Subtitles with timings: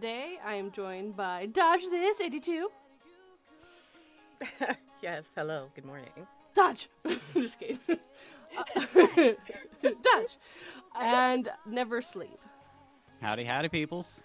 [0.00, 0.18] everyone.
[0.18, 2.70] Today I am joined by DodgeThis 82.
[5.02, 6.08] yes, hello, good morning.
[6.54, 6.88] Dodge!
[7.34, 7.78] Just kidding.
[7.88, 8.74] Uh,
[9.82, 10.38] Dodge!
[10.98, 12.38] And Never Sleep.
[13.20, 14.24] Howdy, howdy, peoples.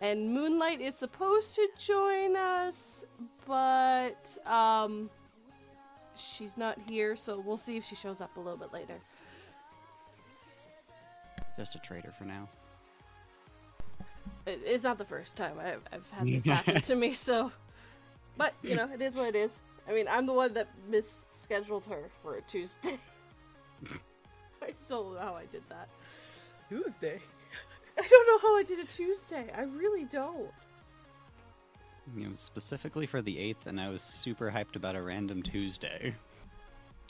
[0.00, 3.04] And Moonlight is supposed to join us,
[3.46, 5.08] but um,
[6.16, 8.98] she's not here, so we'll see if she shows up a little bit later.
[11.56, 12.48] Just a traitor for now.
[14.46, 17.52] It, it's not the first time I've, I've had this happen to me, so.
[18.36, 19.60] But, you know, it is what it is.
[19.88, 22.98] I mean, I'm the one that misscheduled her for a Tuesday.
[24.62, 25.88] I still don't know how I did that.
[26.68, 27.20] Tuesday.
[27.98, 29.50] I don't know how I did a Tuesday.
[29.54, 30.50] I really don't.
[32.16, 36.14] You know, specifically for the 8th, and I was super hyped about a random Tuesday.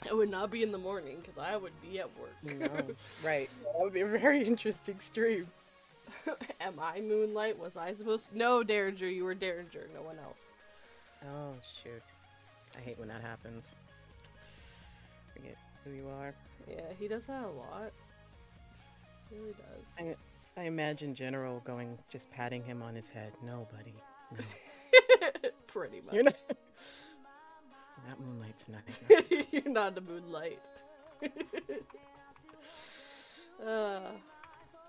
[0.05, 2.35] It would not be in the morning because I would be at work.
[2.43, 2.67] No,
[3.23, 3.49] right.
[3.63, 5.47] That would be a very interesting stream.
[6.61, 7.57] Am I Moonlight?
[7.57, 8.37] Was I supposed to?
[8.37, 10.51] No, Derringer, you were Derringer, no one else.
[11.25, 12.01] Oh, shoot.
[12.77, 13.75] I hate when that happens.
[15.33, 16.33] Forget who you are.
[16.69, 17.91] Yeah, he does that a lot.
[19.29, 19.85] He really does.
[20.57, 23.33] I, I imagine General going, just patting him on his head.
[23.45, 23.93] No, buddy.
[25.21, 25.49] No.
[25.67, 26.13] Pretty much.
[26.13, 26.35] You're not.
[28.07, 28.81] That moonlight's not.
[29.51, 30.59] You're not the Moonlight.
[33.65, 34.11] uh,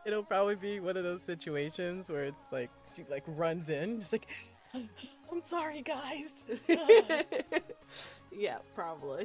[0.06, 4.12] It'll probably be one of those situations where it's like she like runs in, just
[4.12, 4.28] like,
[4.74, 6.32] I'm sorry, guys.
[8.32, 9.22] yeah, probably.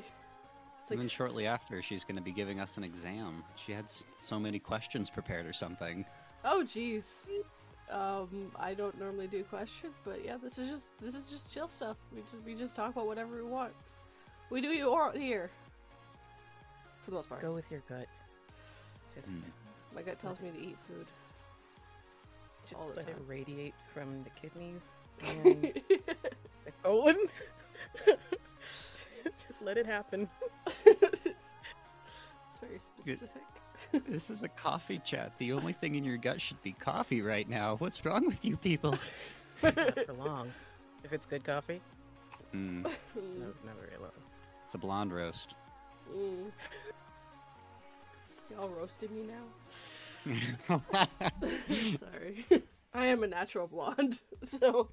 [0.82, 3.44] It's And then shortly after, she's going to be giving us an exam.
[3.56, 3.86] She had
[4.22, 6.06] so many questions prepared or something.
[6.45, 7.16] oh, jeez.
[7.92, 11.68] Um, I don't normally do questions, but yeah, this is just this is just chill
[11.68, 11.98] stuff.
[12.14, 13.73] We just we just talk about whatever we want.
[14.52, 15.50] We do you want here,
[17.04, 17.42] for the most part.
[17.42, 18.06] Go with your gut.
[19.16, 19.44] Just, Mm.
[19.95, 21.08] My gut tells me to eat food.
[22.66, 23.26] just all the let it time.
[23.27, 24.82] radiate from the kidneys
[25.44, 25.64] and
[26.66, 27.17] the colon.
[29.23, 30.30] just let it happen.
[30.67, 30.95] it's
[32.61, 33.42] very specific.
[34.08, 35.33] this is a coffee chat.
[35.38, 37.76] The only thing in your gut should be coffee right now.
[37.77, 38.95] What's wrong with you people?
[39.64, 40.52] Not for long.
[41.04, 41.82] If it's good coffee,
[42.56, 42.89] Mm, no,
[43.64, 44.10] not very long.
[44.66, 45.54] it's a blonde roast.
[46.11, 46.50] Mm.
[48.49, 49.45] Y'all roasting me now?
[51.99, 52.45] Sorry.
[52.93, 54.89] I am a natural blonde, so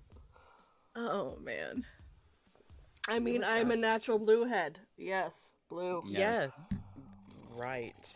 [0.95, 1.85] Oh man.
[3.09, 4.79] I mean I am a natural blue head.
[4.97, 6.03] Yes, blue.
[6.07, 6.53] Yes.
[6.71, 6.81] Yes.
[7.57, 8.07] Right.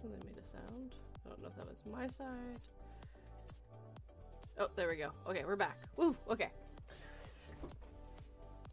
[0.00, 0.94] Something made a sound.
[1.24, 2.60] I don't know if that was my side.
[4.58, 5.10] Oh, there we go.
[5.28, 5.76] Okay, we're back.
[5.96, 6.50] Woo, okay.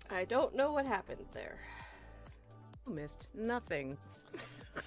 [0.10, 1.58] I don't know what happened there.
[2.88, 3.98] Missed nothing.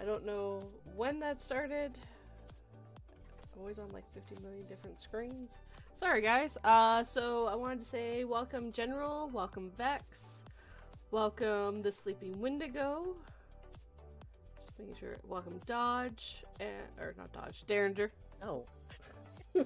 [0.00, 0.62] I don't know
[0.96, 1.98] when that started.
[3.58, 5.58] Always on like 50 million different screens.
[5.94, 6.58] Sorry, guys.
[6.64, 9.30] Uh, so I wanted to say welcome, General.
[9.32, 10.42] Welcome, Vex.
[11.12, 13.14] Welcome, the Sleeping Wendigo.
[14.64, 15.16] Just making sure.
[15.28, 16.42] Welcome, Dodge.
[16.58, 18.10] And, or not Dodge, Derringer.
[18.42, 18.64] Oh,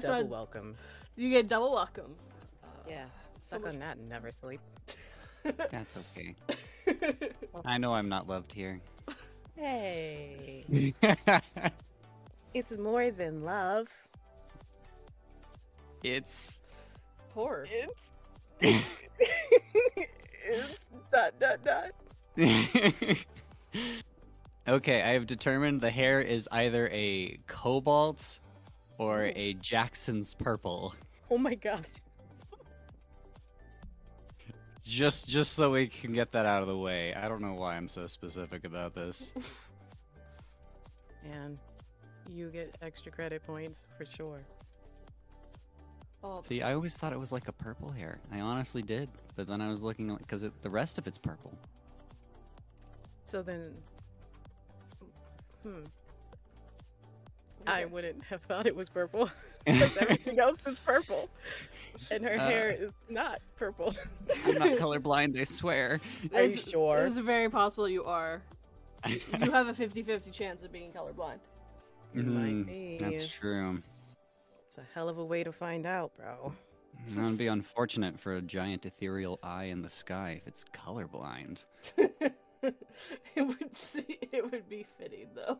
[0.00, 0.76] double welcome.
[1.16, 2.14] you get double welcome.
[2.62, 3.06] Uh, Yeah.
[3.44, 4.60] so Suck much- on that and never sleep.
[5.70, 6.34] That's okay.
[7.64, 8.80] I know I'm not loved here.
[9.56, 10.94] Hey.
[12.54, 13.88] It's more than love.
[16.04, 16.60] it's.
[17.34, 17.66] Horror.
[17.68, 17.92] It's
[18.60, 18.86] it's
[21.12, 21.90] dot dot dot.
[24.68, 28.38] okay, I have determined the hair is either a cobalt
[28.98, 29.32] or oh.
[29.34, 30.94] a Jackson's purple.
[31.32, 31.84] Oh my god.
[34.84, 37.14] Just just so we can get that out of the way.
[37.14, 39.32] I don't know why I'm so specific about this.
[41.32, 41.58] And
[42.28, 44.40] you get extra credit points for sure.
[46.22, 48.18] Oh, See, I always thought it was like a purple hair.
[48.30, 51.56] I honestly did, but then I was looking because the rest of it's purple.
[53.24, 53.72] So then
[55.62, 55.84] Hmm.
[57.66, 59.30] I wouldn't have thought it was purple.
[59.66, 61.28] because everything else is purple.
[62.10, 63.94] And her Uh, hair is not purple.
[64.44, 66.00] I'm not colorblind, I swear.
[66.34, 67.06] Are you It's- sure?
[67.06, 68.42] It's very possible you are.
[69.06, 71.38] You have a 50-50 chance of being colorblind.
[72.14, 72.98] It might Mm, be.
[72.98, 73.82] That's true.
[74.66, 76.54] It's a hell of a way to find out, bro.
[77.08, 81.64] That would be unfortunate for a giant ethereal eye in the sky if it's colorblind.
[81.98, 82.32] it
[83.36, 85.58] would see, it would be fitting though.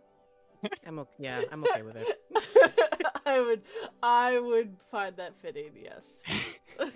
[0.87, 1.11] I'm okay.
[1.19, 2.21] Yeah, I'm okay with it.
[3.27, 3.63] I would
[4.03, 6.23] I would find that fitting, yes.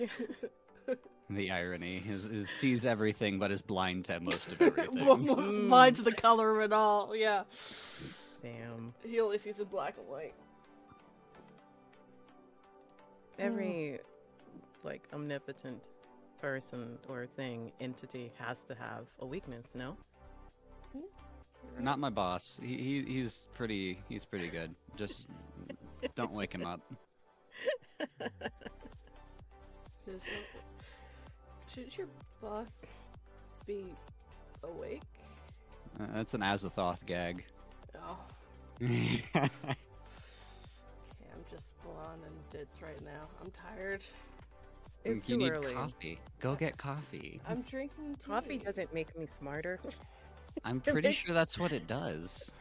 [1.30, 4.96] The irony is, is sees everything but is blind to most of everything.
[4.96, 5.68] Mm.
[5.68, 7.14] Blind to the color of it all.
[7.14, 7.42] Yeah.
[8.42, 8.94] Damn.
[9.04, 10.34] He only sees in black and white.
[13.38, 14.00] Every
[14.84, 15.82] like omnipotent
[16.40, 19.98] person or thing, entity has to have a weakness, no?
[21.80, 22.60] Not my boss.
[22.62, 24.74] He, he he's pretty he's pretty good.
[24.96, 25.26] Just
[26.16, 26.80] don't wake him up.
[30.06, 30.26] Just
[31.68, 32.08] Shouldn't your
[32.40, 32.84] boss
[33.66, 33.84] be
[34.62, 35.02] awake?
[36.00, 37.44] Uh, that's an Azathoth gag.
[37.96, 38.18] Oh,
[38.82, 39.50] okay, I'm
[41.50, 43.28] just blonde and ditz right now.
[43.42, 44.02] I'm tired.
[45.04, 45.74] It's you too need early.
[45.74, 46.18] coffee.
[46.40, 47.40] Go get coffee.
[47.46, 48.26] I'm drinking tea.
[48.26, 49.78] Coffee doesn't make me smarter.
[50.64, 52.52] I'm pretty sure that's what it does.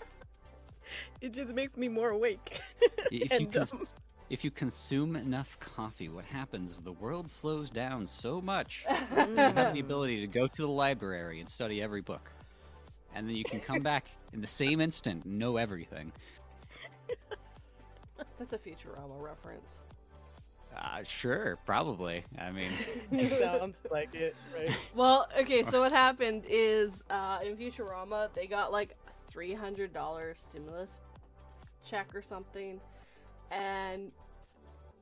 [1.22, 2.60] it just makes me more awake.
[3.12, 3.96] If you cons-
[4.30, 6.82] if you consume enough coffee, what happens?
[6.82, 8.86] The world slows down so much.
[9.16, 12.30] You have the ability to go to the library and study every book,
[13.16, 16.12] and then you can come back in the same instant, and know everything.
[18.38, 19.80] That's a Futurama reference.
[20.78, 22.24] Uh, sure, probably.
[22.38, 22.72] I mean,
[23.40, 24.72] Sounds like it, right?
[24.96, 31.00] Well, okay, so what happened is uh, in Futurama, they got like a $300 stimulus
[31.84, 32.80] check or something,
[33.50, 34.12] and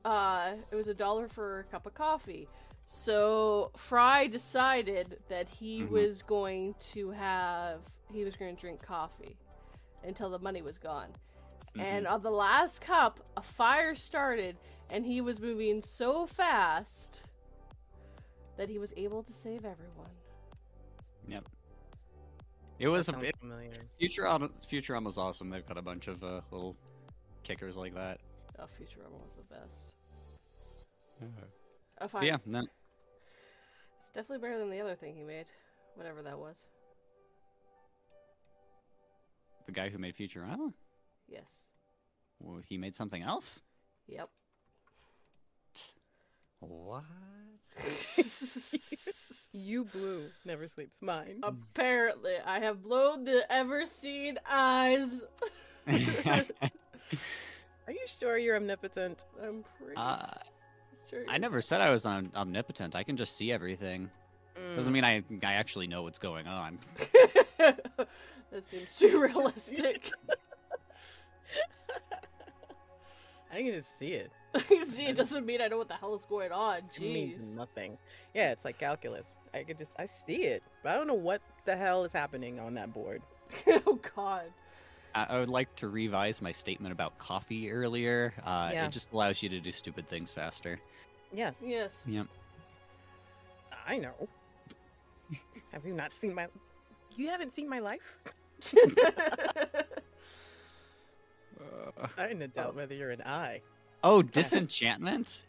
[0.04, 2.48] uh, it was a dollar for a cup of coffee.
[2.86, 5.90] So Fry decided that he Mhm.
[5.90, 7.80] was going to have,
[8.12, 9.36] he was going to drink coffee
[10.04, 11.08] until the money was gone.
[11.78, 14.56] And on the last cup, a fire started,
[14.90, 17.22] and he was moving so fast
[18.56, 20.10] that he was able to save everyone.
[21.28, 21.44] yep.
[22.78, 23.34] It was a sounds bit.
[23.38, 23.70] familiar.
[24.00, 24.50] Futurama.
[24.70, 25.48] Futurama's awesome.
[25.48, 26.76] They've got a bunch of uh, little
[27.42, 28.20] kickers like that.
[28.58, 29.92] Oh, Futurama was the best.
[31.20, 31.48] But
[32.02, 32.24] Oh, fine.
[32.24, 35.46] yeah, no, It's definitely better than the other thing he made.
[35.94, 36.66] Whatever that was.
[39.64, 40.72] the guy who made Futurama,
[41.28, 41.44] Yes.
[42.38, 43.62] well, he made something else.
[44.06, 44.28] Yep.
[46.60, 47.04] What?
[49.52, 50.26] You blew.
[50.44, 51.40] Never sleeps mine.
[51.42, 55.22] Apparently, I have blown the ever seen eyes.
[55.88, 56.44] Are
[57.92, 59.24] you sure you're omnipotent?
[59.42, 60.26] I'm pretty uh,
[61.10, 61.24] sure.
[61.28, 62.96] I never said I was om- omnipotent.
[62.96, 64.10] I can just see everything.
[64.74, 64.94] Doesn't Mm.
[64.94, 66.78] mean I I actually know what's going on.
[67.58, 70.10] that seems too realistic.
[73.56, 74.30] I can just see it.
[74.54, 76.80] I can See, it doesn't mean I know what the hell is going on.
[76.94, 77.96] It means nothing.
[78.34, 79.32] Yeah, it's like calculus.
[79.54, 82.60] I could just I see it, but I don't know what the hell is happening
[82.60, 83.22] on that board.
[83.86, 84.44] oh God.
[85.14, 88.34] I, I would like to revise my statement about coffee earlier.
[88.44, 88.86] Uh, Yeah.
[88.86, 90.78] It just allows you to do stupid things faster.
[91.32, 92.02] Yes, Yes.
[92.06, 92.26] Yep.
[93.88, 94.28] I know.
[95.72, 96.48] Have you not seen my?
[97.16, 98.18] You haven't seen my life.
[102.18, 103.60] I didn't doubt whether you're an eye.
[104.04, 105.42] Oh, disenchantment.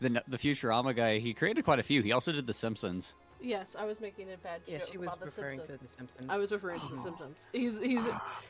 [0.00, 2.02] The the Futurama guy, he created quite a few.
[2.02, 3.14] He also did The Simpsons.
[3.42, 5.78] yes, I was making a bad Yeah, joke she was about the referring Simpsons.
[5.78, 6.26] to the Simpsons.
[6.30, 7.02] I was referring to the Oh.
[7.04, 7.50] Simpsons.
[7.52, 8.06] He's he's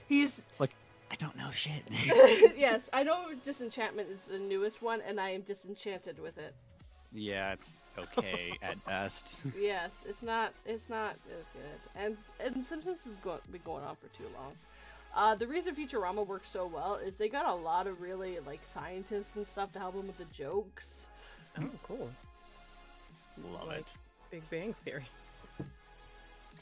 [0.08, 0.70] he's like
[1.10, 1.82] I don't know shit.
[2.56, 6.54] yes, I know Disenchantment is the newest one, and I am disenchanted with it.
[7.12, 9.40] yeah, it's okay at best.
[9.58, 13.96] Yes, it's not it's not as good, and and Simpsons has go- been going on
[13.96, 14.52] for too long.
[15.14, 18.60] Uh, the reason Futurama works so well is they got a lot of really like
[18.64, 21.08] scientists and stuff to help them with the jokes.
[21.58, 22.10] Oh, cool.
[23.52, 23.86] Love Like- it.
[24.30, 25.04] Big Bang Theory.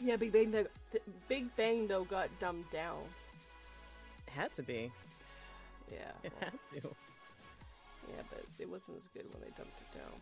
[0.00, 0.50] Yeah, Big Bang.
[0.52, 0.66] The,
[1.28, 3.00] Big Bang though got dumbed down.
[4.26, 4.90] It had to be.
[5.90, 6.88] Yeah, It well, had to.
[8.08, 10.12] yeah, but it wasn't as good when they dumped it down.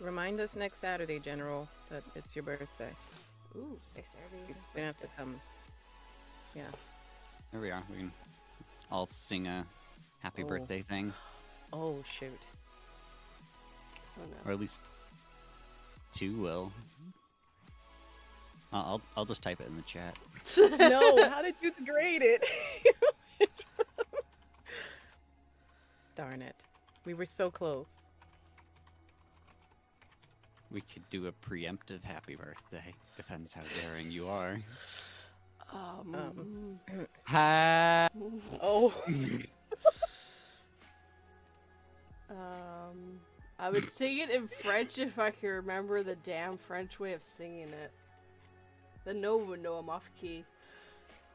[0.00, 2.90] Remind us next Saturday, General, that it's your birthday.
[3.56, 5.40] Ooh, next Saturday is You're gonna have to come.
[6.56, 6.62] Yeah.
[7.52, 7.82] There we are.
[7.90, 8.12] We can
[8.90, 9.66] all sing a
[10.20, 10.46] happy Oh.
[10.46, 11.12] birthday thing,
[11.72, 12.46] Oh shoot.
[14.18, 14.80] Oh or at least
[16.14, 16.72] two will.
[18.72, 20.16] I'll I'll, I'll just type it in the chat.
[20.78, 22.44] no, how did you degrade it?
[26.16, 26.56] Darn it.
[27.04, 27.86] We were so close.
[30.70, 32.94] We could do a preemptive happy birthday.
[33.16, 34.58] Depends how daring you are.
[35.72, 36.78] Um.
[37.24, 38.08] Ha-
[38.62, 38.94] Oh.
[42.28, 43.20] Um,
[43.58, 47.22] I would sing it in French if I could remember the damn French way of
[47.22, 47.90] singing it.
[49.04, 50.44] Then no one would know I'm off key.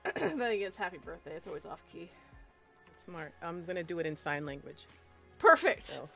[0.03, 1.31] then again, it's happy birthday.
[1.37, 2.09] It's always off key.
[2.99, 3.31] Smart.
[3.41, 4.85] I'm gonna do it in sign language.
[5.39, 5.85] Perfect.
[5.85, 6.09] So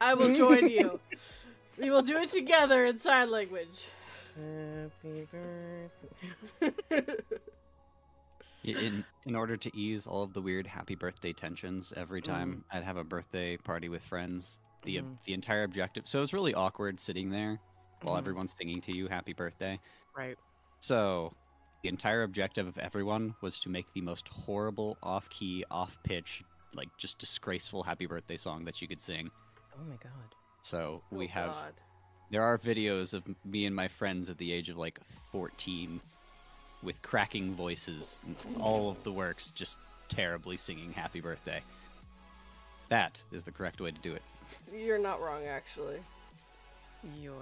[0.00, 0.98] I will join you.
[1.78, 3.86] we will do it together in sign language.
[4.34, 5.28] Happy
[6.60, 7.14] birthday.
[8.64, 12.84] In in order to ease all of the weird happy birthday tensions, every time I'd
[12.84, 15.18] have a birthday party with friends, the Mhm.
[15.24, 16.06] the entire objective.
[16.06, 17.60] So it's really awkward sitting there
[18.02, 18.18] while Mhm.
[18.18, 19.80] everyone's singing to you happy birthday.
[20.16, 20.38] Right.
[20.80, 21.36] So
[21.82, 26.42] the entire objective of everyone was to make the most horrible, off key, off pitch,
[26.72, 29.30] like just disgraceful happy birthday song that you could sing.
[29.76, 30.34] Oh my god.
[30.62, 31.80] So we Oh, have God.
[32.30, 35.00] there are videos of me and my friends at the age of like
[35.32, 36.00] 14
[36.82, 41.60] with cracking voices and all of the works just terribly singing happy birthday.
[42.88, 44.22] That is the correct way to do it.
[44.74, 45.98] You're not wrong, actually.
[47.20, 47.34] You're.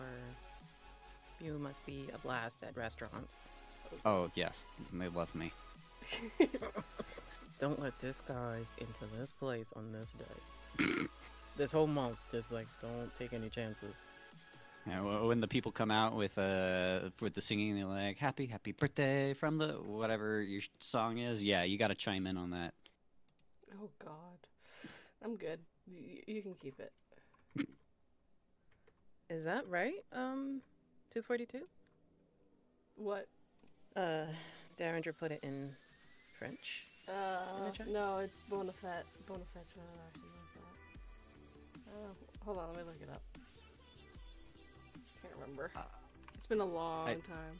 [1.40, 3.48] You must be a blast at restaurants.
[4.04, 5.52] Oh, yes, they love me.
[7.58, 10.94] Don't let this guy into this place on this day.
[11.56, 13.96] this whole month, just like don't take any chances.
[14.86, 18.46] Yeah, wh- when the people come out with uh with the singing, they're like "Happy,
[18.46, 21.42] happy birthday" from the whatever your song is.
[21.42, 22.74] Yeah, you got to chime in on that.
[23.74, 24.38] Oh God,
[25.24, 25.60] I'm good.
[25.86, 26.92] Y- you can keep it.
[29.28, 30.02] Is that right?
[30.12, 30.60] Um,
[31.12, 31.66] two forty-two.
[32.96, 33.28] What?
[33.94, 34.26] Uh,
[34.76, 35.74] Derringer put it in
[36.38, 36.86] French.
[37.08, 37.88] Uh, chat?
[37.88, 39.04] no, it's Bonafet.
[39.28, 39.66] Bonafet.
[39.76, 41.92] Uh, something like that.
[41.92, 43.22] Uh, hold on, let me look it up.
[45.40, 45.70] Can't remember.
[45.76, 45.82] Uh,
[46.34, 47.58] It's been a long I- time.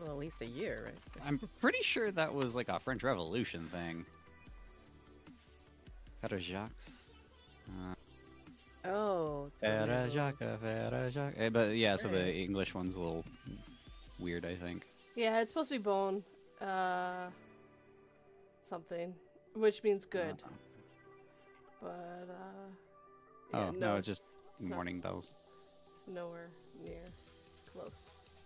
[0.00, 1.24] Well, at least a year, right?
[1.26, 4.04] I'm pretty sure that was like a French Revolution thing.
[6.22, 6.70] Frère Jacques.
[7.68, 7.94] Uh,
[8.84, 9.48] Oh.
[9.62, 11.34] Frère Jacques, Frère Jacques.
[11.36, 13.24] Eh, But yeah, so the English one's a little
[14.18, 14.86] weird, I think.
[15.14, 16.24] Yeah, it's supposed to be bone.
[16.60, 17.28] Uh,
[18.62, 19.14] something,
[19.54, 20.42] which means good.
[20.44, 20.48] Uh,
[21.80, 24.22] But uh, Oh, yeah, no, it's just
[24.58, 25.34] it's not morning bells.
[26.06, 26.48] Nowhere
[26.84, 27.00] near
[27.72, 27.90] close.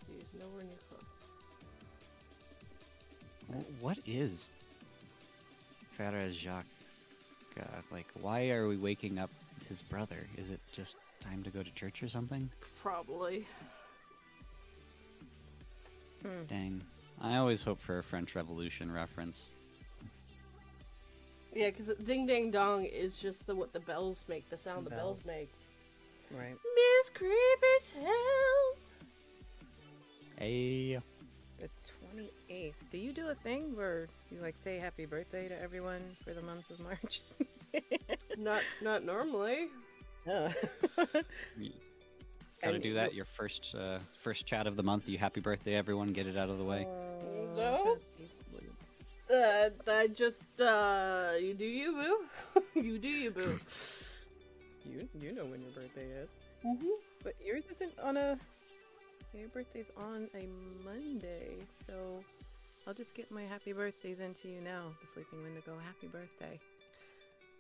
[0.09, 1.03] He's nowhere near close.
[3.65, 4.49] Wh- What is
[5.99, 6.67] Frère Jacques?
[7.59, 9.31] Uh, like, why are we waking up
[9.69, 10.27] his brother?
[10.37, 12.51] Is it just time to go to church or something?
[12.83, 13.47] Probably.
[16.23, 16.45] Hmm.
[16.49, 16.83] Dang.
[17.21, 19.49] I always hope for a French Revolution reference.
[21.55, 24.91] Yeah, because ding ding dong is just the what the bells make, the sound the
[24.91, 25.25] Bells.
[25.25, 25.51] make.
[26.31, 26.57] Right.
[26.75, 27.35] Miss Creepy
[27.85, 28.93] Tales.
[30.39, 30.99] Hey.
[31.59, 32.77] The twenty eighth.
[32.91, 36.43] Do you do a thing where you like say happy birthday to everyone for the
[36.43, 37.21] month of March?
[38.39, 39.69] Not not normally.
[40.29, 40.53] oh.
[42.63, 43.15] Gotta do that.
[43.15, 45.09] Your first uh, first chat of the month.
[45.09, 46.13] You happy birthday, everyone.
[46.13, 46.87] Get it out of the way.
[47.57, 47.99] No.
[49.33, 53.59] Uh, I just uh, you do you boo, you do you boo.
[54.91, 56.29] You you know when your birthday is,
[56.65, 56.89] Mm-hmm.
[57.23, 58.39] but yours isn't on a.
[59.35, 60.49] Your birthday's on a
[60.85, 62.25] Monday, so
[62.87, 64.93] I'll just get my happy birthdays into you now.
[65.03, 66.59] The Sleeping Wendigo, happy birthday.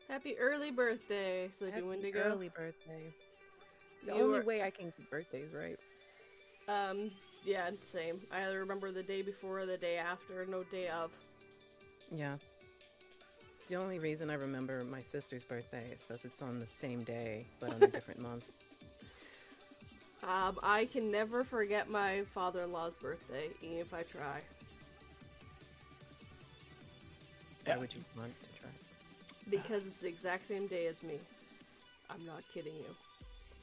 [0.08, 2.20] Happy early birthday, Sleeping happy Wendigo.
[2.20, 3.12] early birthday.
[3.96, 5.78] It's the You only way I can keep birthdays right.
[6.68, 7.10] Um,
[7.44, 8.20] yeah, same.
[8.32, 11.10] I either remember the day before or the day after, no day of.
[12.10, 12.36] Yeah.
[13.68, 17.44] The only reason I remember my sister's birthday is because it's on the same day,
[17.58, 18.44] but on a different month.
[20.22, 24.40] Um, I can never forget my father-in-law's birthday, even if I try.
[27.64, 28.70] Why would you want to try?
[29.50, 31.18] Because it's the exact same day as me.
[32.08, 32.94] I'm not kidding you.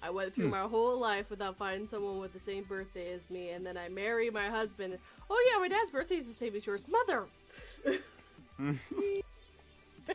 [0.02, 3.52] I went through my whole life without finding someone with the same birthday as me,
[3.52, 4.98] and then I marry my husband.
[5.30, 7.26] Oh yeah, my dad's birthday is the same as yours, mother.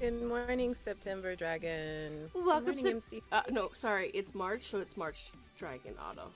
[0.00, 2.28] Good morning, September Dragon.
[2.32, 3.22] Good Welcome, morning, Sep- MC.
[3.30, 6.30] Uh, no, sorry, it's March, so it's March Dragon Auto.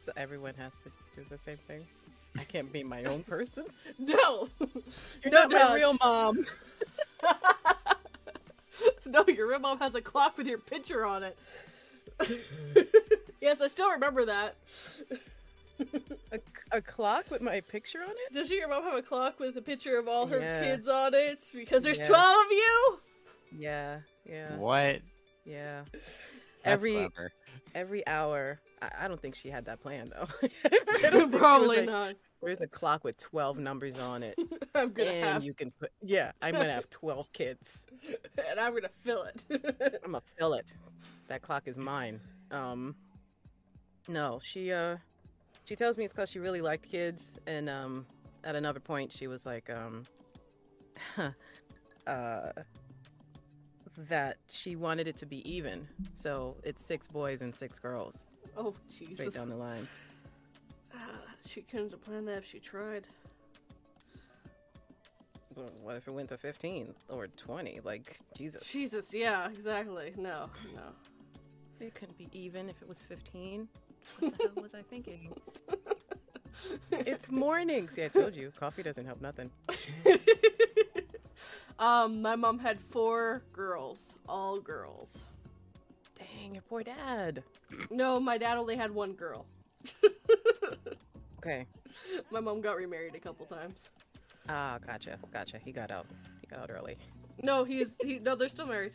[0.00, 1.84] So everyone has to do the same thing.
[2.38, 3.64] I can't be my own person.
[3.98, 4.48] No,
[5.22, 6.44] You're No not my real mom.
[9.06, 11.36] no, your real mom has a clock with your picture on it.
[13.40, 14.56] yes, I still remember that.
[16.32, 16.38] A,
[16.72, 18.32] a clock with my picture on it?
[18.32, 20.60] Does your mom have a clock with a picture of all her Yeah.
[20.62, 21.40] kids on it?
[21.54, 22.08] Because there's Yeah.
[22.08, 22.98] 12 of you?
[23.58, 25.00] Yeah, yeah, What?
[25.44, 25.82] yeah.
[25.92, 26.04] That's
[26.64, 27.32] Every clever.
[27.74, 28.60] every hour.
[28.80, 30.26] I, I don't think she had that plan though.
[30.64, 32.14] I don't think she was Probably like, not.
[32.42, 34.34] There's a clock with 12 numbers on it.
[34.74, 37.82] I'm gonna and have, you can put, yeah, I'm gonna have 12 kids.
[38.48, 39.44] and I'm gonna fill it.
[40.04, 40.72] I'm gonna fill it.
[41.28, 42.20] That clock is mine.
[42.50, 42.96] Um,
[44.08, 44.96] no, she, uh,
[45.64, 47.34] she tells me it's because she really liked kids.
[47.46, 48.06] And, um,
[48.44, 50.04] at another point, she was like, um,
[52.06, 52.50] uh,
[54.08, 55.86] that she wanted it to be even.
[56.14, 58.24] So it's six boys and six girls,
[58.56, 59.18] Oh Jesus!
[59.18, 59.86] straight down the line.
[60.94, 60.98] Ah,
[61.46, 63.06] she couldn't have planned that if she tried.
[65.54, 67.80] Well, What if it went to 15 or 20?
[67.84, 68.66] Like, Jesus.
[68.70, 70.14] Jesus, yeah, exactly.
[70.16, 70.82] No, no.
[71.78, 73.68] It couldn't be even if it was 15.
[74.18, 75.32] What the hell was I thinking?
[76.92, 77.88] It's morning.
[77.88, 79.50] See, I told you, coffee doesn't help nothing.
[81.78, 85.22] um, my mom had four girls, all girls.
[86.16, 87.42] Dang, your poor dad.
[87.90, 89.46] No, my dad only had one girl.
[91.44, 91.66] Okay.
[92.30, 93.90] My mom got remarried a couple times.
[94.48, 95.58] Ah, gotcha, gotcha.
[95.58, 96.06] He got out.
[96.40, 96.96] He got out early.
[97.42, 98.20] No, he's he.
[98.20, 98.92] No, they're still married.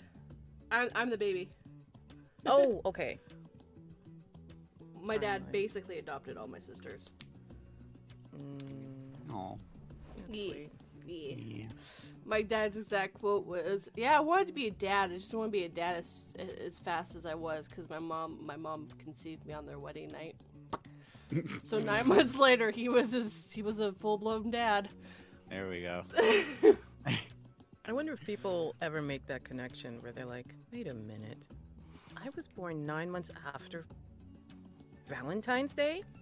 [0.71, 1.49] I'm I'm the baby.
[2.45, 3.19] Oh, okay.
[5.01, 5.51] My dad Timeline.
[5.51, 7.09] basically adopted all my sisters.
[8.35, 9.57] Mm, Oh,
[10.15, 10.51] that's Yeah.
[10.51, 10.71] sweet.
[11.05, 11.35] Yeah.
[11.37, 11.65] yeah.
[12.25, 15.11] My dad's exact quote was, "Yeah, I wanted to be a dad.
[15.11, 17.89] I just didn't want to be a dad as, as fast as I was because
[17.89, 20.35] my mom, my mom conceived me on their wedding night.
[21.61, 24.89] so nine months later, he was his, he was a full blown dad.
[25.49, 26.03] There we go.
[27.85, 31.45] I wonder if people ever make that connection where they're like, wait a minute.
[32.17, 33.85] I was born nine months after
[35.07, 36.03] Valentine's Day?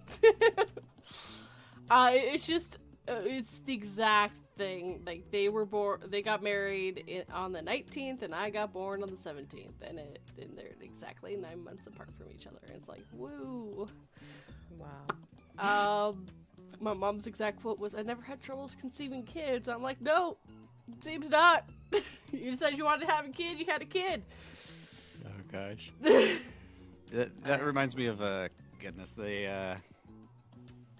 [1.89, 5.03] Uh, it's just, uh, it's the exact thing.
[5.05, 9.03] Like they were born, they got married in, on the 19th, and I got born
[9.03, 12.57] on the 17th, and it, and they're exactly nine months apart from each other.
[12.75, 13.87] It's like, woo.
[14.79, 16.09] Wow.
[16.09, 16.25] Um,
[16.79, 20.37] my mom's exact quote was, "I never had troubles conceiving kids." I'm like, no,
[20.99, 21.69] seems not.
[22.31, 24.23] you decided you wanted to have a kid, you had a kid.
[25.25, 25.91] Oh gosh.
[27.11, 29.75] That, that reminds me of uh goodness the uh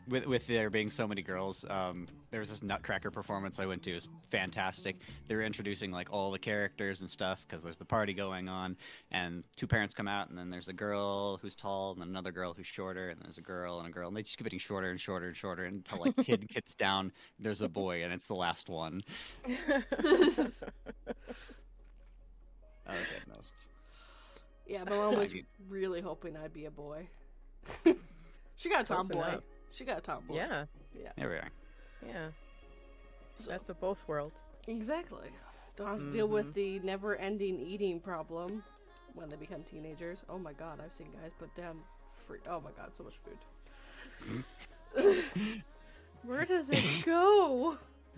[0.07, 3.81] with with there being so many girls um there was this Nutcracker performance I went
[3.83, 3.91] to.
[3.91, 4.97] It was fantastic.
[5.29, 8.75] They were introducing like all the characters and stuff because there's the party going on
[9.11, 12.33] and two parents come out and then there's a girl who's tall and then another
[12.33, 14.59] girl who's shorter and there's a girl and a girl and they just keep getting
[14.59, 17.09] shorter and shorter and shorter until like kid gets down
[17.39, 19.01] there's a boy and it's the last one.
[22.87, 23.51] Oh goodness.
[24.67, 27.07] Yeah, my mom was I mean- really hoping I'd be a boy.
[28.55, 29.39] she got a Close tomboy.
[29.71, 30.35] She got a tomboy.
[30.35, 31.11] yeah, Yeah.
[31.17, 31.49] there we are
[32.07, 32.27] yeah.
[33.37, 34.35] So- Best of both worlds.
[34.67, 35.29] Exactly.
[35.75, 36.53] Don't have to deal with Mhm.
[36.53, 38.63] the never-ending eating problem
[39.13, 40.23] when they become teenagers.
[40.29, 41.81] Oh my god, I've seen guys put down
[42.25, 42.39] free.
[42.47, 44.43] Oh my god, so much food.
[46.23, 47.77] Where does it go?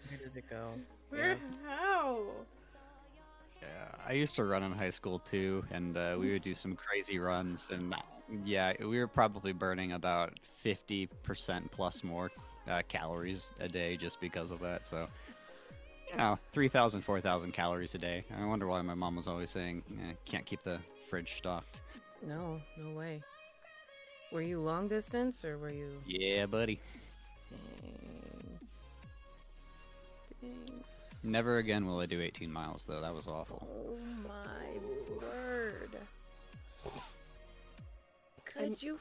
[0.10, 0.74] Where does it go?
[1.10, 1.38] Where?
[1.66, 2.24] How?
[3.62, 3.68] Yeah,
[4.08, 7.20] I used to run in high school too, and uh, we would do some crazy
[7.20, 7.70] runs.
[7.72, 7.98] And uh,
[8.46, 12.32] yeah, we were probably burning about fifty percent plus more
[12.70, 14.86] uh, calories a day just because of that.
[14.86, 15.08] So,
[16.12, 18.24] you know, 3,000, 4,000 calories a day.
[18.40, 21.82] I wonder why my mom was always saying, eh, "Can't keep the fridge stocked."
[22.26, 23.22] No, no way.
[24.32, 25.90] Were you long distance or were you?
[26.06, 26.80] Yeah, buddy.
[27.50, 28.60] Dang.
[30.42, 30.84] Dang.
[31.24, 33.02] Never again will I do 18 miles though.
[33.02, 33.68] That was awful.
[33.70, 35.98] Oh my word.
[38.46, 39.00] Could you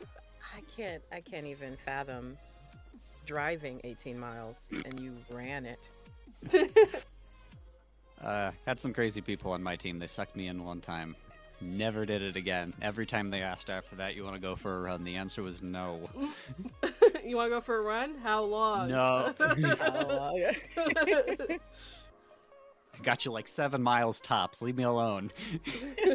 [0.55, 2.37] I can't I can't even fathom
[3.27, 5.89] driving 18 miles and you ran it.
[8.23, 9.99] Uh, had some crazy people on my team.
[9.99, 11.15] They sucked me in one time.
[11.61, 12.75] Never did it again.
[12.83, 15.43] Every time they asked after that, "You want to go for a run?" The answer
[15.43, 16.09] was no.
[17.25, 18.17] you want to go for a run?
[18.23, 18.89] How long?
[18.89, 19.35] No.
[19.39, 20.41] Oh,
[23.03, 24.63] Got you like seven miles tops.
[24.63, 25.33] Leave me alone.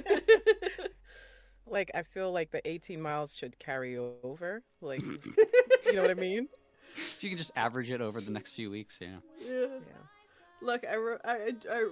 [1.68, 4.64] like I feel like the 18 miles should carry over.
[4.82, 5.02] Like
[5.86, 6.48] you know what I mean?
[6.96, 9.18] If you can just average it over the next few weeks, yeah.
[9.40, 9.52] yeah.
[9.52, 9.68] Yeah.
[10.62, 11.88] Look, I, ro- I, I,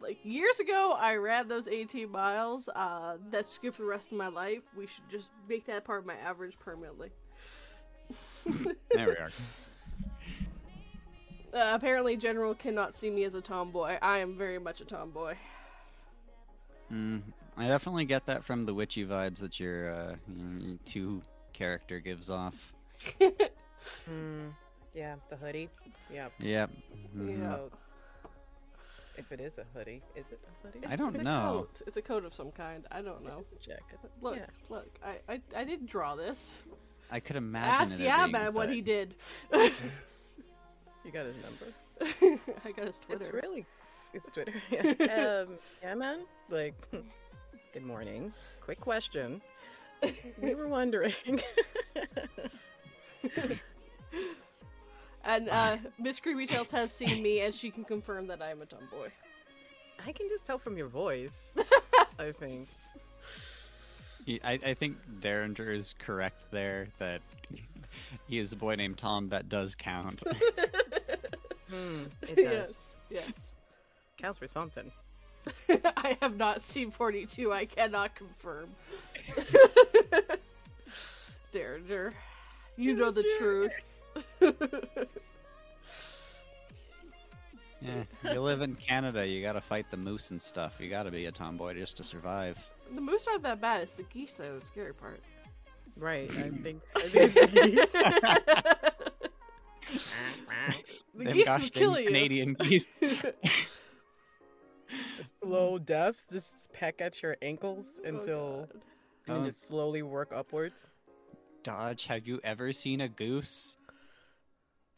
[0.00, 2.68] like years ago, I ran those 18 miles.
[2.74, 4.62] Uh, that's good for the rest of my life.
[4.76, 7.10] We should just make that part of my average permanently.
[8.44, 9.30] There we are.
[11.52, 13.98] Uh, apparently, General cannot see me as a tomboy.
[14.00, 15.34] I am very much a tomboy.
[16.92, 17.22] Mm,
[17.56, 22.30] I definitely get that from the witchy vibes that your uh, your two character gives
[22.30, 22.72] off.
[24.08, 24.52] Mm,
[24.94, 25.68] yeah, the hoodie.
[26.12, 26.32] Yep.
[26.40, 26.70] Yep.
[27.16, 27.38] Mhm.
[27.42, 27.56] Yeah.
[29.16, 30.86] If it is a hoodie, is it a hoodie?
[30.86, 31.66] I don't it's a know.
[31.68, 31.82] Coat.
[31.88, 32.86] It's a coat of some kind.
[32.92, 33.38] I don't know.
[33.40, 33.98] It's a jacket.
[34.20, 34.46] Look, Yeah.
[34.68, 34.86] look.
[35.04, 36.62] I, I, I didn't draw this.
[37.10, 39.16] I could imagine Ask it yeah, being what he did.
[41.04, 42.40] You got his number.
[42.64, 43.24] I got his Twitter.
[43.24, 43.66] It's really,
[44.12, 44.52] it's Twitter.
[44.70, 45.44] Yeah.
[45.46, 46.20] um, yeah, man.
[46.50, 46.74] Like,
[47.72, 48.32] good morning.
[48.60, 49.40] Quick question.
[50.40, 51.40] We were wondering.
[55.24, 58.60] And uh, Miss Creepy Tails has seen me, and she can confirm that I am
[58.60, 59.10] a tomboy.
[60.04, 61.52] I can just tell from your voice.
[62.18, 62.68] I think.
[64.44, 67.22] I, I think Derringer is correct there that
[68.26, 69.28] he is a boy named Tom.
[69.28, 70.22] That does count.
[71.70, 72.36] Hmm, it does.
[72.36, 73.52] yes, yes.
[74.18, 74.92] Counts for something.
[75.96, 77.50] I have not seen 42.
[77.50, 78.68] I cannot confirm.
[81.50, 82.12] Derringer,
[82.76, 83.72] you know the truth.
[87.80, 89.26] yeah, you live in Canada.
[89.26, 90.76] You got to fight the moose and stuff.
[90.78, 92.58] You got to be a tomboy just to survive.
[92.94, 93.80] the moose aren't that bad.
[93.82, 95.20] It's the geese that are the scary part.
[95.96, 96.30] Right.
[96.30, 96.82] I think.
[96.96, 97.92] I think it's
[101.14, 102.06] The Them geese gosh will kill you.
[102.06, 102.86] Canadian geese.
[105.42, 106.16] slow death.
[106.30, 108.70] Just peck at your ankles Oh, until God.
[109.26, 109.44] and then Oh.
[109.44, 110.86] just slowly work upwards.
[111.62, 113.76] Dodge, have you ever seen a goose?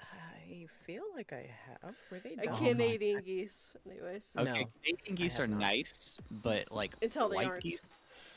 [0.00, 1.94] I feel like I have.
[2.10, 2.34] Were they?
[2.42, 2.58] A dogs?
[2.58, 4.30] Canadian oh geese, anyways.
[4.36, 5.60] No, Okay, Canadian geese are not.
[5.60, 7.62] nice, but like Until they white aren't.
[7.62, 7.80] geese,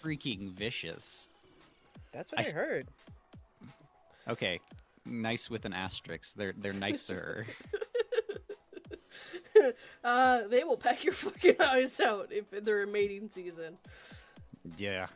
[0.03, 1.29] freaking vicious.
[2.11, 2.87] That's what I heard.
[4.27, 4.59] Okay,
[5.05, 6.35] nice with an asterisk.
[6.35, 7.45] They're they're nicer.
[10.03, 13.77] Uh, they will pack your fucking eyes out if they're in mating season.
[14.77, 15.07] yeah.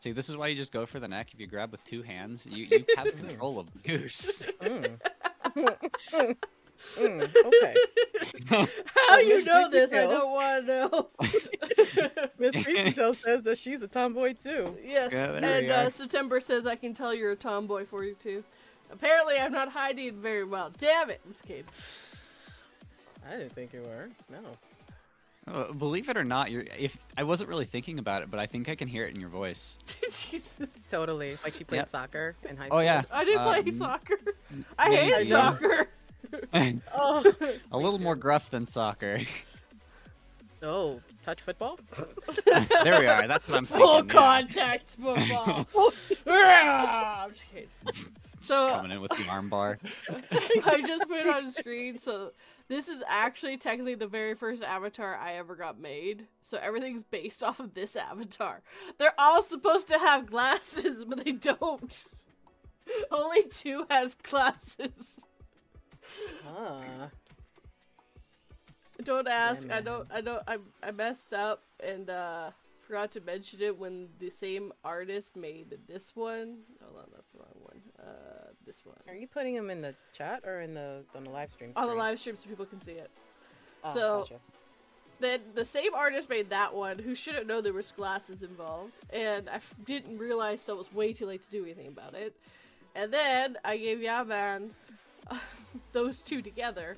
[0.00, 1.30] See, this is why you just go for the neck.
[1.32, 4.46] If you grab with two hands, you, you have control of the goose.
[4.60, 6.36] Mm.
[6.96, 7.74] Mm, okay.
[9.08, 9.92] How you Miss know this?
[9.92, 11.08] I don't want to know.
[12.38, 14.76] Miss Freakytail says that she's a tomboy too.
[14.84, 15.90] yes, Yeah, and uh.
[15.90, 18.44] September says I can tell you're a tomboy 42.
[18.92, 20.70] Apparently, I'm not hiding very well.
[20.78, 21.20] Damn it!
[21.24, 21.64] I'm just kidding.
[23.28, 24.08] I didn't think you were.
[24.30, 24.38] No.
[25.52, 28.46] Uh, believe it or not, you're if I wasn't really thinking about it, but I
[28.46, 29.78] think I can hear it in your voice.
[30.04, 30.68] Jesus.
[30.90, 31.36] Totally.
[31.44, 31.88] Like she played Yep.
[31.88, 32.78] soccer in high school.
[32.78, 34.14] Oh yeah, I didn't play Um, soccer.
[34.78, 35.88] I maybe hate you- soccer.
[36.52, 37.34] Oh.
[37.72, 39.20] a little more gruff than soccer.
[40.60, 41.78] Oh, touch football?
[42.44, 43.28] there we are.
[43.28, 43.86] That's what I'm thinking.
[43.86, 45.68] Full contact football.
[46.26, 47.68] I'm just kidding.
[47.86, 48.08] Just
[48.40, 49.78] So- coming in with the armbar.
[50.66, 51.96] I just put it on screen.
[51.96, 52.32] So
[52.66, 56.26] this is actually technically the very first avatar I ever got made.
[56.42, 58.60] So everything's based off of this avatar.
[58.98, 62.04] They're all supposed to have glasses, but they don't.
[63.12, 65.20] Only two has glasses.
[66.46, 67.10] Ah.
[69.04, 69.70] Don't ask.
[69.70, 70.08] I don't.
[70.12, 70.42] I don't.
[70.48, 72.50] I I messed up and uh
[72.86, 76.58] forgot to mention it when the same artist made this one.
[76.82, 77.80] Hold on, that's the wrong one.
[77.98, 81.30] Uh, this one Are you putting them in the chat or in the on the
[81.30, 81.72] live stream?
[81.76, 83.10] on the live stream so people can see it.
[83.84, 84.40] Oh, so- gotcha.
[85.20, 89.50] Then the same artist made that one, who shouldn't know there was glasses involved, and
[89.50, 92.36] I f- didn't realize so it was way too late to do anything about it.
[92.94, 94.70] And then I gave Yaman
[95.92, 96.96] those two together,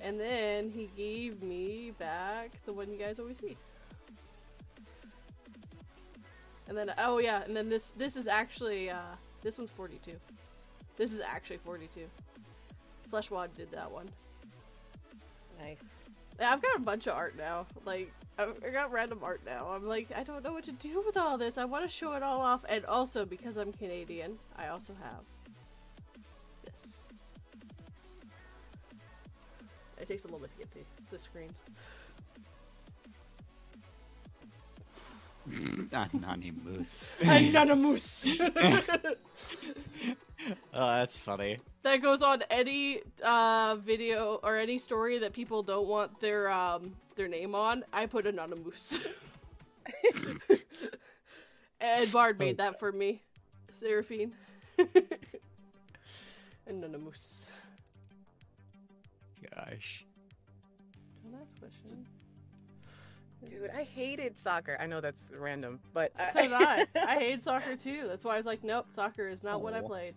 [0.00, 3.56] and then he gave me back the one you guys always see.
[6.68, 10.12] And then oh yeah, and then this this is actually uh this one's 42.
[10.96, 12.00] This is actually 42.
[13.10, 14.08] Fleshwad did that one.
[15.60, 16.04] nice.
[16.38, 17.66] Yeah, I've got a bunch of art now.
[17.84, 19.68] Like, I got random art now.
[19.74, 21.58] I'm like, I don't know what to do with all this.
[21.58, 22.64] I want to show it all off.
[22.68, 25.24] And also, because I'm Canadian, I also have
[30.08, 31.62] It takes a little bit to get the, the screens.
[36.14, 37.20] Nani Moose.
[37.22, 38.28] Anonymous!
[40.72, 41.58] Oh, that's funny.
[41.82, 46.94] that goes on any uh, video or any story that people don't want their um,
[47.16, 47.84] their name on.
[47.92, 49.00] I put anonymous.
[51.80, 53.20] and Bard made that for me,
[53.74, 54.32] Seraphine.
[56.66, 57.50] anonymous.
[59.58, 60.04] Gosh.
[61.32, 62.06] Last question.
[63.48, 64.76] Dude, I hated soccer.
[64.80, 66.86] I know that's random, but So did I.
[67.06, 68.04] I hate soccer too.
[68.06, 70.14] That's why I was like, nope, soccer is not what I played.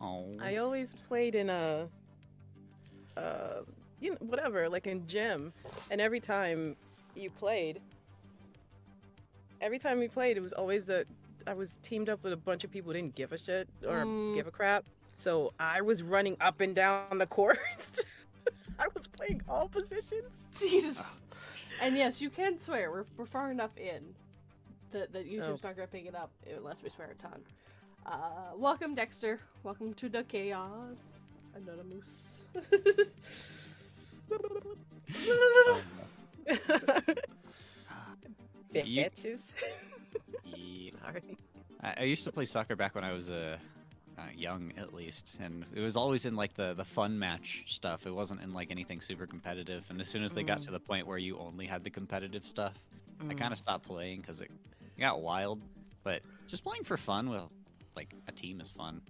[0.00, 0.26] Oh.
[0.40, 1.88] I always played in a,
[3.16, 3.60] uh,
[4.00, 5.52] you know, whatever, like in gym,
[5.90, 6.76] and every time
[7.14, 7.80] you played,
[9.62, 11.06] every time we played, it was always that
[11.46, 14.04] I was teamed up with a bunch of people who didn't give a shit or
[14.04, 14.34] Mm.
[14.34, 14.84] give a crap.
[15.16, 17.58] So I was running up and down the court.
[18.78, 20.30] I was playing all positions.
[20.56, 21.22] Jesus.
[21.80, 22.90] And yes, you can swear.
[22.90, 24.02] We're, we're far enough in
[24.92, 25.68] that, that YouTube's Oh.
[25.68, 27.40] not going to pick it up unless we swear a ton.
[28.06, 29.40] Uh, welcome, Dexter.
[29.62, 31.04] Welcome to the chaos.
[31.54, 32.42] Anonymous.
[38.72, 39.38] You- Bitches.
[40.56, 40.90] Yeah.
[41.00, 41.38] Sorry.
[41.82, 43.56] I, I used to play soccer back when I was a uh,
[44.36, 48.06] young, at least, and it was always in like the the fun match stuff.
[48.06, 49.84] It wasn't in like anything super competitive.
[49.90, 50.64] And as soon as they got Mm.
[50.66, 52.74] to the point where you only had the competitive stuff,
[53.20, 53.38] I Mm.
[53.38, 54.50] kind of stopped playing because it
[54.98, 55.60] got wild.
[56.02, 57.42] But just playing for fun with
[57.96, 59.00] like a team is fun.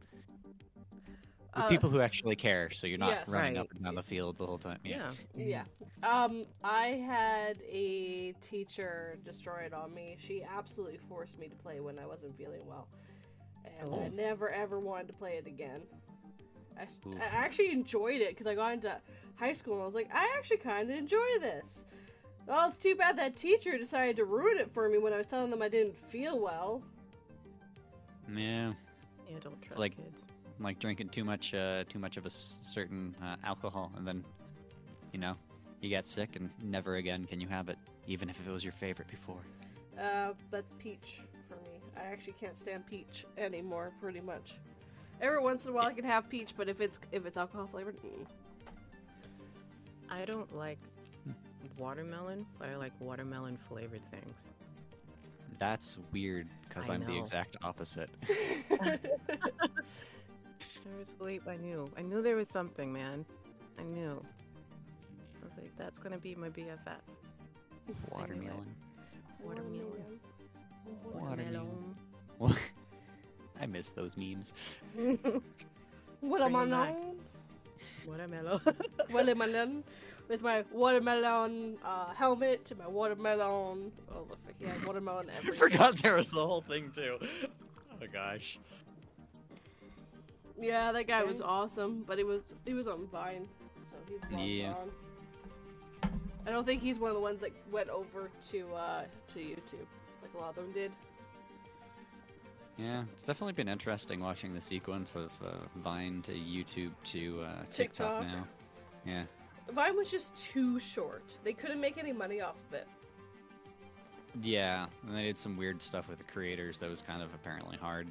[1.55, 3.29] With Uh, people who actually care, so you're not yes.
[3.29, 3.61] running Right.
[3.61, 4.81] up and down the field the whole time.
[4.85, 5.13] Yeah.
[5.37, 5.65] Yeah.
[6.03, 6.25] Yeah.
[6.25, 10.17] Um, I had a teacher destroy it on me.
[10.19, 12.89] She absolutely forced me to play when I wasn't feeling well.
[13.65, 14.09] And I Oh.
[14.15, 15.81] never ever wanted to play it again.
[16.79, 17.15] I, s- Oof.
[17.21, 18.97] I actually enjoyed it because I got into
[19.37, 21.85] high school and I was like, I actually kind of enjoy this.
[22.47, 25.27] Well, it's too bad that teacher decided to ruin it for me when I was
[25.27, 26.83] telling them I didn't feel well.
[28.35, 28.73] Yeah.
[29.29, 30.25] Yeah, don't trust like- kids.
[30.61, 34.25] like drinking too much uh, too much of a s- certain uh, alcohol and then
[35.13, 35.35] you know
[35.81, 38.73] you get sick and never again can you have it even if it was your
[38.73, 39.41] favorite before
[39.99, 41.34] Uh, that's peach for me.
[41.97, 44.59] I actually can't stand peach anymore, pretty much.
[45.21, 47.67] Every once in a while I can have peach, but if it's if it's alcohol
[47.67, 48.27] flavored, mm.
[50.11, 50.79] I don't like
[51.79, 54.51] watermelon, but I like watermelon flavored things.
[55.59, 58.11] that's weird because I i'm the exact opposite
[60.87, 61.43] I was asleep.
[61.49, 61.91] I knew.
[61.97, 63.25] I knew there was something, man.
[63.79, 64.23] I knew.
[65.41, 67.01] I was like, that's gonna be my BFF.
[68.11, 68.75] watermelon Watermelon.
[69.43, 70.21] Watermelon.
[72.39, 72.57] Well,
[73.61, 74.53] i miss those memes
[76.21, 76.89] What am I Bring 'em back.
[76.89, 77.17] on?
[78.07, 78.61] Watermelon.
[79.11, 79.85] Watermelon.
[80.29, 83.93] With my watermelon uh, helmet and my watermelon.
[84.11, 88.59] Oh, look, yeah, watermelon i forgot there was the whole thing too oh gosh
[90.61, 93.49] Yeah, that guy was awesome, but he was he was on Vine,
[93.91, 94.73] so he's long Yeah.
[94.73, 94.91] gone.
[96.47, 99.89] I don't think he's one of the ones that went over to uh, to YouTube,
[99.89, 100.04] like
[100.35, 100.93] a lot of them did.
[102.77, 107.63] yeah it's definitely been interesting watching the sequence of uh, vine to youtube to uh,
[107.71, 108.23] tiktok, TikTok.
[108.23, 108.47] now
[109.07, 109.25] yeah
[109.73, 111.39] Vine was just too short.
[111.43, 112.87] They couldn't make any money off of it.
[114.43, 117.79] yeah and they did some weird stuff with the creators that was kind of apparently
[117.79, 118.07] hard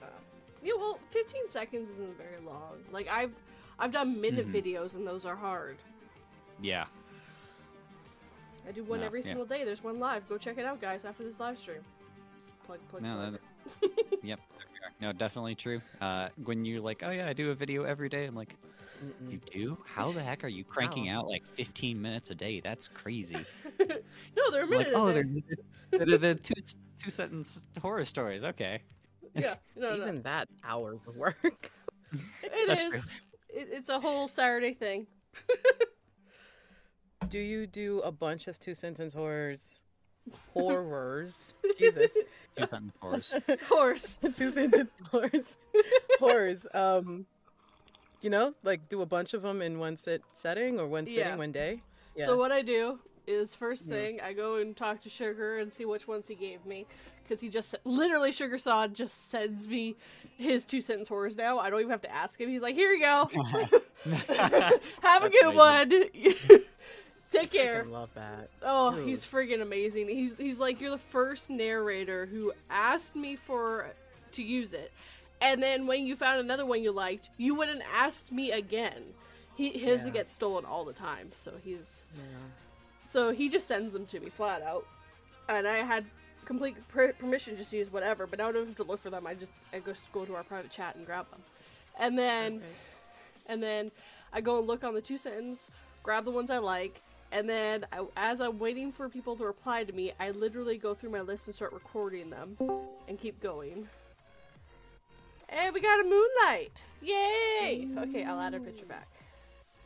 [0.00, 0.06] Uh,
[0.62, 2.78] yeah, well, 15 seconds isn't very long.
[2.92, 3.32] Like I've
[3.80, 4.54] I've done minute Mhm.
[4.62, 5.78] videos and those are hard.
[6.62, 6.84] yeah
[8.68, 9.26] I do one No, every yeah.
[9.26, 9.64] single day.
[9.64, 10.28] There's one live.
[10.28, 11.78] Go check it out, guys, after this live stream.
[12.66, 13.32] Plug, plug, No, plug.
[13.90, 14.40] that- Yep.
[15.00, 15.80] No, definitely true.
[16.00, 18.56] Uh, when you're like, oh yeah, I do a video every day, I'm like,
[19.04, 19.30] Mm-mm.
[19.32, 19.78] you do?
[19.86, 21.20] How the heck are you cranking How?
[21.20, 22.60] out like 15 minutes a day?
[22.60, 23.36] That's crazy.
[23.80, 24.92] no, they're a I'm minute.
[24.92, 25.42] like, oh, in
[25.90, 26.54] they're, they're the two
[27.02, 28.44] two sentence horror stories.
[28.44, 28.80] Okay.
[29.34, 30.02] yeah, no, no.
[30.02, 31.70] Even that's hours of work.
[32.42, 32.90] It That's is.
[32.90, 33.00] true.
[33.50, 35.06] It, it's a whole Saturday thing.
[37.28, 39.82] Do you do a bunch of two sentence horrors?
[40.54, 41.54] Horrors.
[41.78, 42.10] Jesus.
[42.56, 43.34] Two sentence horrors.
[43.68, 44.18] Horse.
[44.36, 45.44] two sentence horrors.
[46.20, 46.66] horrors.
[46.74, 47.24] Um,
[48.20, 51.20] you know, like do a bunch of them in one sit setting or one sitting
[51.20, 51.36] Yeah.
[51.36, 51.80] one day.
[52.14, 52.26] Yeah.
[52.26, 53.94] So what I do is first Yeah.
[53.94, 56.86] thing I go and talk to Sugar and see which ones he gave me
[57.22, 59.96] because he just literally Sugar Sod just sends me
[60.36, 61.58] his two sentence horrors now.
[61.58, 62.48] I don't even have to ask him.
[62.50, 63.28] He's like, "Here you go.
[64.04, 65.92] have a That's good one.
[67.30, 68.48] Take care." I love that.
[68.62, 69.08] Oh, Dude.
[69.08, 70.08] he's friggin' amazing.
[70.08, 73.86] He's he's like you're the first narrator who asked me for
[74.32, 74.92] to use it,
[75.40, 79.14] and then when you found another one you liked, you went and asked me again.
[79.56, 80.12] He his Yeah.
[80.12, 82.22] gets stolen all the time, so he's Yeah.
[83.08, 84.86] so he just sends them to me flat out,
[85.48, 86.04] and I had
[86.44, 88.26] complete per- permission just to use whatever.
[88.26, 89.26] But now I don't have to look for them.
[89.26, 91.42] I just I just go to our private chat and grab them,
[91.98, 92.76] and then Perfect.
[93.48, 93.90] and then
[94.32, 95.70] I go and look on the two sentence,
[96.02, 97.00] grab the ones I like,
[97.32, 100.94] and then I, as I'm waiting for people to reply to me, I literally go
[100.94, 102.56] through my list and start recording them,
[103.08, 103.88] and keep going.
[105.50, 106.82] And we got a moonlight!
[107.02, 107.88] Yay!
[107.96, 109.08] Okay, I'll add a picture back.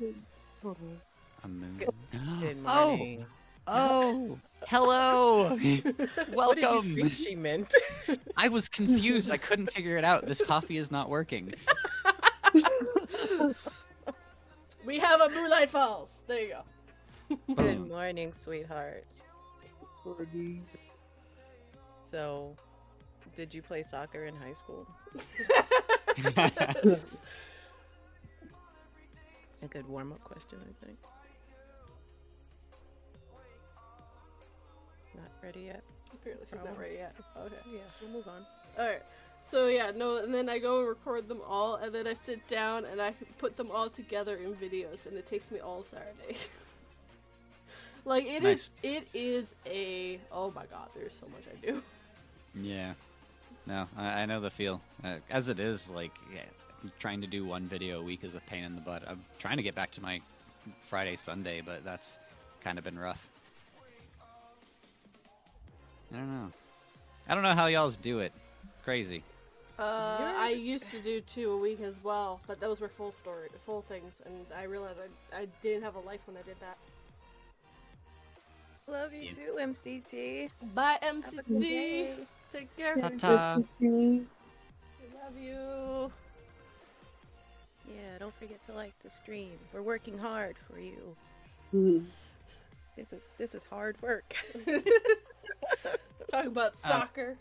[0.01, 1.77] A moon.
[1.79, 2.97] Good Oh.
[2.97, 3.27] morning.
[3.67, 4.31] Oh, oh.
[4.33, 4.39] oh.
[4.67, 5.49] hello.
[6.33, 6.91] What did Welcome.
[6.91, 7.73] you think she meant?
[8.37, 9.31] I was confused.
[9.31, 10.27] I couldn't figure it out.
[10.27, 11.55] This coffee is not working.
[14.85, 16.23] We have a Moonlight Falls!
[16.27, 16.63] There you go.
[17.57, 19.05] Good um, morning, sweetheart.
[22.11, 22.55] So,
[23.37, 24.87] did you play soccer in high school?
[29.63, 30.99] A good warm up question, I think.
[35.15, 35.83] Not ready yet?
[36.13, 37.15] Apparently she's not ready yet.
[37.39, 37.55] Okay.
[37.73, 38.45] Yeah, we'll move on.
[38.79, 39.03] Alright.
[39.43, 42.47] So yeah, no, and then I go and record them all, and then I sit
[42.49, 46.37] down and I put them all together in videos, and it takes me all Saturday.
[48.05, 48.95] like it is, Nice.
[48.95, 51.83] it is a oh my god, there's so much I do.
[52.61, 52.95] yeah.
[53.67, 54.81] no, I, I know the feel.
[55.05, 56.43] Uh, as it is, like yeah,
[56.99, 59.03] trying to do one video a week is a pain in the butt.
[59.09, 60.21] I'm trying to get back to my
[60.83, 62.19] Friday Sunday, but that's
[62.63, 63.29] kind of been rough.
[66.13, 66.51] I don't know.
[67.29, 68.33] I don't know how y'all's do it.
[68.85, 69.23] Crazy.
[69.79, 73.49] Uh, I used to do two a week as well, but those were full story,
[73.65, 74.99] full things, and I realized
[75.33, 76.77] I, I didn't have a life when I did that.
[78.89, 79.31] Love you Yeah.
[79.31, 80.51] too, MCT.
[80.75, 82.27] Bye, Have a good MCT.
[82.51, 82.97] Take care.
[82.97, 83.55] Ta ta.
[83.81, 86.13] Love you.
[87.89, 89.59] Yeah, don't forget to like the stream.
[89.73, 91.17] We're working hard for you.
[92.97, 94.35] This is this is hard work.
[96.31, 97.37] Talk about um, soccer.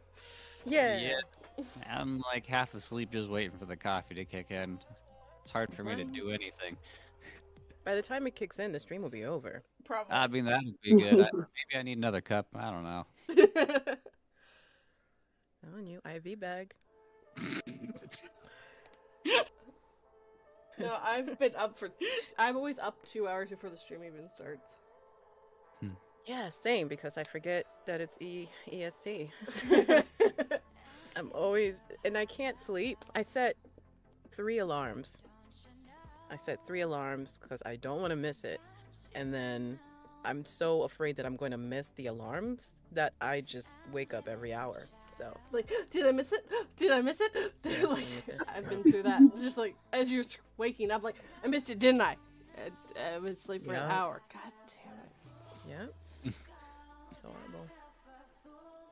[0.65, 0.97] yeah.
[0.97, 1.63] Yeah.
[1.89, 4.79] I'm like half asleep just waiting for the coffee to kick in.
[5.43, 6.77] It's hard for me to do anything.
[7.83, 9.63] By the time it kicks in, the stream will be over.
[9.85, 10.13] Probably.
[10.13, 11.19] I mean, that would be good.
[11.19, 12.47] I, maybe I need another cup.
[12.55, 13.07] I don't know.
[15.75, 16.73] On you, IV bag.
[20.79, 21.89] no, I've been up for.
[22.37, 24.75] I'm always up two hours before the stream even starts.
[25.79, 25.89] Hmm.
[26.27, 29.29] Yeah, same because I forget that it's E EST.
[31.15, 32.97] I'm always and I can't sleep.
[33.15, 33.55] I set
[34.31, 35.23] three alarms.
[36.31, 38.61] I set three alarms because I don't want to miss it,
[39.13, 39.77] and then
[40.23, 44.27] I'm so afraid that I'm going to miss the alarms that I just wake up
[44.27, 44.87] every hour.
[45.17, 46.45] So like, did I miss it?
[46.77, 47.53] Did I miss it?
[47.61, 48.39] Did, like, it.
[48.47, 49.21] I've been through that.
[49.41, 50.23] Just like as you're
[50.57, 52.15] waking up, like I missed it, didn't I?
[52.57, 52.73] And
[53.13, 54.21] I would sleep for an hour.
[54.33, 54.93] God damn
[55.83, 55.91] it.
[56.23, 56.31] yeah,
[57.11, 57.67] it's horrible.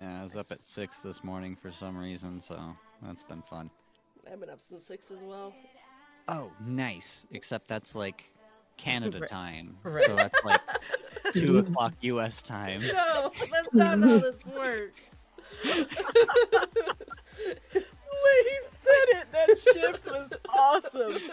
[0.02, 2.60] Yeah, I was up at six this morning for some reason, so
[3.02, 3.69] that's been fun.
[4.32, 5.54] I've been up since six as well.
[6.32, 7.26] Oh, nice.
[7.32, 8.32] Except that's like
[8.78, 10.06] Canada time, Right.
[10.06, 10.62] so that's like
[11.34, 12.42] two o'clock U.S.
[12.44, 12.82] time.
[12.82, 15.28] No, that's not how this works.
[15.63, 15.88] The
[17.74, 21.18] way he said it, that shift was awesome.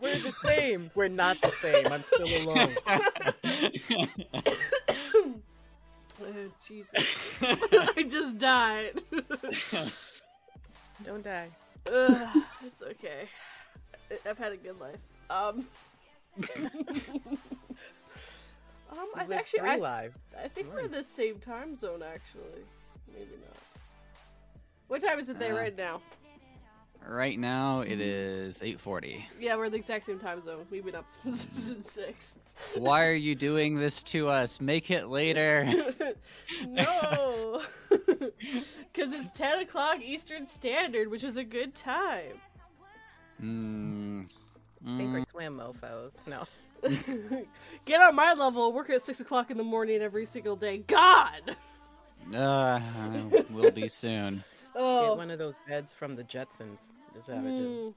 [0.00, 0.90] We're the same.
[0.94, 1.86] We're not the same.
[1.86, 2.76] I'm still alone.
[6.24, 6.28] Oh,
[6.68, 7.34] Jesus.
[7.42, 9.02] I just died.
[11.04, 11.48] Don't die.
[11.90, 12.28] Ugh,
[12.64, 13.28] it's okay.
[14.28, 14.98] I've had a good life.
[15.30, 15.66] Um.
[18.90, 20.14] um, I actually, three I, lives.
[20.42, 22.02] I think we're in the same time zone.
[22.02, 22.64] Actually,
[23.12, 23.56] maybe not.
[24.88, 26.00] What time is it there Uh, right now?
[27.08, 29.26] Right now it is eight forty.
[29.40, 30.66] Yeah, we're in the exact same time zone.
[30.70, 32.38] We've been up since six.
[32.76, 34.60] Why are you doing this to us?
[34.60, 35.64] Make it later.
[36.66, 42.40] no, because it's ten o'clock Eastern Standard, which is a good time.
[43.42, 44.28] Mm,
[44.96, 46.16] Sink or mm, swim, mofo's.
[46.26, 46.44] No.
[47.84, 48.72] Get on my level.
[48.72, 50.78] Work at six o'clock in the morning every single day.
[50.78, 51.56] God.
[52.34, 52.80] uh,
[53.50, 54.42] will be soon.
[54.74, 55.08] Oh.
[55.10, 56.78] Get one of those beds from the Jetsons.
[57.14, 57.94] Just have it Mm.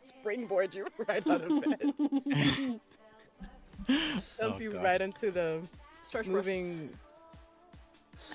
[0.00, 1.80] just springboard you right out of bed.
[4.38, 4.84] Dump Oh, you God.
[4.84, 5.62] right into the
[6.04, 6.34] Starch brush.
[6.46, 6.90] moving.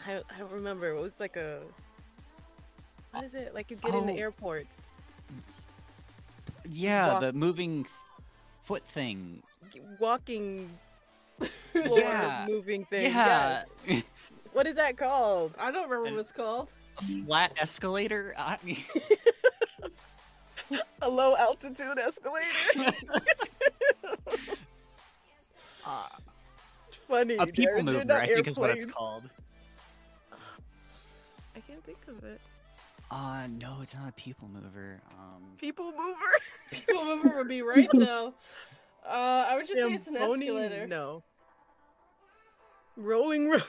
[0.08, 0.89] I don't, I don't remember.
[0.89, 1.62] It was like a.
[3.12, 3.54] What is it?
[3.54, 4.17] Like you get in the Oh.
[4.17, 4.89] airports.
[6.67, 7.86] Yeah, Walk- the moving
[8.63, 9.41] foot thing.
[9.99, 10.69] Walking
[11.71, 12.45] floor Yeah.
[12.49, 13.04] moving thing.
[13.04, 14.04] Yeah, Yes.
[14.54, 15.54] What is that called?
[15.60, 16.71] I don't remember what it's called.
[16.98, 18.34] A flat escalator.
[18.38, 18.58] I-
[21.04, 22.94] A low altitude escalator.
[25.86, 26.08] uh,
[27.08, 27.36] Funny.
[27.36, 29.24] a people Darren, mover, not I think is what it's called.
[31.56, 32.42] I can't think of it.
[33.12, 35.00] Uh, no, it's not a people mover.
[35.12, 36.32] Um, People mover.
[36.72, 38.34] People mover would be right though.
[39.08, 40.48] Uh, I would just say it's an Zamboni?
[40.48, 40.88] escalator.
[40.88, 41.22] No.
[42.98, 43.62] Rolling road.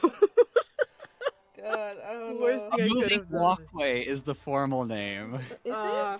[1.62, 2.70] God, I don't Worst know.
[2.76, 5.40] thing a I moving walkway is the formal name.
[5.64, 6.18] Is Uh,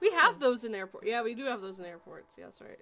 [0.00, 1.06] We have those in airport.
[1.06, 2.34] Yeah, we do have those in airports.
[2.38, 2.78] Yeah, that's right.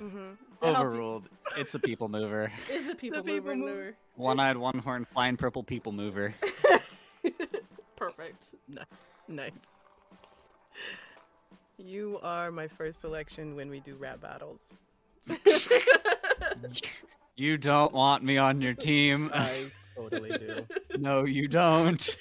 [0.00, 0.16] Mm-hmm.
[0.16, 0.26] To
[0.62, 1.28] help you- Overruled.
[1.56, 2.52] It's a people mover.
[2.70, 3.56] Is a people people mover?
[3.56, 3.74] mover.
[3.76, 3.96] mover.
[4.16, 6.34] One-eyed, one-horned, flying purple people mover.
[7.96, 8.54] Perfect.
[9.26, 9.52] Nice.
[11.78, 14.60] You are my first selection when we do rap battles.
[17.36, 19.30] You don't want me on your team.
[19.32, 20.66] I totally do.
[20.98, 22.16] no, you don't.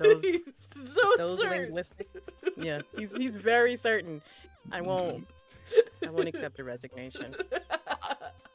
[0.00, 0.42] Those- He's
[0.94, 1.62] so Those certain.
[1.62, 2.08] linguistic.
[2.56, 4.22] Yeah, he's he's very certain.
[4.72, 5.26] I won't.
[6.06, 7.34] I won't accept a resignation.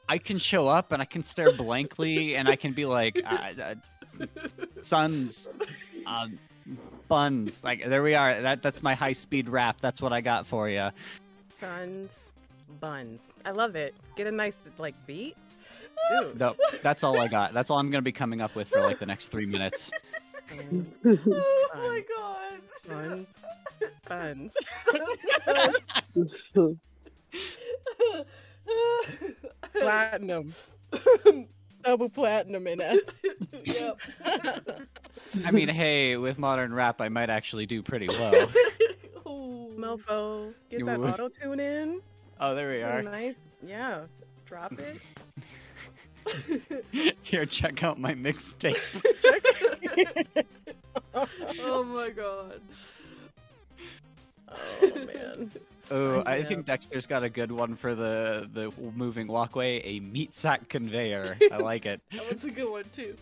[0.08, 3.76] I can show up and I can stare blankly and I can be like, uh,
[4.20, 4.26] uh,
[4.82, 5.50] sons,
[6.06, 6.28] uh,
[7.08, 7.64] buns.
[7.64, 8.42] Like there we are.
[8.42, 9.82] That that's my high speed rap.
[9.82, 10.90] That's what I got for you.
[11.60, 12.31] Sons,
[12.80, 13.22] buns.
[13.46, 13.94] I love it.
[14.16, 15.36] Get a nice like beat.
[16.10, 16.40] Dude.
[16.40, 17.54] No, that's all I got.
[17.54, 19.92] That's all I'm gonna be coming up with for like the next three minutes.
[21.06, 22.60] oh my god.
[22.88, 23.28] Buns.
[24.08, 24.54] Buns.
[29.74, 30.54] platinum.
[31.84, 33.00] Double platinum in us.
[33.64, 34.00] yep.
[35.46, 38.50] I mean, hey, with modern rap, I might actually do pretty well.
[39.28, 39.62] Ooh.
[39.82, 42.02] Mofo, get that auto tune in.
[42.42, 43.04] Oh, there we are.
[43.04, 43.36] Nice.
[43.66, 44.02] Yeah.
[44.46, 44.98] Drop it.
[47.22, 48.78] Here, check out my mixtape.
[51.62, 52.62] oh my god.
[54.50, 55.52] Oh man.
[55.92, 56.44] Oh, I Yeah.
[56.46, 59.82] think Dexter's got a good one for the the moving walkway.
[59.84, 61.38] A meat sack conveyor.
[61.52, 62.02] I like it.
[62.12, 63.16] That one's a good one too.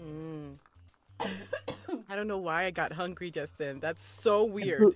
[0.00, 0.54] Mm.
[2.08, 3.80] I don't know why I got hungry just then.
[3.80, 4.94] That's so weird.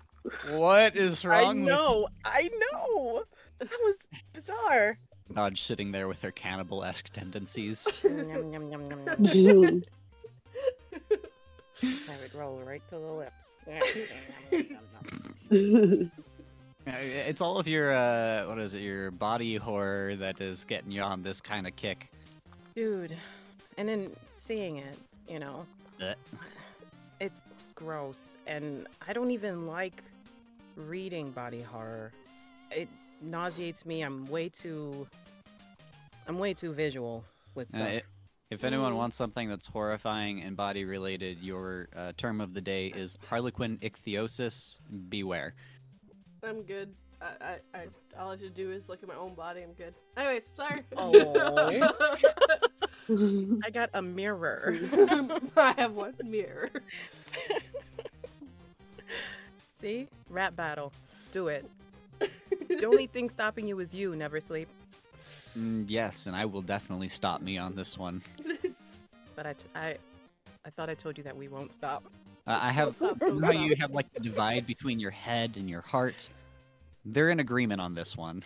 [0.51, 1.35] What is wrong?
[1.39, 1.65] I wrong?
[1.65, 2.09] know.
[2.25, 3.25] I know.
[3.59, 3.99] That was
[4.33, 4.99] bizarre.
[5.29, 7.87] with Dodge sitting there with her cannibal-esque tendencies?
[8.05, 8.91] Yum, yum, yum, yum,
[9.25, 9.83] yum.
[12.35, 13.33] Roll right to the lips.
[13.69, 13.81] Uh,
[16.87, 18.81] It's all of your uh, what is it?
[18.81, 22.11] Your body horror that is getting you on this kind of kick.
[22.75, 23.17] Dude,
[23.77, 24.97] and then seeing it,
[25.29, 25.67] you know,
[26.01, 26.15] Uh,
[27.21, 27.41] it's
[27.75, 30.03] gross, and I don't even like
[30.77, 32.13] reading body horror.
[32.71, 32.89] It
[33.23, 34.03] nauseates me.
[34.03, 35.07] I'm way too.
[36.29, 37.25] I'm way too visual
[37.55, 37.89] with Uh, stuff.
[37.89, 38.05] it-
[38.51, 38.97] if anyone Mm.
[38.97, 43.79] wants something that's horrifying and body related, your uh, term of the day is Harlequin
[43.79, 44.79] ichthyosis.
[45.09, 45.55] Beware.
[46.45, 46.95] I'm good.
[47.21, 47.87] I, I, I,
[48.19, 49.63] all I have to do is look at my own body.
[49.63, 49.95] I'm good.
[50.17, 50.83] Anyways, sorry.
[50.97, 51.91] Oh.
[53.65, 54.77] I got a mirror.
[55.57, 56.71] I have one mirror.
[59.81, 60.93] See, rap battle.
[61.33, 61.69] Do it.
[62.19, 64.17] the only thing stopping you is you.
[64.17, 64.69] Never sleep.
[65.57, 68.23] Mm, yes, and I will definitely stop me on this one.
[69.35, 69.97] But I, t- I,
[70.65, 72.05] I thought I told you that we won't stop.
[72.47, 72.97] Uh, I have.
[72.99, 73.69] Don't stop, you know stop.
[73.69, 76.29] you have like the divide between your head and your heart.
[77.05, 78.43] They're in agreement on this one.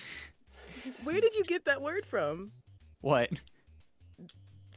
[1.04, 2.52] Where did you get that word from?
[3.00, 3.30] What?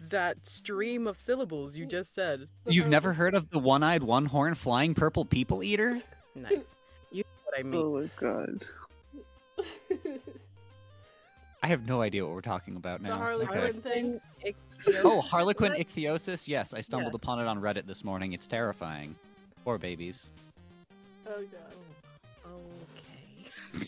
[0.10, 2.48] That stream of syllables you just said.
[2.68, 5.98] You've never heard of the one-eyed, one-horned, flying purple people eater?
[6.36, 6.52] Nice.
[7.12, 7.82] You know what I mean.
[7.82, 8.64] oh my god.
[11.62, 13.18] I have no idea what we're talking about The now.
[13.18, 13.72] Harley Okay.
[13.72, 14.20] Thing.
[15.04, 16.48] Oh, Harlequin ichthyosis?
[16.48, 17.18] Yes, I stumbled Yeah.
[17.18, 18.34] upon it on Reddit this morning.
[18.34, 19.16] It's terrifying.
[19.64, 20.32] Poor babies.
[21.26, 22.58] Oh god.
[23.80, 23.88] Okay.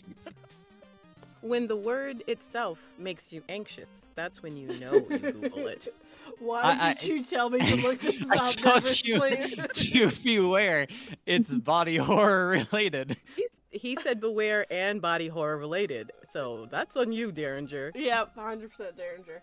[1.42, 5.88] when the word itself makes you anxious, that's when you know you Google it.
[6.38, 8.48] Why I- did you tell me to look at this I up?
[8.56, 9.72] told Never you Sleep?
[10.12, 10.86] to beware.
[11.24, 13.16] It's body horror related.
[13.36, 16.12] He, he said beware and body horror related.
[16.28, 17.92] So that's on you, Derringer.
[17.94, 19.42] Yep, 100% Derringer.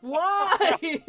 [0.00, 1.00] Why?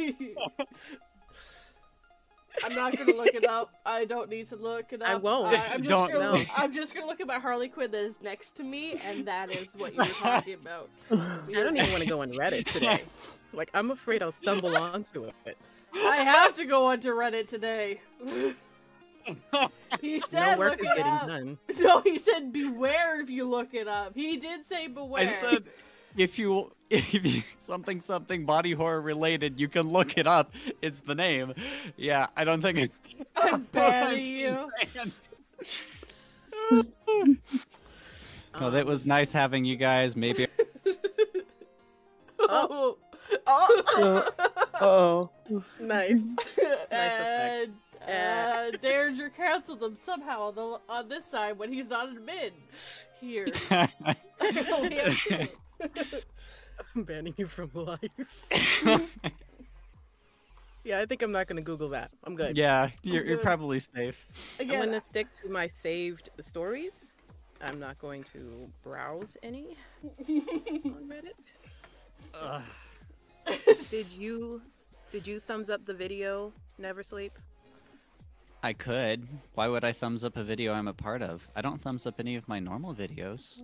[2.63, 3.71] I'm not gonna look it up.
[3.85, 5.07] I don't need to look it up.
[5.07, 5.47] I won't.
[5.47, 6.43] I, am just Don't gonna, know.
[6.57, 9.51] I'm just gonna look at my Harley Quinn that is next to me, and that
[9.51, 10.89] is what you were talking about.
[11.11, 11.15] I
[11.51, 13.03] don't even want to go on Reddit today.
[13.53, 15.57] Like I'm afraid I'll stumble onto it.
[15.95, 17.99] I have to go onto Reddit today.
[20.01, 21.27] he said, No work look is it getting up.
[21.27, 21.57] done.
[21.79, 24.13] No, he said beware if you look it up.
[24.15, 25.23] He did say beware.
[25.27, 25.63] I said
[26.15, 30.51] if you if you something something body horror related, you can look it up.
[30.81, 31.53] It's the name.
[31.97, 32.91] Yeah, I don't think it
[33.35, 34.69] I'm banning you.
[38.59, 40.15] Well, it was nice having you guys.
[40.15, 40.47] Maybe
[42.39, 42.97] Oh.
[43.47, 44.29] Oh,
[44.81, 45.29] Oh.
[45.79, 46.23] nice.
[46.91, 52.07] and Uh, uh, Derringer canceled him somehow on, the, on this side when he's not
[52.09, 52.51] admin.
[53.19, 53.47] Here.
[53.69, 53.87] I
[54.73, 55.47] only have two.
[56.95, 57.99] I'm banning you from life.
[60.85, 62.09] Yeah, I think I'm not gonna Google that.
[62.23, 62.55] I'm good.
[62.57, 64.25] yeah, you're, you're probably safe.
[64.59, 67.11] I'm gonna stick to my saved stories.
[67.61, 69.77] I'm not going to browse any
[70.07, 71.57] on Reddit.
[72.33, 72.61] Ugh.
[73.89, 74.61] Did you
[75.11, 77.37] did you thumbs up the video Never Sleep?
[78.61, 79.25] I could.
[79.55, 81.47] Why would I thumbs up a video I'm a part of?
[81.55, 83.61] I don't thumbs up any of my normal videos.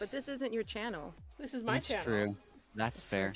[0.00, 1.14] But this isn't your channel.
[1.38, 2.04] this is my That's channel.
[2.04, 2.36] true.
[2.74, 3.34] That's It's fair.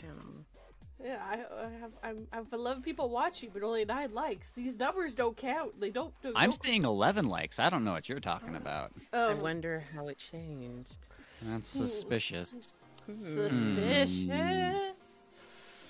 [1.05, 4.53] Yeah, I, I have I'm, I have 11 people watching, but only nine likes.
[4.53, 5.78] These numbers don't count.
[5.80, 6.14] They don't.
[6.22, 7.59] don't I'm don't- seeing 11 likes.
[7.59, 8.59] I don't know what you're talking oh.
[8.59, 8.92] about.
[9.12, 10.98] Oh, I wonder how it changed.
[11.42, 12.74] That's suspicious.
[13.07, 13.12] Hmm.
[13.12, 13.48] Hmm.
[13.48, 15.01] suspicious.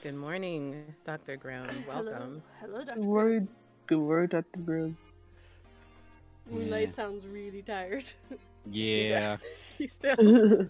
[0.03, 1.39] Good morning, Dr.
[1.39, 1.69] Brown.
[1.87, 2.43] Welcome.
[2.61, 3.01] Hello, Hello Good Dr.
[3.03, 3.49] word.
[3.87, 4.59] Good word, Dr.
[4.59, 4.97] Broom.
[6.51, 6.95] Moonlight Yeah.
[6.95, 8.05] sounds really tired.
[8.71, 9.39] Yeah.
[9.79, 10.15] He's still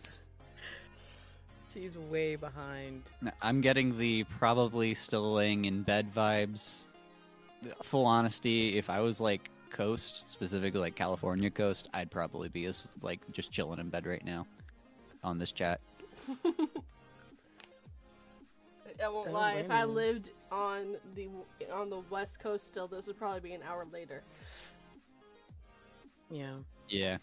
[1.75, 3.03] She's way behind.
[3.43, 6.87] I'm getting the probably still laying in bed vibes.
[7.83, 12.89] Full honesty, if I was like coast, specifically like California coast, I'd probably be as
[13.03, 14.47] like just chilling in bed right now
[15.23, 15.79] on this chat.
[19.03, 19.55] I won't Don't lie.
[19.55, 19.87] If I you.
[19.87, 21.29] lived on the
[21.73, 24.23] on the west coast, still, this would probably be an hour later.
[26.31, 26.55] Yeah.
[26.89, 27.19] Yeah.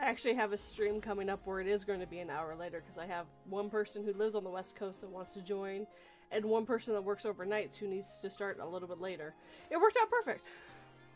[0.00, 2.56] I actually have a stream coming up where it is going to be an hour
[2.56, 5.40] later because I have one person who lives on the west coast that wants to
[5.42, 5.86] join,
[6.30, 9.34] and one person that works overnights who needs to start a little bit later.
[9.70, 10.48] It worked out perfect.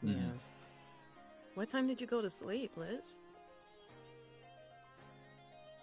[0.02, 0.12] Yeah.
[0.14, 0.38] Mhm.
[1.54, 3.16] What time did you go to sleep, Liz?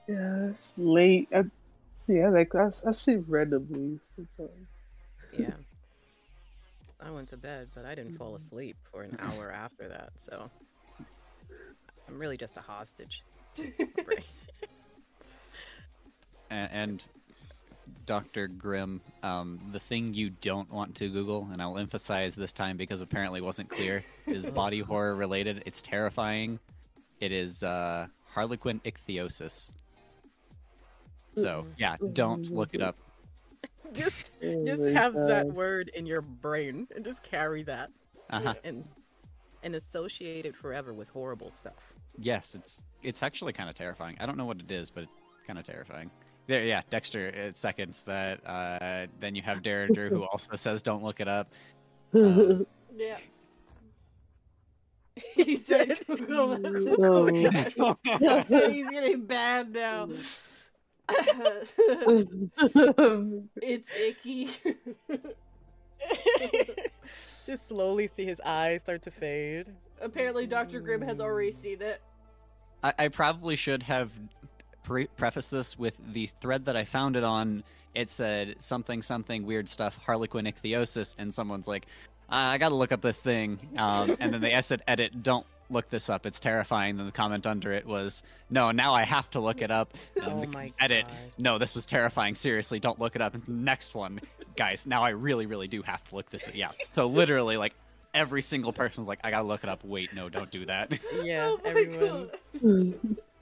[0.07, 1.29] Yeah, it's late.
[1.33, 1.45] I,
[2.07, 4.67] yeah, like I, I sleep randomly sometimes.
[5.37, 5.53] Yeah.
[6.99, 10.49] I went to bed, but I didn't fall asleep for an hour after that, so
[12.07, 13.23] I'm really just a hostage.
[16.49, 17.03] And, and
[18.05, 18.47] Dr.
[18.47, 23.01] Grimm, um, the thing you don't want to Google, and I'll emphasize this time because
[23.01, 25.63] apparently it wasn't clear, is body horror related.
[25.65, 26.59] It's terrifying.
[27.19, 29.71] It is uh, Harlequin ichthyosis.
[31.35, 32.97] So yeah, don't look it up.
[33.93, 37.89] just Oh just my have that word in your brain and just carry that
[38.29, 38.53] Uh huh.
[38.63, 38.83] and
[39.63, 41.93] and associate it forever with horrible stuff.
[42.17, 44.17] Yes, it's it's actually kind of terrifying.
[44.19, 45.13] I don't know what it is, but it's
[45.47, 46.09] kind of terrifying.
[46.47, 48.39] There, yeah, Dexter it seconds that.
[48.45, 51.51] Uh, then you have Derringer who also says don't look it up.
[52.15, 53.17] Um, Yeah.
[55.35, 57.73] He said Google it.
[57.79, 58.69] Oh.
[58.71, 60.09] He's getting bad now.
[63.61, 64.49] it's icky.
[67.45, 69.69] just slowly see his eyes start to fade.
[70.01, 70.79] Apparently, Dr.
[70.79, 72.01] Grimm has already seen it.
[72.83, 74.11] I, I probably should have
[74.83, 77.63] pre- prefaced this with the thread that I found it on.
[77.95, 81.85] It said something something weird stuff Harlequin ichthyosis, and someone's like,
[82.29, 85.89] I got to look up this thing, um, and then they said edit don't look
[85.89, 89.39] this up it's terrifying then the comment under it was no now i have to
[89.39, 91.15] look it up and Oh my edit God.
[91.37, 94.19] no this was terrifying seriously don't look it up and next one
[94.55, 96.55] guys now i really really do have to look this up.
[96.55, 97.73] yeah so literally like
[98.13, 100.91] every single person's like i gotta look it up wait no don't do that
[101.23, 102.29] Yeah, Oh everyone,
[102.61, 102.93] God.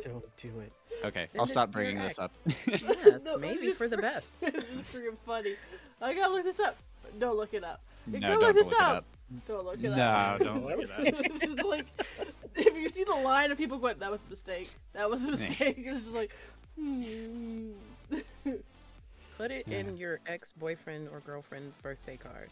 [0.01, 0.71] don't do it.
[1.03, 2.32] okay Send i'll stop bringing this up
[2.67, 4.39] Yes, No, maybe for the best.
[4.39, 4.63] This is
[4.93, 5.55] freaking funny.
[6.01, 6.77] I gotta look this up.
[7.19, 7.82] Don't look it up.
[8.07, 8.95] You no gotta don't look this look it up.
[8.97, 9.05] up
[9.47, 11.86] Don't look it no don't look it up it's just like
[12.55, 14.69] if you see the line of people going, "That was a mistake.
[14.93, 15.32] That was a Yeah.
[15.32, 16.32] mistake." It's just like,
[16.77, 17.69] hmm.
[19.38, 19.77] Put it Yeah.
[19.79, 22.49] in your ex-boyfriend or girlfriend's birthday card.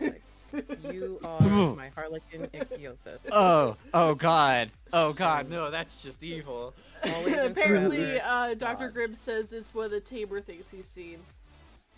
[0.00, 0.22] Like,
[0.92, 1.40] you are
[1.74, 3.18] my harlequin ichthyosis.
[3.32, 6.72] oh oh god oh god no that's just evil
[7.04, 8.86] Apparently, uh, Dr.
[8.86, 8.94] God.
[8.94, 11.18] Grimm says it's one of the tamer things he's seen.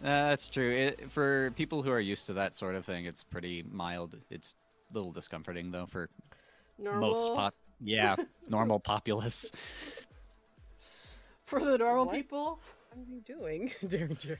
[0.03, 0.71] Uh, that's true.
[0.71, 4.17] It, for people who are used to that sort of thing, it's pretty mild.
[4.31, 4.55] It's
[4.91, 6.09] a little discomforting though for
[6.79, 7.55] Normal most pop.
[7.81, 8.17] Yeah,
[8.49, 9.51] normal populace.
[11.45, 12.15] for the normal What?
[12.15, 12.61] people.
[12.95, 14.39] What are you doing, Derringer?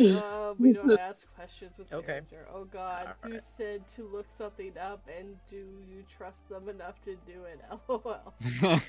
[0.00, 2.06] Uh, we don't ask questions with Okay.
[2.06, 2.46] character.
[2.52, 3.42] Oh God, you Alright.
[3.56, 7.60] said to look something up, and do you trust them enough to do it?
[7.88, 8.80] LOL.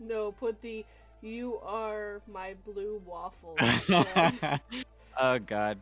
[0.00, 0.84] No, put the
[1.22, 3.56] "You are my blue waffle."
[5.20, 5.78] oh god,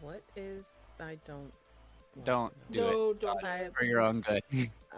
[0.00, 0.64] What is?
[0.98, 1.52] I don't.
[2.24, 2.88] Don't to do know.
[2.88, 2.92] it.
[2.92, 3.44] no, don't.
[3.44, 4.42] I- for your own good.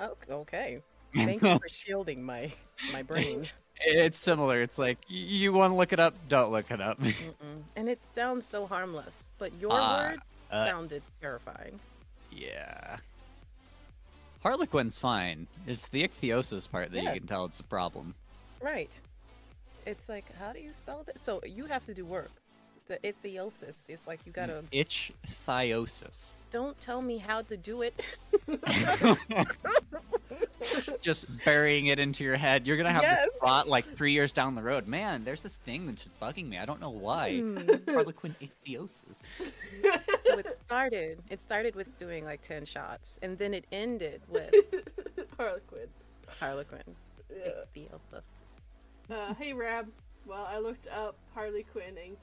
[0.00, 0.80] Oh, okay.
[1.14, 2.50] Thank you for shielding my
[2.92, 3.46] my brain.
[3.84, 4.62] it's similar.
[4.62, 6.98] It's like you want to look it up, don't look it up.
[7.00, 7.62] Mm-mm.
[7.76, 10.20] And it sounds so harmless, but your Uh, word
[10.50, 11.78] uh, sounded terrifying.
[12.30, 12.96] yeah.
[14.42, 15.46] Harlequin's fine.
[15.66, 17.14] It's the ichthyosis part that Yes.
[17.14, 18.14] you can tell it's a problem.
[18.60, 18.98] Right.
[19.86, 21.18] It's like, how do you spell that?
[21.18, 22.30] So you have to do work.
[22.88, 23.88] The ichthyosis.
[23.88, 24.62] It's like you gotta.
[24.72, 26.34] Ichthyosis.
[26.50, 27.94] Don't tell me how to do it.
[31.00, 32.66] just burying it into your head.
[32.66, 33.24] You're gonna have Yes.
[33.24, 34.86] this thought like three years down the road.
[34.86, 36.58] Man, there's this thing that's just bugging me.
[36.58, 37.38] I don't know why.
[37.38, 37.58] Hmm.
[37.88, 39.20] Harlequin ichthyosis.
[40.24, 41.18] so it started.
[41.30, 44.52] It started with doing like ten shots, and then it ended with
[45.38, 45.88] Harlequin.
[46.40, 46.82] Harlequin.
[47.30, 47.50] Yeah.
[47.76, 48.24] Ichthyosis.
[49.12, 49.88] Uh, hey Rab.
[50.24, 52.16] Well, I looked up Harley Quinn and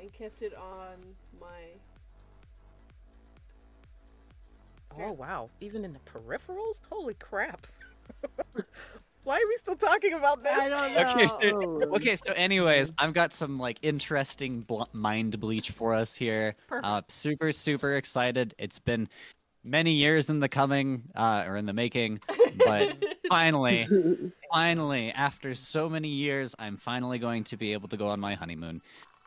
[0.00, 0.96] and kept it on
[1.40, 1.46] my.
[4.98, 5.50] Oh wow!
[5.60, 6.80] Even in the peripherals?
[6.90, 7.66] Holy crap!
[9.24, 10.60] Why are we still talking about that?
[10.60, 11.10] I don't know.
[11.10, 11.96] Okay, so, Oh.
[11.96, 12.16] okay.
[12.16, 16.56] So, anyways, I've got some like interesting bl- mind bleach for us here.
[16.70, 18.54] Uh, super, super excited.
[18.58, 19.08] It's been
[19.64, 22.20] many years in the coming, uh, or in the making,
[22.66, 23.86] but finally,
[24.54, 28.34] finally, after so many years, I'm finally going to be able to go on my
[28.34, 28.80] honeymoon.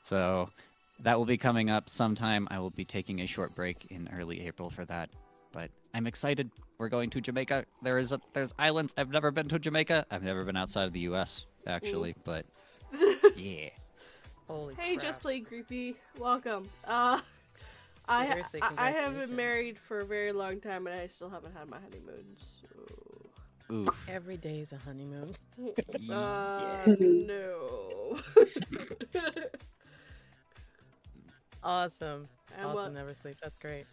[0.04, 0.50] So
[1.02, 2.48] that will be coming up sometime.
[2.50, 5.10] I will be taking a short break in early April for that.
[5.52, 6.50] But I'm excited.
[6.78, 7.66] We're going to Jamaica.
[7.82, 8.94] There is a there's islands.
[8.98, 10.06] I've never been to Jamaica.
[10.10, 12.46] I've never been outside of the US actually, but
[13.36, 13.70] yeah.
[14.48, 15.04] Holy hey, crap.
[15.04, 15.98] just played creepy.
[16.18, 16.70] Welcome.
[16.86, 17.20] Uh,
[18.08, 21.30] I Seriously, I, I haven't been married for a very long time, and I still
[21.30, 22.24] haven't had my honeymoon.
[22.38, 23.07] So,
[23.72, 23.86] Ooh.
[24.08, 25.34] Every day is a honeymoon.
[26.12, 28.18] uh, no.
[31.64, 32.28] Awesome.
[32.56, 32.76] And awesome.
[32.76, 33.38] what- Never sleep.
[33.42, 33.86] That's great.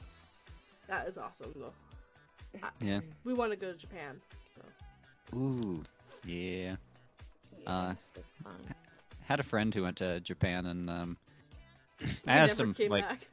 [0.89, 2.61] that is awesome, though.
[2.81, 3.01] Yeah.
[3.25, 5.83] We want to go to Japan, so Ooh.
[6.25, 6.77] Yeah.
[7.67, 8.53] Uh, Yes, it's fun.
[9.23, 11.17] Had a friend who went to Japan and um
[12.29, 13.27] I asked him came like back.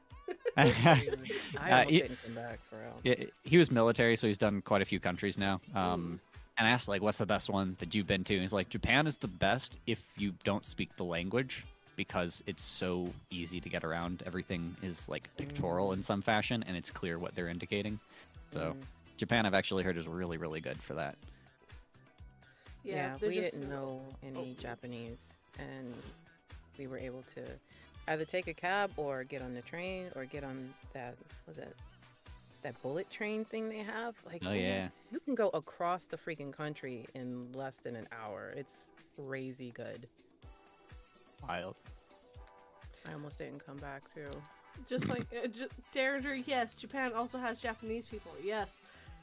[0.58, 3.00] I Uh, he- didn't come back for real.
[3.04, 5.60] Yeah, he was military, so he's done quite a few countries now.
[5.76, 6.20] Um,
[6.62, 8.70] and I asked like, "What's the best one that you've been to?" And he's like,
[8.70, 13.68] "Japan is the best if you don't speak the language because it's so easy to
[13.68, 14.22] get around.
[14.28, 18.00] Everything is like pictorial in some fashion, and it's clear what they're indicating.
[18.52, 18.84] So Mm.
[19.18, 21.18] Japan, I've actually heard is really, really good for that.
[22.84, 24.62] Yeah, Yeah, we just didn't know any Oh.
[24.62, 25.96] Japanese, and
[26.78, 27.42] we were able to
[28.08, 31.16] either take a cab or get on the train or get on that
[31.48, 31.74] was that
[32.64, 34.16] that bullet train thing they have.
[34.26, 38.54] Like, Oh yeah, you can go across the freaking country in less than an hour.
[38.56, 40.08] It's crazy good.
[41.48, 41.76] wild.
[43.08, 44.30] I almost didn't come back too.
[44.88, 46.36] just like uh, j- Derringer.
[46.46, 48.32] Yes, Japan also has Japanese people.
[48.44, 48.82] Yes,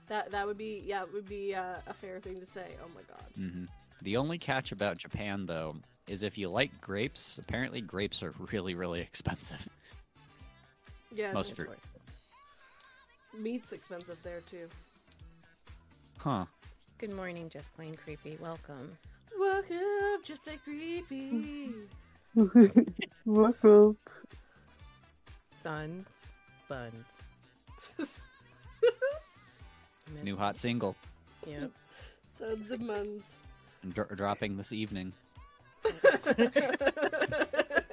[0.08, 2.66] that that would be yeah, it would be uh, a fair thing to say.
[2.84, 3.24] Oh my god.
[3.36, 3.64] hmm
[4.02, 5.76] The only catch about Japan, though,
[6.08, 7.38] is if you like grapes.
[7.38, 9.68] Apparently, grapes are really, really expensive.
[11.14, 11.70] Yeah, Most fruit.
[13.38, 14.68] Meat's expensive there too.
[16.18, 16.44] Huh?
[16.98, 18.36] Good morning, just plain creepy.
[18.40, 18.96] Welcome.
[19.38, 21.72] Welcome, just play creepy.
[23.24, 23.96] Welcome.
[25.62, 26.06] Sons,
[26.68, 26.92] buns.
[30.24, 30.96] New Miss- hot single
[31.46, 31.70] Yep.
[32.26, 33.34] Sons and muns.
[33.92, 35.12] dro- dropping this evening.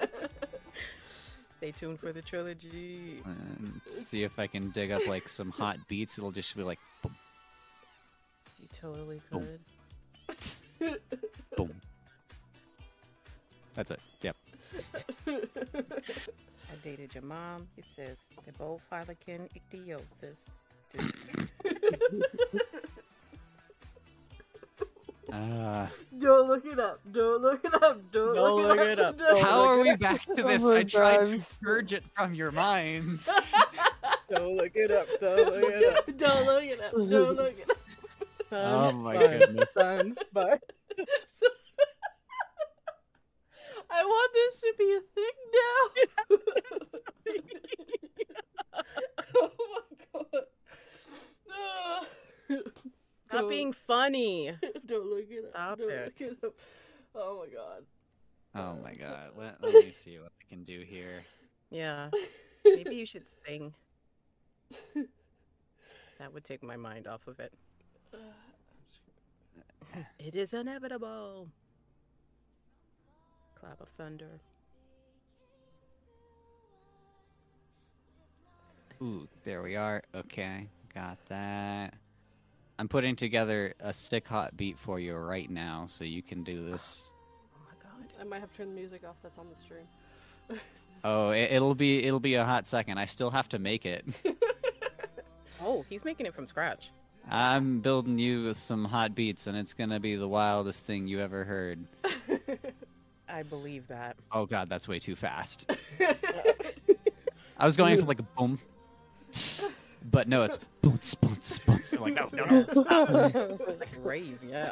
[1.65, 3.23] Stay tuned for the trilogy.
[3.25, 6.19] and see if I can dig up like some hot beats.
[6.19, 7.15] It'll just be like boom,
[8.59, 9.59] You totally could.
[11.57, 11.73] boom.
[13.73, 13.99] That's it.
[14.21, 14.35] Yep.
[15.27, 15.41] I
[16.83, 17.67] dated your mom.
[17.77, 20.37] It says the bophilicin ichthyosis.
[25.31, 26.99] Uh, Don't look it up.
[27.11, 28.11] Don't look it up.
[28.11, 29.19] Don't, Don't look, look it it up.
[29.19, 29.37] up.
[29.39, 30.63] How are we back to Oh this?
[30.63, 33.27] my I tried to purge it from your minds.
[34.29, 35.07] Don't look it up.
[35.19, 36.05] Don't look it up.
[36.17, 36.91] Don't look it up.
[36.93, 37.77] Don't look it up.
[38.51, 39.69] Oh my buns, goodness.
[39.73, 40.59] Sons, buns.
[43.89, 46.37] I want this to be a thing now.
[49.35, 49.51] oh
[50.13, 50.43] my god.
[51.51, 52.05] Ah.
[53.27, 54.51] Stop Don't- being funny.
[54.85, 55.51] Don't look it up.
[55.51, 56.13] Stop Don't it.
[56.21, 56.53] look it up.
[57.15, 57.83] Oh my god.
[58.55, 59.31] Oh my god.
[59.37, 61.23] Let, let me see what I can do here.
[61.71, 62.09] Yeah.
[62.63, 63.73] Maybe you should sing.
[66.17, 67.51] That would take my mind off of it.
[70.19, 71.47] It is inevitable.
[73.59, 74.39] Clap of thunder.
[79.01, 80.01] Ooh, there we are.
[80.15, 81.93] Okay, got that.
[82.77, 86.65] I'm putting together a stick hot beat for you right now, so you can do
[86.65, 87.11] this.
[87.55, 88.07] Oh my god.
[88.19, 89.87] I might have to turn the music off that's on the stream.
[91.07, 92.97] Oh, it, it'll be it'll be a hot second.
[92.97, 94.05] I still have to make it.
[95.61, 96.91] Oh, he's making it from scratch.
[97.29, 101.43] I'm building you some hot beats, and it's gonna be the wildest thing you ever
[101.43, 101.79] heard.
[103.29, 104.15] I believe that.
[104.31, 105.71] Oh god, that's way too fast.
[107.57, 108.59] I was going for like a boom,
[110.11, 111.93] but no, it's boons, boons, boons.
[111.93, 113.09] I'm like, no, no, no, stop.
[113.79, 114.71] like rave, yeah.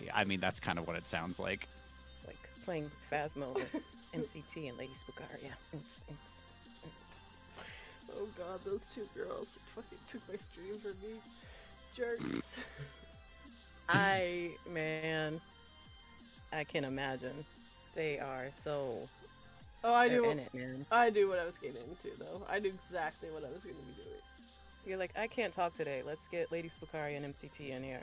[0.00, 1.68] Yeah, I mean, that's kind of what it sounds like.
[2.26, 3.74] like playing Phasmo with
[4.14, 5.52] MCT and Lady Spookaria.
[8.16, 11.18] Oh god, those two girls fucking took my stream from me.
[11.96, 12.58] Jerks.
[13.88, 15.40] I man,
[16.52, 17.44] I can imagine.
[17.94, 19.08] They are so
[19.84, 20.30] Oh, I they're knew.
[20.30, 20.86] in it, man.
[20.90, 22.42] I knew what I was getting into, though.
[22.50, 24.08] I knew exactly what I was going to be doing.
[24.86, 26.02] You're like, I can't talk today.
[26.06, 28.00] Let's get Lady Spookaria and MCT in here.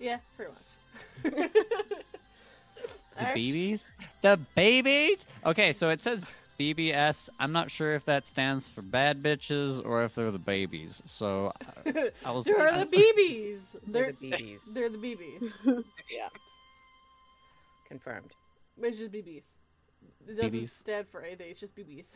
[0.00, 1.50] Yeah, pretty much.
[3.18, 3.84] The babies?
[4.22, 5.26] The babies?
[5.44, 6.24] Okay, so it says
[6.58, 7.28] BBS.
[7.38, 11.02] I'm not sure if that stands for bad bitches or if they're the babies.
[11.04, 11.52] So
[11.86, 11.92] uh,
[12.24, 12.44] I was.
[12.44, 13.76] They're the BBs.
[13.86, 14.60] They're They're the BBs.
[14.72, 15.84] they're the BBs.
[16.10, 16.28] yeah.
[17.88, 18.34] Confirmed.
[18.82, 19.42] It's just BBs.
[20.28, 20.68] It doesn't BBs.
[20.68, 21.50] stand for anything.
[21.50, 22.08] It's just BBs.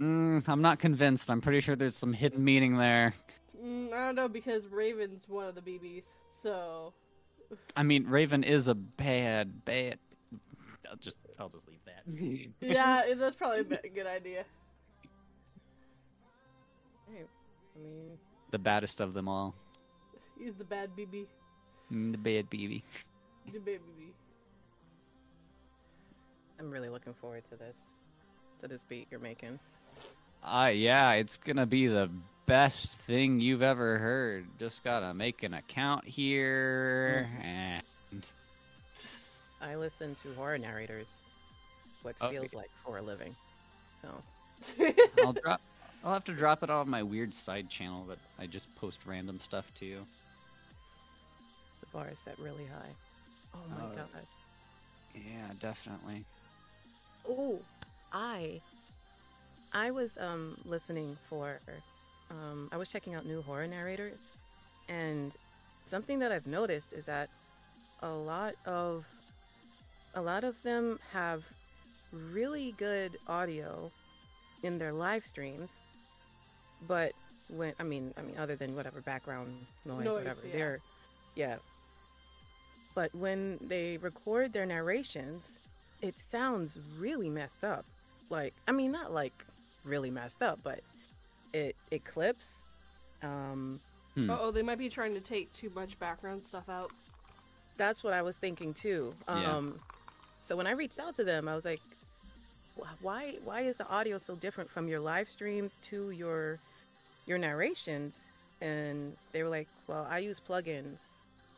[0.00, 1.30] Mm, I'm not convinced.
[1.30, 3.14] I'm pretty sure there's some hidden meaning there.
[3.62, 6.04] Mm, I don't know because Raven's one of the BBs.
[6.34, 6.92] So
[7.76, 9.98] I mean, Raven is a bad, bad.
[10.90, 12.02] I'll just, I'll just leave that.
[12.60, 14.44] yeah, that's probably a good idea.
[17.08, 17.26] Right.
[17.76, 18.18] I mean,
[18.50, 19.54] the baddest of them all.
[20.38, 21.26] He's the bad BB.
[21.92, 22.84] Mm, The bad baby.
[23.52, 24.10] The bad BB.
[26.58, 27.76] I'm really looking forward to this,
[28.60, 29.58] to this beat you're making.
[30.42, 32.08] Uh, yeah, it's gonna be the
[32.46, 34.46] best thing you've ever heard.
[34.58, 37.82] Just gotta make an account here, and
[39.60, 41.08] I listen to horror narrators,
[42.02, 42.34] what Okay.
[42.36, 43.34] feels like for a living.
[44.00, 44.08] So,
[45.18, 45.60] I'll drop.
[46.04, 49.40] I'll have to drop it on my weird side channel that I just post random
[49.40, 49.96] stuff to.
[51.80, 52.94] the bar is set really high.
[53.54, 54.26] Oh my Uh, god.
[55.14, 56.24] Yeah, definitely.
[57.28, 57.58] Oh,
[58.12, 58.60] I
[59.72, 61.60] I was um listening for
[62.30, 64.32] um I was checking out new horror narrators
[64.88, 65.32] and
[65.86, 67.28] something that I've noticed is that
[68.02, 69.06] a lot of
[70.14, 71.44] a lot of them have
[72.32, 73.90] really good audio
[74.62, 75.80] in their live streams
[76.86, 77.12] but
[77.48, 79.52] when I mean I mean other than whatever background
[79.84, 80.52] noise, Noise, whatever yeah.
[80.56, 80.78] they're
[81.34, 81.56] yeah
[82.94, 85.52] but when they record their narrations
[86.02, 87.84] it sounds really messed up.
[88.30, 89.32] Like, I mean, not like
[89.84, 90.80] really messed up, but
[91.52, 92.64] it it clips.
[93.22, 93.80] Um,
[94.14, 94.30] Hmm.
[94.30, 96.90] Uh oh, they might be trying to take too much background stuff out.
[97.76, 99.12] that's what I was thinking too.
[99.28, 99.56] Yeah.
[99.56, 99.78] Um,
[100.40, 101.82] so when I reached out to them, I was like,
[103.02, 106.58] why why is the audio so different from your live streams to your
[107.26, 108.24] your narrations?
[108.62, 111.04] And they were like, well, I use plugins,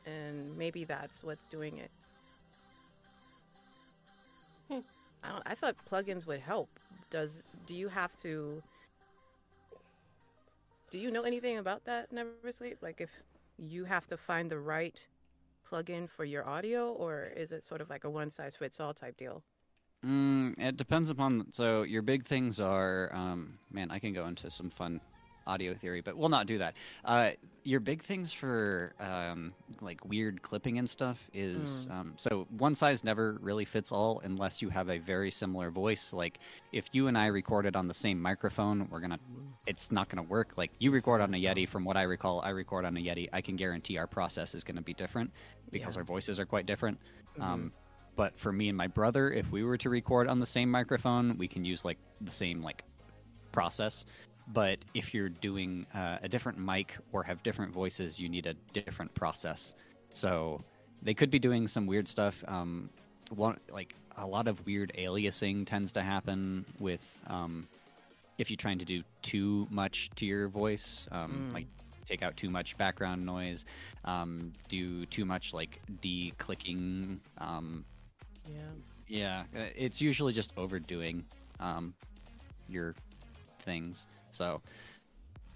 [0.07, 1.91] and maybe that's what's doing it.
[5.23, 6.69] I, don't, I thought plugins would help.
[7.11, 8.63] Does do you have to?
[10.91, 12.79] Do you know anything about that, Never Sleep?
[12.81, 13.11] Like if
[13.59, 14.99] you have to find the right
[15.71, 18.95] plugin for your audio, or is it sort of like a one size fits all
[18.95, 19.43] type deal?
[20.05, 21.47] Mm, it depends upon.
[21.51, 25.01] So your big things are, um, man, I can go into some fun
[25.49, 26.75] audio theory, but we'll not do that.
[27.05, 27.31] Uh,
[27.65, 33.03] your big things for um, like weird clipping and stuff is um, so one size
[33.03, 36.13] never really fits all unless you have a very similar voice.
[36.13, 36.39] Like
[36.73, 39.19] if you and I recorded on the same microphone, we're gonna,
[39.67, 40.53] it's not gonna work.
[40.57, 43.29] Like you record on a Yeti, from what I recall, I record on a Yeti.
[43.33, 45.31] I can guarantee our process is gonna be different
[45.71, 46.01] because Yeah.
[46.01, 46.99] our voices are quite different.
[47.41, 47.73] Um,
[48.17, 51.37] but for me and my brother, if we were to record on the same microphone,
[51.39, 52.83] we can use like the same like
[53.53, 54.05] process.
[54.53, 58.55] But if you're doing uh, a different mic or have different voices, you need a
[58.73, 59.73] different process.
[60.13, 60.63] So
[61.03, 62.43] they could be doing some weird stuff.
[62.49, 62.89] Um,
[63.35, 67.69] one like a lot of weird aliasing tends to happen with um,
[68.39, 71.55] if you're trying to do too much to your voice, um, Mm.
[71.55, 71.67] like
[72.07, 73.67] take out too much background noise,
[74.07, 77.21] um, do too much like de-clicking.
[77.37, 77.85] Um,
[78.47, 78.71] Yeah.
[79.09, 81.25] yeah, uh, it's usually just overdoing
[81.61, 81.93] um,
[82.69, 82.95] your
[83.61, 84.07] things.
[84.31, 84.61] So,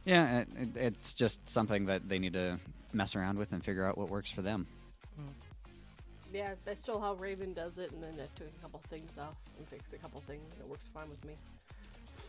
[0.05, 2.59] yeah, it, it, it's just something that they need to
[2.93, 4.67] mess around with and figure out what works for them.
[5.21, 5.29] Mm.
[6.33, 9.37] Yeah, that's still how Raven does it, and then I took a couple things off
[9.59, 11.35] and fixed a couple things, and it works fine with me.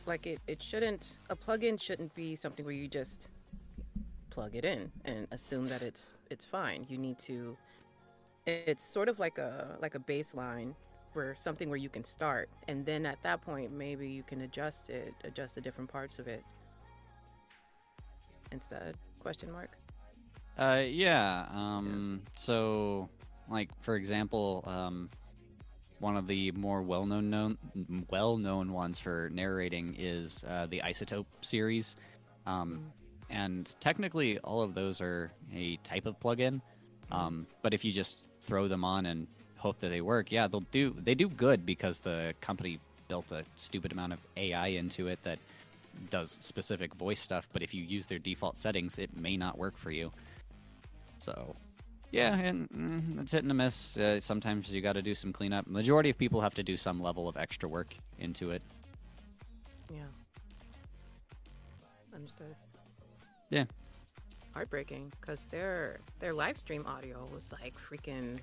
[0.06, 3.30] Like it, it shouldn't a plugin shouldn't be something where you just
[4.30, 6.86] plug it in and assume that it's it's fine.
[6.90, 7.56] You need to
[8.46, 10.74] it's sort of like a like a baseline
[11.16, 14.90] where something where you can start and then at that point maybe you can adjust
[14.90, 16.44] it, adjust the different parts of it.
[18.52, 19.72] Instead, question mark.
[20.58, 21.48] Uh, yeah.
[21.52, 23.10] Um, so,
[23.50, 25.10] like for example, um,
[26.00, 27.58] one of the more well-known known
[28.10, 31.96] well-known ones for narrating is uh, the iZotope series,
[32.46, 32.92] um,
[33.30, 36.62] and technically all of those are a type of plugin.
[37.12, 39.28] Um, but if you just throw them on and
[39.64, 40.94] hope that they work, yeah, they'll do.
[41.00, 45.40] They do good because the company built a stupid amount of AI into it that
[46.10, 47.48] does specific voice stuff.
[47.54, 50.12] But if you use their default settings, it may not work for you.
[51.20, 51.56] So,
[52.12, 53.98] yeah, and mm, it's hit and a miss.
[53.98, 55.66] Uh, sometimes you got to do some cleanup.
[55.66, 58.62] Majority of people have to do some level of extra work into it.
[59.90, 60.00] Yeah.
[62.14, 62.54] Understood.
[63.50, 63.64] Yeah.
[64.54, 68.40] Heartbreaking because their their live stream audio was like freaking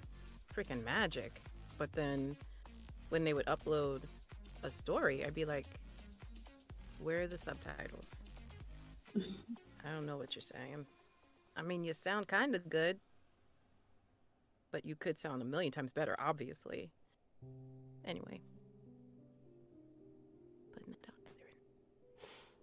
[0.55, 1.41] freaking magic.
[1.79, 2.37] But then
[3.09, 4.03] when they would upload
[4.63, 5.67] a story, I'd be like,
[6.99, 8.07] Where are the subtitles?
[9.17, 10.87] I don't know what you're saying.
[11.57, 12.99] I mean, you sound kind of good,
[14.71, 16.91] but you could sound a million times better, obviously.
[18.05, 18.41] Anyway,
[20.73, 21.33] putting it out there.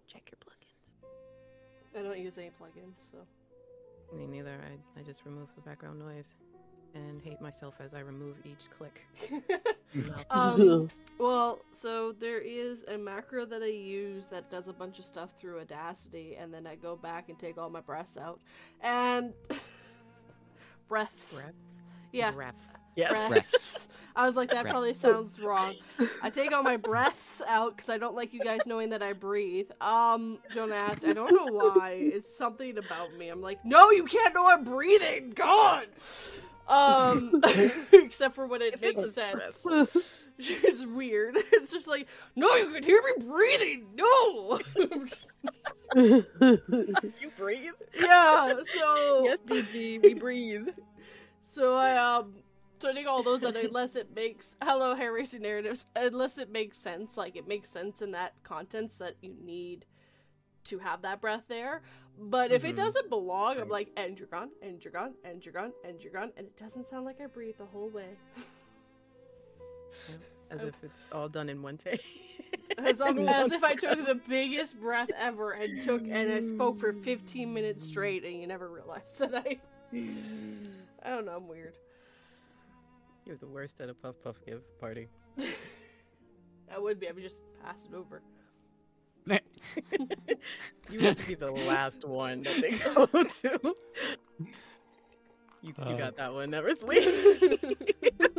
[0.06, 1.98] Check your plugins.
[1.98, 3.18] I don't use any plugins, so.
[4.16, 4.58] Me neither.
[4.64, 6.34] I, I just remove the background noise
[6.94, 9.06] and hate myself as I remove each click.
[10.30, 15.04] um, well, so there is a macro that I use that does a bunch of
[15.04, 18.40] stuff through Audacity, and then I go back and take all my breaths out.
[18.82, 19.32] And
[20.88, 21.34] breaths.
[21.34, 21.54] Breath.
[22.12, 22.30] Yeah.
[22.32, 22.76] Breaths.
[22.96, 23.88] Breaths.
[24.16, 24.72] I was like, that Breath.
[24.72, 25.74] probably sounds wrong.
[26.22, 29.12] I take all my breaths out because I don't like you guys knowing that I
[29.12, 29.70] breathe.
[29.80, 31.06] Um, don't ask.
[31.06, 31.98] I don't know why.
[32.00, 33.28] It's something about me.
[33.28, 35.30] I'm like, no, you can't know I'm breathing.
[35.36, 35.86] God.
[36.68, 37.42] Um,
[37.92, 39.66] except for when it If makes was sense.
[40.40, 41.36] It's weird.
[41.52, 42.06] It's just like,
[42.36, 43.86] no, you can hear me breathing.
[43.96, 44.60] No.
[45.96, 47.72] you breathe?
[48.00, 48.54] yeah.
[48.76, 50.68] So Yes, DG, we breathe.
[51.42, 52.34] So I um
[52.80, 56.52] so I think all those that unless it makes hello hair racing narratives unless it
[56.52, 59.84] makes sense like it makes sense in that contents that you need
[60.64, 61.82] to have that breath there.
[62.20, 62.76] But if it Mhm.
[62.76, 66.12] doesn't belong, I'm like and you're gone, and you're gone, and you're gone, and you're
[66.12, 68.16] gone, and it doesn't sound like I breathe the whole way.
[70.50, 72.02] As if it's all done in one take.
[72.78, 76.78] As, um, as if I took the biggest breath ever and took and I spoke
[76.78, 79.58] for 15 minutes straight and you never realized that I
[81.02, 81.74] I don't know, I'm weird.
[83.26, 85.08] You're the worst at a puff puff give party.
[86.70, 88.22] I would be, I would just pass it over.
[90.90, 93.04] You have to be the last one that they go
[93.42, 93.74] to.
[94.38, 94.46] You,
[95.62, 95.96] you Uh.
[95.98, 97.04] got that one, never sleep.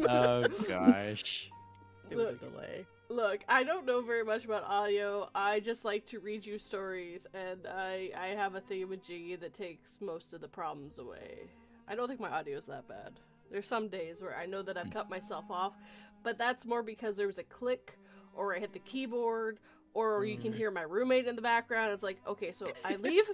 [0.08, 1.52] oh gosh.
[2.10, 2.40] It was a Look.
[2.40, 2.86] delay.
[3.10, 5.30] Look, I don't know very much about audio.
[5.36, 10.00] I just like to read you stories, and I I have a thingamajiggy that takes
[10.02, 11.52] most of the problems away.
[11.88, 13.20] I don't think my audio is that bad.
[13.52, 15.74] There's some days where I know that I've cut myself off,
[16.24, 17.98] but that's more because there was a click,
[18.36, 19.60] or I hit the keyboard,
[19.94, 20.58] or you can mm-hmm.
[20.58, 21.92] hear my roommate in the background.
[21.92, 23.30] It's like, okay, so I leave.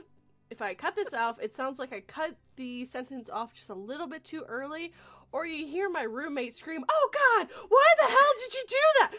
[0.51, 3.73] If I cut this off, it sounds like I cut the sentence off just a
[3.73, 4.93] little bit too early,
[5.31, 9.11] or you hear my roommate scream, "Oh God, why the hell did you do that?"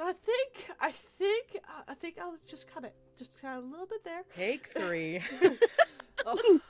[0.00, 3.86] I think, I think, uh, I think I'll just cut it, just cut a little
[3.86, 4.22] bit there.
[4.36, 5.20] Take three.
[6.24, 6.60] Oh,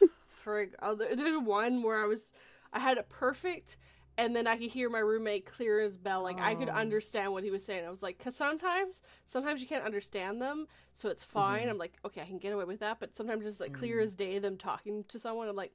[0.45, 0.71] frig.
[0.81, 2.33] Oh, there's one where I was,
[2.73, 3.77] I had it perfect,
[4.19, 6.23] and then I could hear my roommate clear his bell.
[6.23, 6.73] Like I could Oh.
[6.73, 7.85] understand what he was saying.
[7.87, 11.67] I was like, cause sometimes, sometimes you can't understand them, so it's fine.
[11.67, 11.71] Mhm.
[11.71, 12.99] I'm like, okay, I can get away with that.
[13.01, 14.03] But sometimes it's like clear Mhm.
[14.05, 15.49] as day them talking to someone.
[15.49, 15.73] I'm like,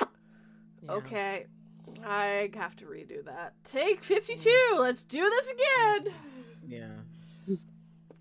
[0.00, 0.06] Yeah.
[0.92, 1.46] okay,
[2.04, 3.52] I have to redo that.
[3.64, 4.76] Take 52.
[4.78, 6.14] Let's do this again.
[6.66, 7.56] Yeah.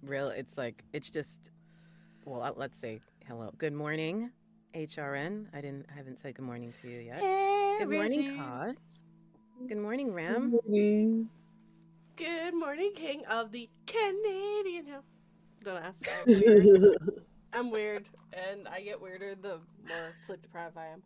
[0.03, 1.39] Real, it's like it's just.
[2.25, 3.51] Well, uh, let's say hello.
[3.57, 4.31] Good morning,
[4.73, 5.47] HRN.
[5.53, 5.85] I didn't.
[5.91, 7.19] I haven't said good morning to you yet.
[7.79, 8.77] Good morning, Cod.
[9.65, 10.59] Good morning, Ram.
[12.15, 15.03] Good morning, King of the Canadian Hill.
[15.63, 16.07] Don't ask.
[16.07, 16.97] I'm weird.
[17.53, 21.01] I'm weird, and I get weirder the more sleep deprived I am.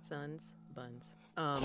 [0.00, 1.12] Sons, buns.
[1.36, 1.62] Um,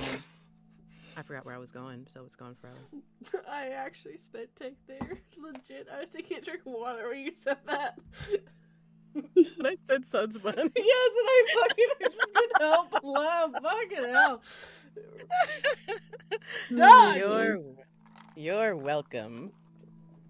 [1.15, 3.45] I forgot where I was going, so it's gone forever.
[3.49, 5.19] I actually spent take there.
[5.39, 5.87] Legit.
[5.95, 7.97] I was taking a drink of water when you said that.
[9.15, 10.57] and I said sons, buns.
[10.57, 13.51] yes, and I fucking I just couldn't help laugh.
[13.61, 14.41] Fucking hell.
[16.69, 17.17] Hmm, Dodge!
[17.17, 17.57] You're,
[18.35, 19.51] you're welcome.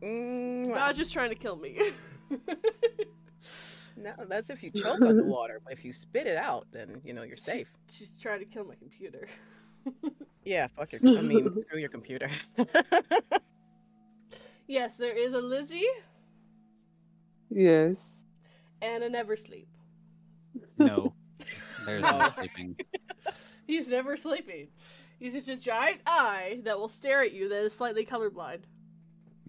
[0.01, 0.73] Mwah.
[0.73, 1.79] Dodge is trying to kill me.
[3.97, 5.59] No, that's if you choke on the water.
[5.63, 7.67] But if you spit it out, then you know you're safe.
[7.91, 9.27] She's trying to kill my computer.
[10.43, 11.01] Yeah, fuck your.
[11.05, 12.27] I mean, screw your computer.
[14.67, 15.85] Yes, there is a Lizzie
[17.51, 18.25] yes.
[18.81, 19.67] and a Never Sleep.
[20.79, 21.13] No.
[21.85, 22.27] There's no No.
[22.29, 22.75] sleeping.
[23.71, 24.67] He's never sleeping.
[25.17, 28.63] He's just a giant eye that will stare at you that is slightly colorblind.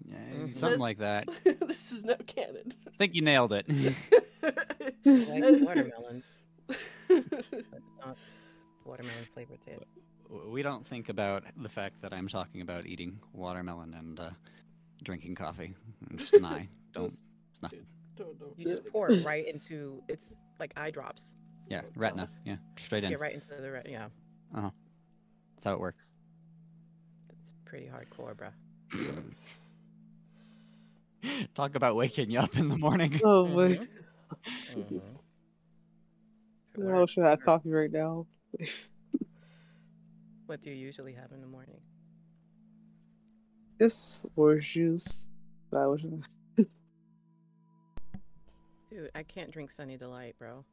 [0.07, 0.55] Yeah, Mhm.
[0.55, 1.27] something This- like that.
[1.67, 2.71] this is no canon.
[2.87, 3.65] I think you nailed it.
[4.41, 6.23] like watermelon,
[6.67, 6.77] but
[7.99, 8.17] not
[8.85, 9.91] watermelon flavored taste.
[10.47, 14.29] we don't think about the fact that I'm talking about eating watermelon and uh,
[15.03, 15.73] drinking coffee.
[16.09, 16.69] I'm just an eye.
[16.93, 17.07] Don't.
[17.51, 17.85] It's nothing.
[18.15, 20.01] Don't- don't- You just pour it right into.
[20.07, 21.35] It's like eye drops.
[21.69, 22.29] Yeah, retina.
[22.45, 23.09] Yeah, straight in.
[23.09, 24.07] Get right into the re- yeah.
[24.53, 26.11] That's how it works.
[27.41, 28.53] It's pretty hardcore, bruh.
[31.55, 33.19] Talk about waking you up in the morning.
[33.23, 33.69] Oh my.
[33.69, 33.87] Mhm.
[34.75, 35.01] Mhm.
[36.75, 37.09] I Work.
[37.09, 38.25] should have coffee right now.
[40.45, 41.79] What do you usually have in the morning?
[43.79, 45.25] Just orange juice.
[45.71, 46.01] But I wish
[48.91, 50.63] Dude, I can't drink Sunny Delight, bro.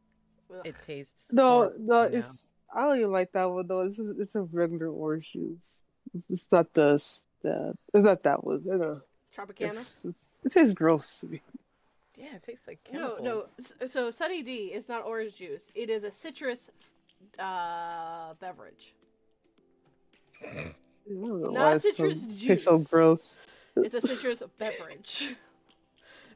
[0.53, 0.61] Ugh.
[0.65, 1.33] It tastes.
[1.33, 2.19] No, no, now.
[2.19, 3.81] it's I don't even like that one though.
[3.83, 5.83] It's just, it's a regular orange juice.
[6.15, 7.03] It's, it's not the
[7.43, 8.63] the it's not that one.
[8.65, 9.01] You know,
[9.37, 9.67] Tropicana.
[9.71, 11.43] it's, it's, it tastes gross to me.
[12.17, 13.49] Yeah, it tastes like No, chemicals.
[13.59, 13.75] no.
[13.85, 15.71] s- So Sunny D is not orange juice.
[15.75, 16.69] It is a citrus
[17.39, 18.95] uh, beverage.
[21.09, 23.41] Don't know Not why it's so, citrus tastes so gross.
[23.77, 25.35] It's a citrus beverage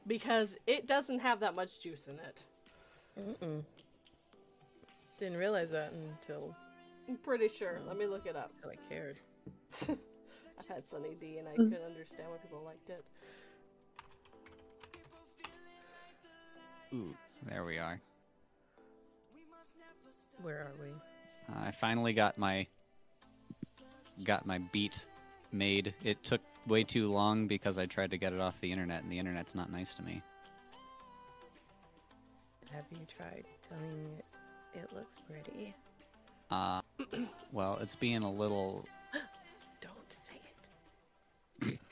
[0.06, 2.42] because it doesn't have that much juice in it.
[3.18, 3.62] Mm-mm.
[5.24, 6.54] Didn't realize that until,
[7.08, 7.80] I'm pretty sure.
[7.82, 7.88] Mm.
[7.88, 8.52] Let me look it up.
[8.62, 9.16] I cared.
[9.88, 11.56] I've had Sunny D and I mm.
[11.56, 13.02] couldn't understand why people liked it.
[16.92, 18.02] Ooh, there we are.
[20.42, 20.90] Where are we?
[21.48, 22.66] Uh, I finally got my
[24.24, 25.06] got my beat
[25.52, 25.94] made.
[26.04, 29.10] It took way too long because I tried to get it off the internet, and
[29.10, 30.20] the internet's not nice to me.
[32.70, 34.33] Have you tried telling it
[34.74, 35.74] it looks pretty?
[36.50, 36.80] Uh,
[37.52, 38.84] well, it's being a little.
[39.80, 40.40] Don't say
[41.62, 41.78] it.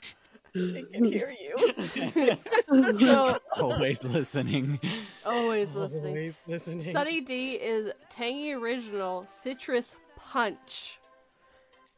[0.55, 2.37] I can hear you.
[2.99, 4.79] So Always listening.
[5.25, 6.15] always listening.
[6.15, 6.93] Always listening.
[6.93, 10.99] Sunny D is tangy original citrus punch.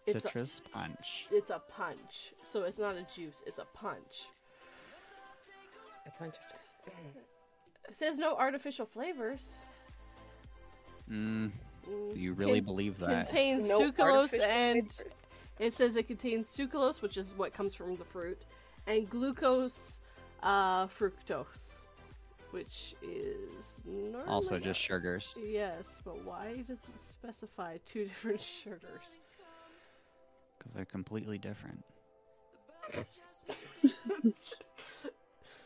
[0.05, 1.27] It's a, Citrus punch.
[1.31, 3.41] it's a punch, so it's not a juice.
[3.45, 4.27] It's a punch.
[6.05, 7.17] A punch of just.
[7.89, 9.47] It says no artificial flavors.
[11.11, 11.51] Mm,
[11.87, 13.09] Mm, do you really con- believe that?
[13.11, 15.03] It contains No sucralose and flavors.
[15.59, 18.41] it says it contains sucralose, which is what comes from the fruit,
[18.87, 19.99] and glucose,
[20.41, 21.77] uh, fructose,
[22.51, 25.35] which is normally also, just sugars.
[25.39, 25.99] yes.
[26.03, 29.05] But why does it specify two different sugars?
[30.57, 31.83] Because they're completely different.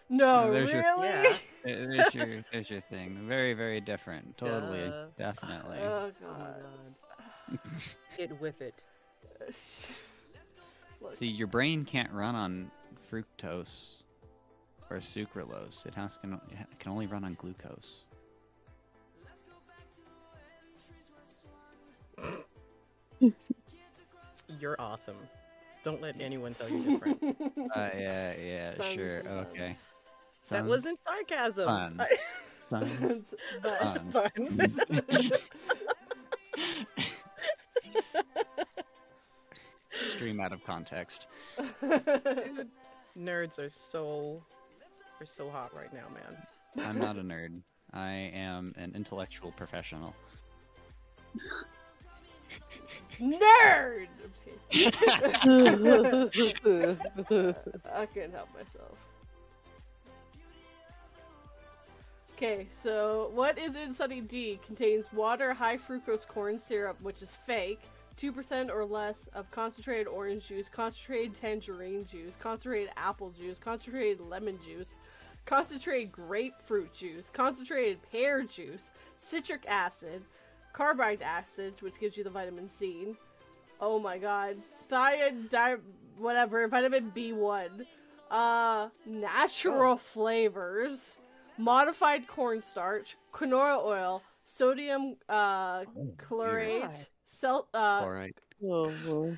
[0.10, 1.07] No, there's your- really.
[1.07, 1.34] Yeah.
[1.64, 3.18] There's your, there's your thing.
[3.28, 4.38] Very, very different.
[4.38, 5.07] Totally, Duh.
[5.18, 5.78] definitely.
[5.82, 6.55] Oh Oh god.
[7.51, 7.60] god.
[8.18, 8.74] Get with it.
[11.14, 12.72] See, your brain can't run on
[13.12, 13.95] fructose
[14.89, 15.86] or sucralose.
[15.86, 18.03] It has can it can only run on glucose.
[24.60, 25.16] You're awesome.
[25.84, 27.24] Don't let anyone tell you different.
[27.76, 29.76] Uh, yeah, yeah, Sons sure, and okay.
[30.42, 30.50] Buns.
[30.50, 31.66] that wasn't sarcasm.
[31.66, 32.02] fun.
[32.70, 33.34] Sounds
[33.64, 34.12] fun.
[34.12, 35.32] Fun.
[40.08, 41.28] Stream out of context.
[41.82, 42.68] Dude,
[43.18, 44.44] nerds are so
[45.20, 46.38] are so hot right now, man.
[46.88, 47.62] I'm not a nerd.
[47.94, 50.14] I am an intellectual professional.
[53.20, 54.08] Nerd!
[54.24, 54.32] I'm
[56.32, 57.56] just kidding.
[57.94, 58.98] I couldn't help myself.
[62.42, 67.32] Okay, so what is in Sunny D contains water, high fructose corn syrup, which is
[67.32, 67.82] fake,
[68.16, 74.58] 2% or less of concentrated orange juice, concentrated tangerine juice, concentrated apple juice, concentrated lemon
[74.66, 74.96] juice,
[75.46, 80.22] concentrated grapefruit juice, concentrated pear juice, citric acid,
[80.72, 83.18] carbide acid, which gives you the vitamin C.
[83.82, 84.56] Oh my god.
[84.90, 85.82] Thion,
[86.18, 87.86] whatever, vitamin B1.
[88.32, 91.18] Uh, natural flavors,
[91.60, 95.84] modified cornstarch, canola oil, sodium uh,
[96.18, 96.97] chlorate, God.
[97.26, 98.36] cel- uh, All right.
[98.64, 99.38] oh, boy.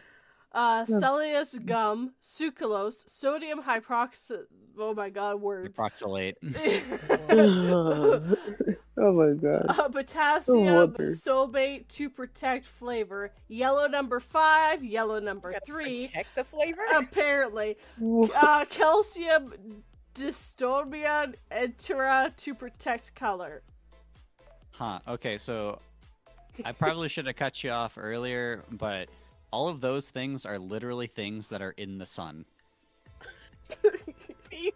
[0.54, 4.44] uh, cellulose gum, sucralose, sodium hydroxide.
[4.80, 5.78] Oh my god, words.
[5.78, 6.38] Approximate.
[6.42, 8.38] oh
[8.98, 9.66] my god.
[9.68, 11.14] uh, potassium wonder.
[11.14, 13.34] sobate to protect flavor.
[13.50, 16.08] Yellow number five, yellow number three.
[16.08, 16.84] Protect the flavor.
[16.96, 17.78] Apparently,
[18.34, 19.84] uh, calcium
[20.14, 23.62] dystonia enteral to protect color.
[24.72, 25.00] Huh.
[25.08, 25.80] Okay, so
[26.66, 29.10] I probably should have cut you off earlier, but
[29.52, 32.46] all of those things are literally things that are in the sun.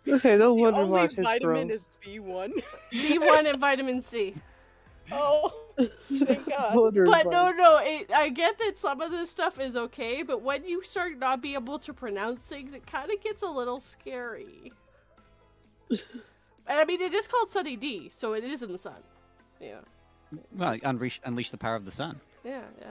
[0.07, 1.81] Okay, no the wonder only why it's vitamin gross.
[1.81, 2.63] is B1.
[2.93, 4.33] B1 and vitamin C.
[5.11, 6.75] Oh, thank God.
[6.75, 10.41] Wonder But no, no, it, I get that some of this stuff is okay, but
[10.41, 13.79] when you start not being able to pronounce things, it kind of gets a little
[13.79, 14.73] scary.
[16.67, 19.01] And I mean, it is called Sunny D, so it is in the sun.
[19.59, 19.79] Yeah,
[20.51, 22.19] Well, unleash, unleash the power of the sun.
[22.43, 22.87] yeah, yeah.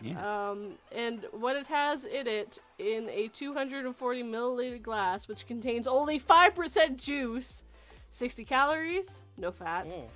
[0.00, 0.50] Yeah.
[0.50, 6.18] Um, and what it has in it in a 240 milliliter glass, which contains only
[6.18, 7.64] 5% juice,
[8.10, 10.08] 60 calories, no fat, Mm.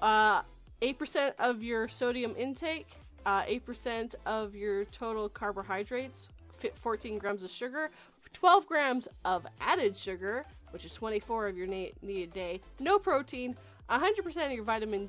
[0.00, 0.42] uh,
[0.80, 2.86] 8% of your sodium intake,
[3.26, 7.90] uh, 8% of your total carbohydrates, fi- 14 grams of sugar,
[8.32, 13.56] 12 grams of added sugar, which is 24 of your na- needed day, no protein,
[13.90, 15.08] 100% of your vitamin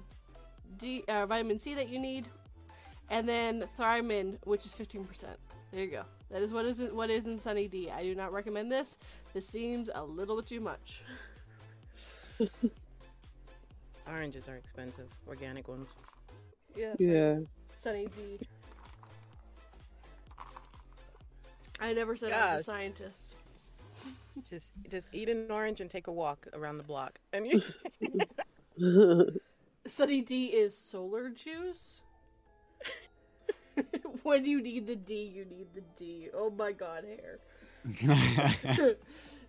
[0.77, 2.27] D, uh, vitamin C that you need,
[3.09, 5.25] and then thiamine, which is 15%.
[5.71, 6.03] There you go.
[6.29, 7.89] That is what is in, what is in Sunny D.
[7.89, 8.97] I do not recommend this.
[9.33, 11.01] This seems a little bit too much.
[14.07, 15.07] Oranges are expensive.
[15.27, 15.97] Organic ones.
[16.75, 16.89] Yeah.
[16.89, 17.09] that's right.
[17.09, 17.39] Yeah.
[17.73, 18.39] Sunny D.
[21.79, 23.35] I never said I was a scientist.
[24.49, 27.19] Just just eat an orange and take a walk around the block.
[27.33, 27.61] And you
[29.87, 32.01] Sunny D is solar juice.
[34.23, 36.29] when you need the D, you need the D.
[36.33, 37.39] Oh my god, hair.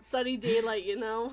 [0.00, 1.32] Sunny daylight, you know.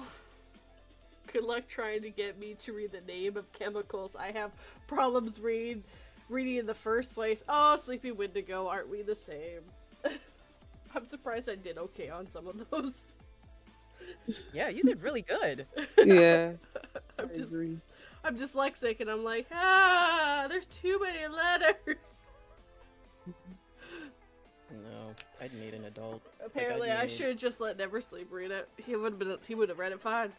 [1.31, 4.15] Good luck trying to get me to read the name of chemicals.
[4.15, 4.51] I have
[4.87, 5.83] problems read
[6.29, 7.43] reading in the first place.
[7.47, 9.61] Oh, Sleepy Wendigo, aren't we the same?
[10.95, 13.15] I'm surprised I did okay on some of those.
[14.53, 15.65] Yeah, you did really good.
[16.05, 16.51] yeah.
[17.19, 17.77] I I'm just agree.
[18.23, 21.97] I'm dyslexic and I'm like, ah, there's too many letters.
[24.71, 26.21] No, I'd need an adult.
[26.43, 28.67] Apparently, Like, I need- should have just let Never Sleep read it.
[28.77, 29.37] He would have been.
[29.47, 30.33] He would have read it fine.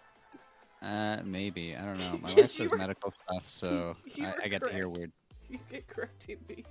[0.83, 2.19] uh, maybe I don't know.
[2.21, 4.97] My wife you does were- medical stuff, so I, were I get to hear correct.
[4.99, 5.13] weird.
[5.49, 6.65] You get correcting me.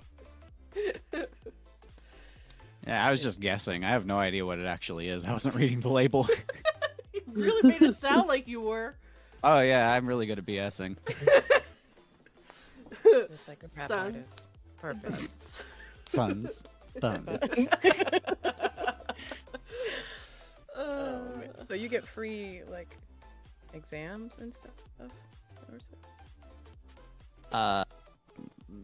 [2.86, 3.84] Yeah, I was just guessing.
[3.84, 5.24] I have no idea what it actually is.
[5.24, 6.28] I wasn't reading the label.
[7.34, 8.94] You really made it sound like you were.
[9.44, 10.96] oh yeah, I'm really good at BSing.
[13.04, 14.36] Just like a Sons.
[14.80, 15.64] Perfect.
[16.06, 16.62] Sons,
[17.00, 17.38] thumbs.
[20.78, 20.82] Oh,
[21.58, 22.96] Uh, so you get free like
[23.72, 24.72] exams and stuff.
[25.00, 25.96] Or so-
[27.56, 27.84] Uh,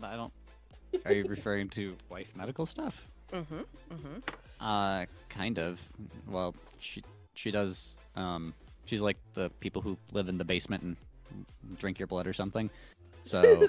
[0.02, 0.32] I don't.
[1.04, 3.06] Are you referring to wife medical stuff?
[3.32, 3.64] Mhm.
[3.90, 4.22] Mhm.
[4.60, 5.80] Uh, kind of.
[6.28, 7.02] Well, she
[7.34, 7.96] she does.
[8.16, 8.54] Um,
[8.84, 10.96] she's like the people who live in the basement and
[11.78, 12.68] drink your blood or something.
[13.24, 13.66] So,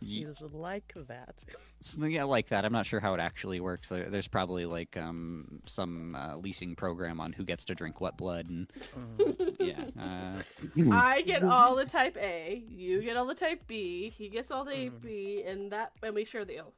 [0.00, 1.44] He y- was like that.
[1.82, 2.64] something yeah, like that.
[2.64, 3.90] I'm not sure how it actually works.
[3.90, 8.16] There, there's probably like um some uh, leasing program on who gets to drink what
[8.16, 8.66] blood and
[9.18, 9.56] Mhm.
[9.60, 9.84] yeah.
[10.02, 12.64] Uh, I get all the type A.
[12.68, 14.08] You get all the type B.
[14.08, 15.00] He gets all the Mhm.
[15.02, 16.72] B, and that and we share the O.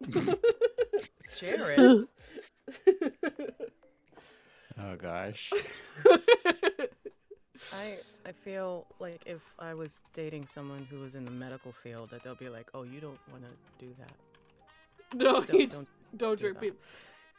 [1.36, 2.08] Share it.
[4.80, 5.50] Oh gosh.
[7.72, 12.10] I I feel like if I was dating someone who was in the medical field,
[12.10, 14.12] that they'll be like, "Oh, you don't want to do that.
[15.14, 16.78] no, Don't, you don't don't do drink that." people.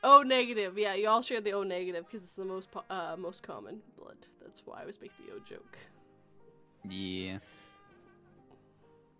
[0.02, 3.16] O negative, yeah, you all share the O negative because it's the most po- uh,
[3.18, 4.18] most common blood.
[4.42, 5.78] That's why I was making the O joke.
[6.90, 7.40] Yeah.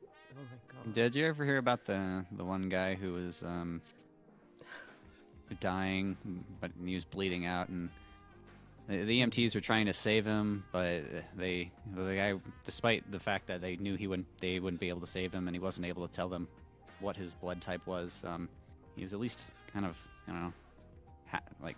[0.04, 0.94] Oh my god.
[0.94, 3.82] Did you ever hear about the the one guy who was um
[5.60, 6.16] dying,
[6.62, 7.90] but he was bleeding out, and
[8.90, 11.04] the, the EMTs were trying to save him, but
[11.38, 12.34] they the guy,
[12.64, 15.48] despite the fact that they knew he wouldn't they wouldn't be able to save him,
[15.48, 16.48] and he wasn't able to tell them
[17.00, 18.24] what his blood type was.
[18.26, 18.50] Um,
[18.96, 19.96] he was at least kind of
[20.28, 20.52] you know,
[21.28, 21.78] ha- like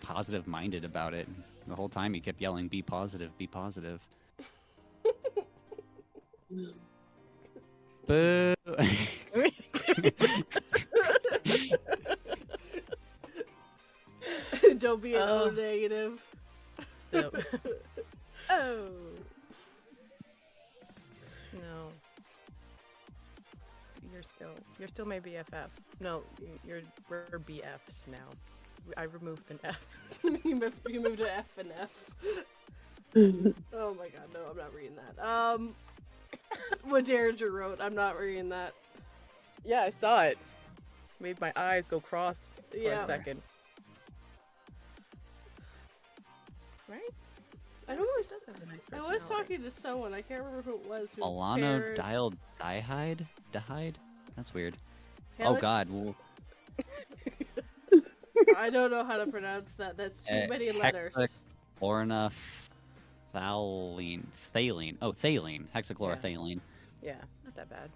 [0.00, 1.28] positive minded about it.
[1.68, 4.00] The whole time he kept yelling, "Be positive, be positive."
[8.06, 8.54] Boo!
[14.78, 15.50] don't be an O Oh.
[15.50, 16.20] negative.
[17.12, 17.34] Yep.
[18.50, 18.88] oh.
[21.54, 21.90] No.
[24.12, 25.68] You're still you're still my BFF.
[26.00, 26.22] No,
[26.66, 28.28] you're we're BFs now.
[28.96, 29.84] I removed an F.
[30.44, 32.10] you, moved, you moved to F and F.
[33.72, 35.26] Oh my god, no, I'm not reading that.
[35.26, 35.74] Um,
[36.84, 38.74] what Derringer wrote, I'm not reading that.
[39.64, 40.36] Yeah, I saw it.
[41.18, 42.36] Made my eyes go cross
[42.70, 43.04] for Yeah.
[43.04, 43.40] a second.
[46.88, 47.00] Right?
[47.88, 50.62] I She was, does have a nice I was talking to someone, I can't remember
[50.62, 51.12] who it was.
[51.14, 53.26] Who Alano paired- dial dihide?
[53.52, 53.94] Dihide?
[54.36, 54.74] That's weird.
[55.40, 55.88] Oh Helix- god.
[58.40, 59.96] Well, I don't know how to pronounce that.
[59.96, 61.36] That's too Uh, many hexa- letters.
[61.80, 62.30] Orna
[63.34, 64.22] phthalene.
[64.54, 64.96] Thaline.
[65.02, 65.64] Oh, thaline.
[65.74, 66.60] Hexachlorothylene.
[67.02, 67.90] Yeah, not that bad.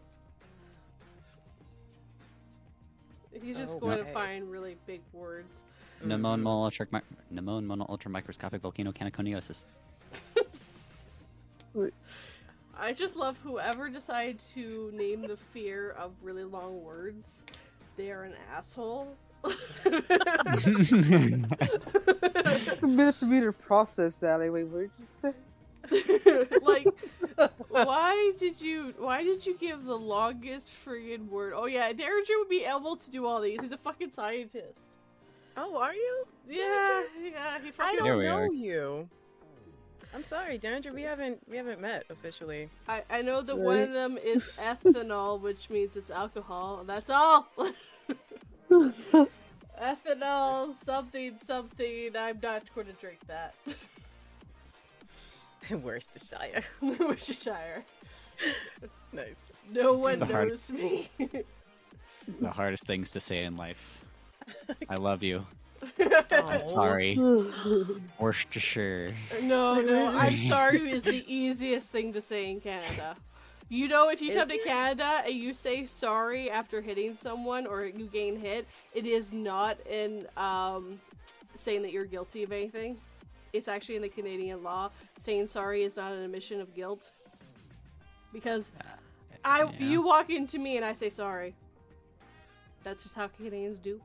[3.43, 5.65] He's just Oh, going to find really big words.
[6.05, 7.03] Pneumon monoultra mm.
[7.33, 9.65] pneumon mono ultramicroscopic volcanoconiosis.
[11.75, 11.95] Wait.
[12.79, 17.45] I just love whoever decided to name the fear of really long words.
[17.97, 19.17] They are an asshole.
[19.45, 19.51] a
[22.83, 24.41] minute for me to process that.
[24.41, 25.33] Like, wait, what did you say?
[26.63, 26.87] like
[27.69, 32.49] why did you why did you give the longest friggin' word oh yeah Derringer would
[32.49, 34.92] be able to do all these he's a fucking scientist
[35.57, 36.27] Oh, are you?
[36.49, 38.53] yeah yeah he I fucking Here don't know are.
[38.53, 39.09] you.
[40.15, 40.93] I'm sorry, Derringer.
[40.93, 42.69] We haven't we haven't met officially.
[42.89, 46.85] I, I know that one of them is ethanol, which means it's alcohol.
[46.87, 47.49] That's all.
[49.81, 52.11] ethanol, something, something.
[52.17, 53.55] I'm not going to drink that.
[55.71, 56.63] Worcestershire.
[56.99, 57.85] Worcestershire.
[59.13, 59.37] nice.
[59.71, 61.09] No one The knows hardest- me.
[62.41, 64.02] the hardest things to say in life.
[64.89, 65.47] I love you.
[65.83, 66.25] Aw.
[66.33, 67.19] I'm sorry.
[68.19, 69.09] Worcestershire.
[69.43, 73.17] no, no, I'm sorry is the easiest thing to say in Canada.
[73.69, 77.87] You know, if you come to Canada and you say sorry after hitting someone or
[77.87, 81.01] you gain hit, it is not in um,
[81.55, 82.99] saying that you're guilty of anything.
[83.55, 84.91] It's actually in the Canadian law.
[85.19, 87.13] Saying sorry is not an admission of guilt.
[88.33, 88.73] Because
[89.45, 89.71] I, yeah.
[89.79, 91.55] you walk into me and I say sorry.
[92.85, 94.01] That's just how Canadians do.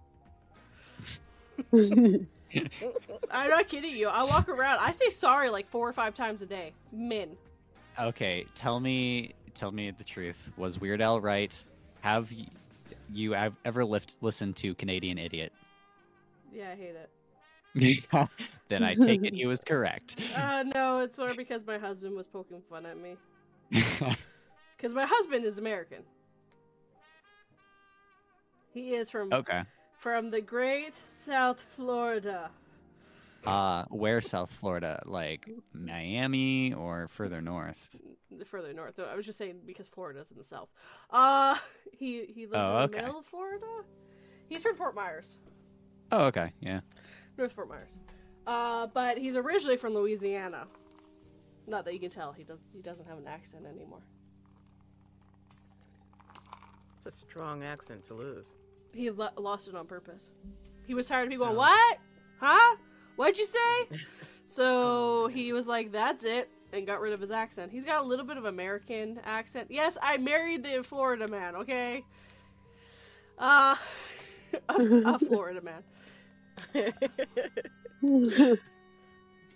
[1.73, 4.07] I'm not kidding you.
[4.07, 4.79] I walk around.
[4.79, 6.73] I say sorry like four or five times a day.
[6.91, 7.35] Min.
[7.99, 10.51] Okay, tell me, tell me the truth.
[10.57, 11.63] Was Weird Al right?
[12.01, 12.31] Have
[13.11, 15.51] you ev- ever lift, listened to Canadian Idiot?
[16.53, 17.09] Yeah, I hate it.
[18.69, 20.17] then I take it he was correct.
[20.35, 23.17] Uh, no, it's more because my husband was poking fun at me.
[24.77, 26.03] Because my husband is American.
[28.73, 29.63] He is from okay.
[29.97, 32.49] From the great South Florida.
[33.45, 35.01] Uh, where South Florida?
[35.05, 37.95] Like Miami or further north?
[38.45, 38.95] Further north.
[38.95, 39.05] though.
[39.05, 40.69] I was just saying because Florida's in the south.
[41.09, 41.57] Uh,
[41.91, 42.95] he he lives Oh, in okay.
[42.97, 43.65] the middle of Florida.
[44.49, 45.37] He's from Fort Myers,
[46.11, 46.79] Oh, okay, yeah.
[47.37, 47.99] North Fort Myers.
[48.45, 50.67] Uh, but he's originally from Louisiana.
[51.67, 52.31] Not that you can tell.
[52.31, 52.59] He does.
[52.73, 54.03] He doesn't have an accent anymore.
[56.97, 58.55] It's a strong accent to lose.
[58.93, 60.31] He lo- lost it on purpose.
[60.85, 61.97] He was tired of people going, "What?
[62.39, 62.77] Huh?
[63.15, 63.97] What'd you say?"
[64.45, 67.72] so he was like, "That's it," and got rid of his accent.
[67.72, 69.68] He's got a little bit of American accent.
[69.69, 71.55] Yes, I married the Florida man.
[71.55, 72.03] Okay.
[73.38, 73.76] Uh,
[74.69, 75.84] a, a Florida man.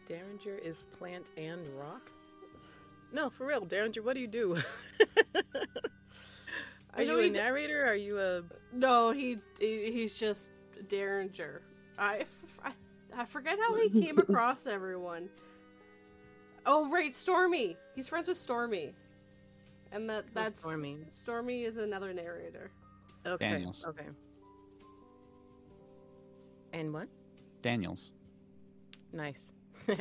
[0.07, 2.11] Derringer is plant and rock?
[3.13, 3.65] No, for real.
[3.65, 4.57] Derringer, what do you do?
[6.95, 7.85] Are you a he d- narrator?
[7.85, 8.43] Are you a
[8.73, 10.51] No, he, he he's just
[10.87, 11.61] Derringer.
[11.97, 12.71] I, f- I
[13.21, 15.29] I forget how he came across everyone.
[16.65, 17.77] Oh right, Stormy.
[17.95, 18.93] He's friends with Stormy,
[19.91, 20.97] and that Who's that's Stormy?
[21.09, 22.71] Stormy is another narrator.
[23.25, 23.51] Okay.
[23.51, 23.85] Daniels.
[23.87, 24.05] Okay.
[26.73, 27.07] And what?
[27.61, 28.11] Daniels.
[29.13, 29.51] Nice.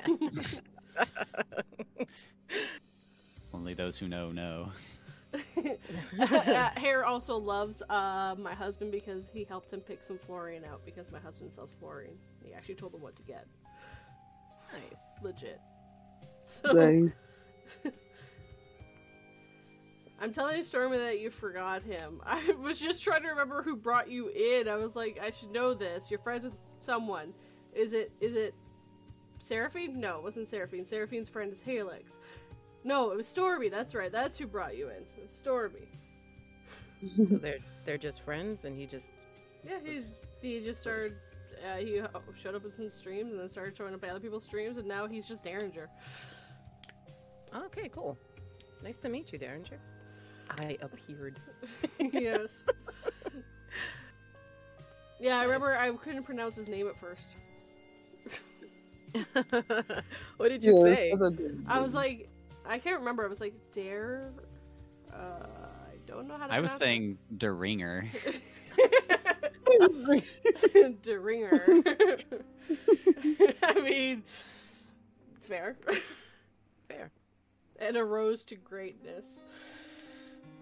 [3.52, 4.70] Only those who know know.
[6.20, 10.84] uh, Hare also loves uh, my husband because he helped him pick some fluorine out
[10.84, 12.18] because my husband sells fluorine.
[12.42, 13.46] He actually told him what to get.
[14.72, 15.02] nice.
[15.22, 15.60] Legit.
[16.46, 17.12] So Dang.
[20.20, 22.20] I'm telling you, Stormy, that you forgot him.
[22.26, 24.68] I was just trying to remember who brought you in.
[24.68, 26.10] I was like, I should know this.
[26.10, 27.32] You're friends with someone.
[27.72, 28.12] Is it?
[28.20, 28.54] Is it?
[29.38, 29.98] Seraphine?
[29.98, 30.86] No, it wasn't Seraphine.
[30.86, 32.18] Seraphine's friend is Halix.
[32.84, 33.68] No, it was Stormy.
[33.68, 34.10] That's right.
[34.10, 34.96] That's who brought you in.
[35.16, 35.88] It was Stormy.
[37.16, 39.12] So they're they're just friends, and he just
[39.66, 41.14] Yeah, he's he just started.
[41.64, 42.00] Uh, he
[42.42, 44.86] showed up in some streams and then started showing up at other people's streams, and
[44.86, 45.88] now he's just Derringer.
[47.54, 48.16] okay, cool.
[48.82, 49.78] Nice to meet you, Derringer.
[50.62, 51.38] I appeared.
[52.12, 52.64] yes.
[55.20, 57.36] Yeah, I remember I couldn't pronounce his name at first.
[60.38, 61.10] what did you Yeah, say?
[61.10, 62.26] that's a good I was like,
[62.70, 63.24] I can't remember.
[63.24, 64.32] I was like, Dare.
[65.12, 66.52] Uh, I don't know how to.
[66.54, 68.08] I was saying Der Ringer.
[68.78, 70.22] it.
[71.02, 71.60] Deringer.
[73.62, 74.22] I mean,
[75.42, 75.76] fair.
[76.88, 77.10] Fair.
[77.78, 79.42] and arose to greatness.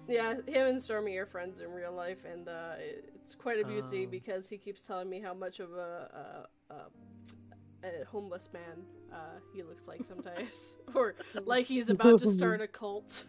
[0.06, 4.10] Yeah, him and Stormy are friends in real life, and uh, it's quite abusive Oh.
[4.10, 9.39] because he keeps telling me how much of a, a, a, a homeless man uh,
[9.55, 11.14] he looks like sometimes, or
[11.44, 13.24] like he's about to start a cult.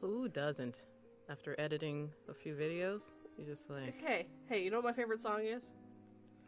[0.00, 0.84] Who doesn't?
[1.30, 3.02] After editing a few videos,
[3.38, 5.70] you just like, Hey, hey, you know what my favorite song is?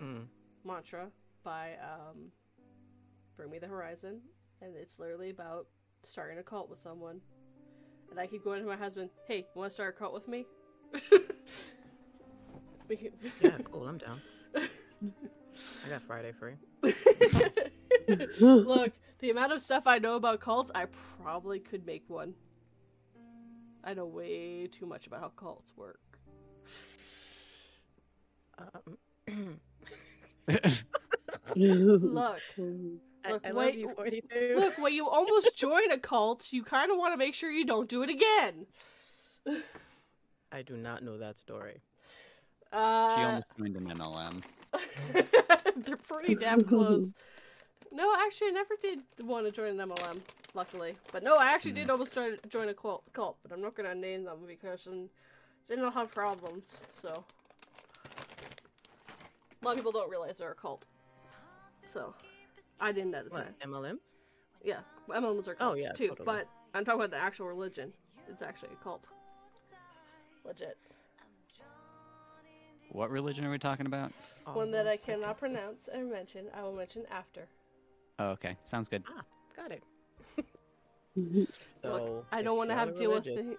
[0.02, 0.26] mm.
[0.64, 1.06] Mantra
[1.44, 2.32] by um,
[3.36, 4.20] Bring Me the Horizon,
[4.60, 5.66] and it's literally about
[6.02, 7.20] starting a cult with someone.
[8.10, 10.26] And I keep going to my husband, "Hey, you want to start a cult with
[10.28, 10.46] me?"
[12.88, 13.86] We can- yeah, cool.
[13.86, 14.20] I'm down.
[15.86, 16.54] I got Friday free.
[18.40, 20.86] Look, the amount of stuff I know about cults, I
[21.22, 22.34] probably could make one.
[23.82, 26.00] I know way too much about how cults work.
[28.58, 29.58] Um,
[31.56, 32.40] Look,
[33.26, 34.54] I, Look, I love wait- you, 42.
[34.56, 37.64] Look, when you almost join a cult, you kind of want to make sure you
[37.66, 38.66] don't do it again.
[40.52, 41.80] I do not know that story.
[42.72, 44.42] She Uh, almost joined an MLM.
[45.76, 47.12] they're pretty damn close.
[47.92, 50.18] No, actually, I never did want to join an MLM,
[50.52, 50.96] luckily.
[51.12, 51.92] But no, I actually did mm.
[51.92, 55.08] almost start, join a cult, cult, but I'm not going to name them because then
[55.68, 56.76] then they'll have problems.
[57.00, 57.24] So,
[59.62, 60.86] a lot of people don't realize they're a cult.
[61.86, 62.14] So,
[62.80, 63.70] I didn't at the What, time.
[63.70, 64.14] MLMs?
[64.64, 66.26] Yeah, MLMs are Oh, cults yeah, too, totally.
[66.26, 67.92] but I'm talking about the actual religion.
[68.28, 69.06] It's actually a cult.
[70.44, 70.76] Legit.
[72.94, 74.12] What religion are we talking about?
[74.52, 77.48] One that I Almost cannot pronounce or mention, I will mention after.
[78.20, 78.56] Oh, okay.
[78.62, 79.02] Sounds good.
[79.08, 79.22] Ah,
[79.56, 79.82] got it.
[81.82, 83.56] Look, I don't want to have to deal with religious-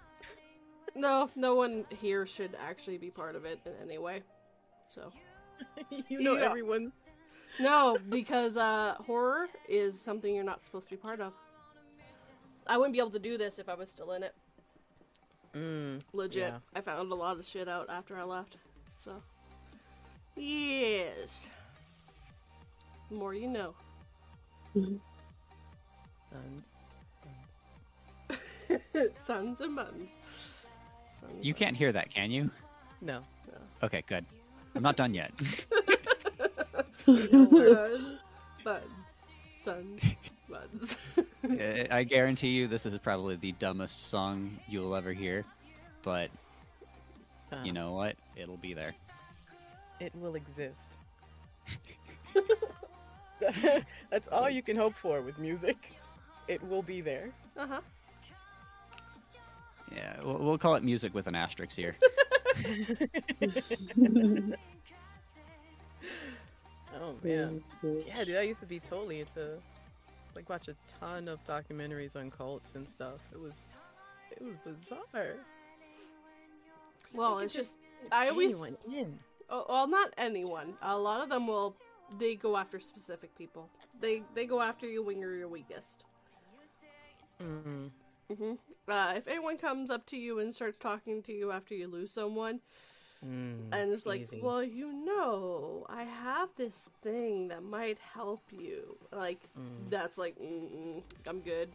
[0.93, 0.97] the.
[0.97, 4.23] No, no one here should actually be part of it in any way.
[4.87, 5.11] So
[6.07, 6.45] you know Yeah.
[6.45, 6.93] everyone's.
[7.59, 11.33] no, because uh, horror is something you're not supposed to be part of.
[12.67, 14.33] I wouldn't be able to do this if I was still in it.
[15.53, 16.47] Mm, Legit.
[16.47, 16.59] Yeah.
[16.73, 18.55] I found a lot of shit out after I left.
[18.97, 19.21] So
[20.35, 21.45] yes,
[23.09, 23.73] the more you know.
[24.75, 24.95] Mm-hmm.
[26.31, 26.65] sons.
[29.19, 30.17] Sons and buns.
[31.19, 32.49] Sons You can't hear that, can you?
[33.01, 33.21] No.
[33.83, 34.25] Okay, good.
[34.75, 35.31] I'm not done yet.
[37.05, 38.17] Son,
[38.63, 38.83] buns.
[39.61, 40.15] Sons,
[40.49, 40.97] buns.
[41.91, 45.45] I guarantee you this is probably the dumbest song you'll ever hear,
[46.03, 46.29] but
[47.63, 48.15] You know what?
[48.35, 48.93] It'll be there.
[49.99, 50.97] it will exist.
[54.09, 55.93] That's all you can hope for with music.
[56.47, 57.31] It will be there.
[57.57, 57.81] uh huh.
[59.95, 61.95] Yeah, we'll, we'll call it music with an asterisk here.
[66.97, 67.61] Oh man.
[67.83, 69.57] Yeah, dude, I used to be totally into
[70.35, 73.19] like watch a ton of documentaries on cults and stuff.
[73.33, 73.53] It was
[74.31, 75.35] it was bizarre.
[77.15, 77.79] Well, it's just just
[78.11, 79.19] I always Anyone in.
[79.49, 80.73] oh, well, not anyone.
[80.81, 81.75] A lot of them will
[82.19, 83.69] they go after specific people.
[83.99, 86.03] They they go after you when you're your weakest.
[87.41, 87.89] Mm.
[88.33, 88.53] hmm
[88.87, 92.11] Uh, if anyone comes up to you and starts talking to you after you lose
[92.11, 92.59] someone,
[93.25, 93.69] Mm.
[93.71, 94.39] and it's like, easy.
[94.41, 98.97] well, you know, I have this thing that might help you.
[99.11, 99.89] Like, Mm.
[99.89, 100.35] that's like,
[101.25, 101.69] I'm good.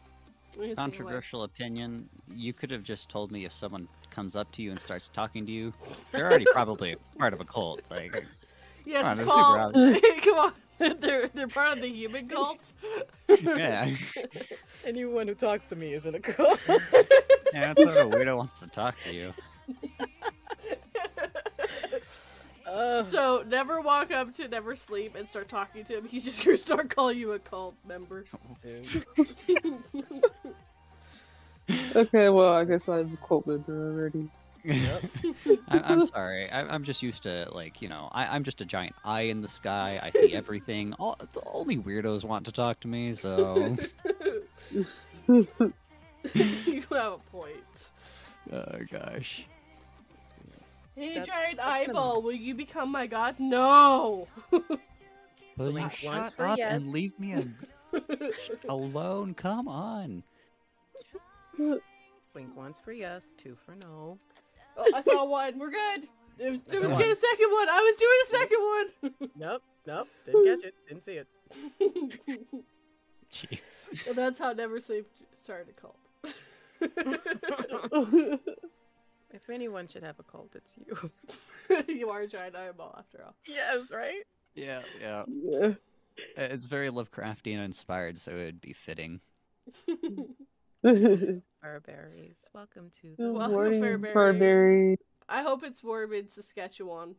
[0.53, 0.91] I'm gonna stay away.
[0.91, 2.07] Controversial opinion.
[2.27, 5.45] You could have just told me if someone comes up to you and starts talking
[5.45, 5.73] to you,
[6.11, 7.81] they're already probably part of a cult.
[7.89, 8.23] Like,
[8.85, 10.53] Yes, Come on, it's it's super called.
[10.79, 12.73] Come on, they're they're part of the human cult.
[13.29, 13.93] yeah,
[14.85, 16.59] Anyone who talks to me is in a cult.
[16.67, 19.33] yeah, that's how a weirdo wants to talk to you.
[22.65, 23.03] Ugh.
[23.03, 26.05] So never walk up to Never Sleep and start talking to him.
[26.07, 28.25] He's just gonna start calling you a cult member.
[31.67, 31.95] Dude.
[31.95, 34.29] Okay, well, I guess I've a cult already.
[34.63, 35.03] Yep.
[35.69, 36.49] I, I'm sorry.
[36.49, 38.09] I, I'm just used to like you know.
[38.11, 39.99] I, I'm just a giant eye in the sky.
[40.01, 40.93] I see everything.
[40.99, 41.17] All,
[41.47, 43.13] only weirdos want to talk to me.
[43.13, 43.77] So,
[45.27, 45.47] you
[46.91, 47.89] have a point.
[48.51, 49.45] oh gosh.
[50.95, 53.35] Hey, That's- giant that's kinda- eyeball, will you become my god?
[53.39, 54.27] No.
[55.57, 56.73] Will you shut up yes.
[56.73, 57.97] and leave me a-
[58.67, 59.33] alone?
[59.33, 60.23] Come on.
[62.33, 64.17] Blink once for yes, two for no.
[64.77, 65.59] oh, I saw one.
[65.59, 66.07] We're good.
[66.39, 67.01] It was, I it was one.
[67.01, 67.69] a second one.
[67.69, 69.29] I was doing a second one.
[69.37, 71.27] Nope, nope, didn't catch it, didn't see it.
[73.31, 74.07] Jeez.
[74.07, 75.07] and that's how Never Sleep
[75.39, 75.97] started a cult.
[79.33, 81.09] If anyone should have a cult, it's you.
[81.87, 83.33] you are a giant eyeball after all.
[83.47, 84.23] yes, right?
[84.55, 85.23] Yeah, yeah.
[85.41, 85.67] Yeah.
[86.37, 89.21] Uh, It's very Lovecraftian inspired, so it would be fitting.
[91.61, 92.37] Barberries.
[92.53, 94.13] Welcome to the Good Welcome, morning, Fairberry.
[94.13, 94.97] Barberry.
[95.29, 97.15] I hope it's warm in Saskatchewan.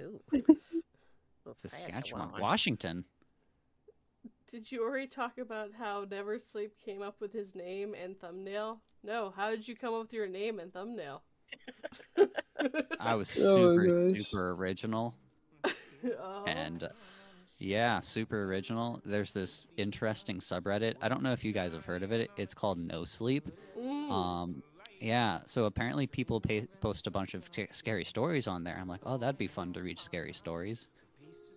[0.00, 0.20] Ooh.
[1.56, 3.04] Saskatchewan, Washington.
[4.50, 8.80] Did you already talk about how Never Sleep came up with his name and thumbnail?
[9.02, 11.22] No, how did you come up with your name and thumbnail?
[13.00, 14.26] I was Oh super, gosh.
[14.26, 15.14] super original.
[16.20, 16.44] Oh.
[16.46, 16.88] And uh,
[17.64, 19.00] yeah, super original.
[19.04, 20.94] There's this interesting subreddit.
[21.00, 22.30] I don't know if you guys have heard of it.
[22.36, 23.48] It's called No Sleep.
[24.10, 24.62] Um,
[25.00, 28.76] yeah, so apparently people pay, post a bunch of t- scary stories on there.
[28.80, 30.88] I'm like, oh, that'd be fun to read scary stories.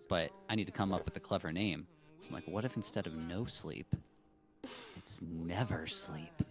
[0.08, 1.86] But I need to come up with a clever name.
[2.20, 3.94] So I'm like, what if instead of no sleep,
[4.96, 6.42] it's never sleep?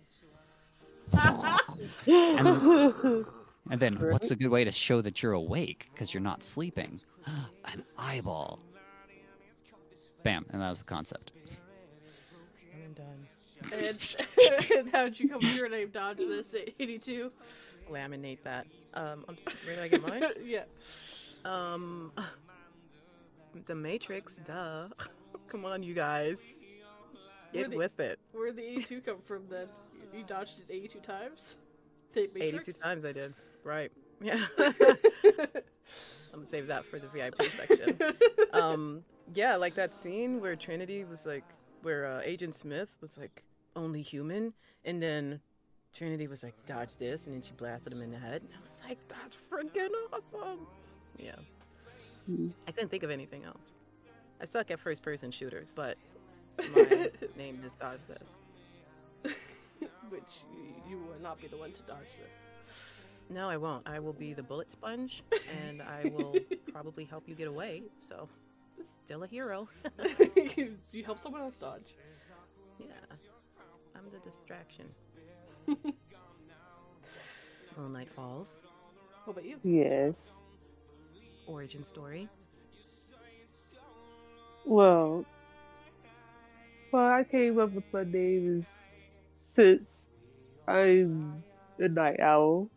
[3.70, 7.02] And then what's a good way to show that you're awake because you're not sleeping?
[7.66, 8.60] An eyeball.
[10.28, 11.32] Bam, and that was the concept.
[12.86, 13.28] I'm done.
[13.72, 14.16] And,
[14.78, 15.88] and how'd you come to your name?
[15.88, 17.32] Dodge this at 82.
[17.90, 18.68] Laminate that.
[18.94, 20.24] Um, I'm, where did I get mine?
[20.44, 20.64] yeah.
[21.46, 22.12] Um,
[23.68, 24.90] The Matrix, duh.
[25.48, 26.42] Come on, you guys.
[27.54, 27.78] Get Really?
[27.78, 28.20] with it.
[28.34, 29.68] Where'd the 82 come from then?
[30.14, 31.56] You dodged it 82 times?
[32.12, 33.34] The 82 times I did.
[33.64, 33.94] Right.
[34.20, 34.44] Yeah.
[34.60, 34.68] I'm
[36.34, 37.98] gonna save that for the VIP section.
[38.52, 41.44] um, yeah, like that scene where Trinity was like,
[41.82, 43.44] where uh, Agent Smith was like
[43.76, 44.54] only human,
[44.86, 45.40] and then
[45.96, 48.42] Trinity was like, dodge this, and then she blasted him in the head.
[48.42, 50.68] And I was like, that's freaking awesome.
[51.18, 51.36] Yeah.
[52.68, 53.74] I couldn't think of anything else.
[54.42, 55.98] I suck at first person shooters, but
[56.76, 59.34] my name is Dodge This.
[60.10, 60.42] Which
[60.90, 62.42] you will not be the one to dodge this.
[63.30, 63.88] No, I won't.
[63.88, 65.24] I will be the bullet sponge,
[65.66, 66.36] and I will
[66.72, 67.84] probably help you get away.
[68.00, 68.30] So,
[68.86, 69.68] still a hero.
[70.58, 71.96] you, you help someone else dodge.
[72.80, 72.88] Yeah,
[73.96, 74.86] I'm the distraction.
[77.78, 78.50] Well, Night Falls
[79.26, 79.60] What about you?
[79.64, 80.40] Yes.
[81.46, 82.28] origin story.
[84.66, 85.26] Well,
[86.92, 88.68] well, I came up with my name is
[89.48, 90.08] since
[90.68, 91.44] I'm
[91.80, 92.70] a night owl,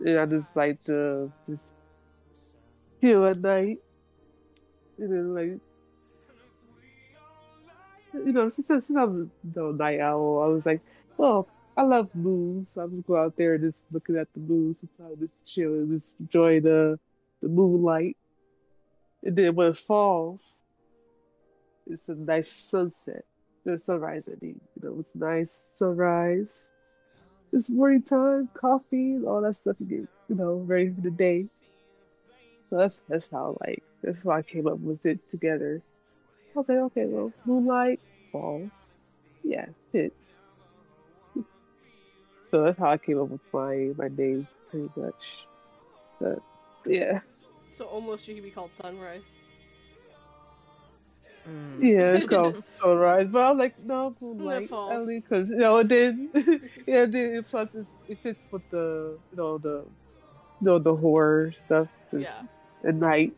[0.00, 1.74] and I just like to just
[3.00, 3.78] chill at night,
[5.00, 5.60] and then like.
[8.12, 10.80] You know, since, since I'm a night owl, I was like,
[11.16, 11.46] well,
[11.76, 15.20] I love moons, so I just go out there just looking at the moon, sometimes
[15.20, 16.98] just chill and just enjoy the
[17.40, 18.16] the moonlight.
[19.22, 20.64] And then when it falls,
[21.86, 23.24] it's a nice sunset.
[23.64, 24.60] The sunrise, I mean.
[24.74, 26.70] You know, it's nice sunrise.
[27.52, 31.46] It's morning time, coffee, all that stuff to get, you know, ready for the day.
[32.68, 35.82] So that's that's how like that's why I came up with it together.
[36.54, 38.00] I was like, okay, well, moonlight
[38.32, 38.94] falls.
[39.44, 40.36] Yeah, fits.
[42.50, 45.46] So that's how I came up with my my name pretty much.
[46.20, 46.40] But
[46.84, 47.20] yeah.
[47.70, 49.34] So almost you could be called Sunrise.
[51.48, 51.82] Mm.
[51.82, 54.92] Yeah, it's called sunrise, but I'm like, no, moonlight, falls.
[54.92, 56.16] only because you know, it did,
[56.86, 57.46] yeah, it did.
[57.48, 59.84] Plus, it's, it fits with the, you know, the,
[60.60, 61.88] you know, the horror stuff.
[62.12, 62.42] Yeah.
[62.84, 63.34] At night,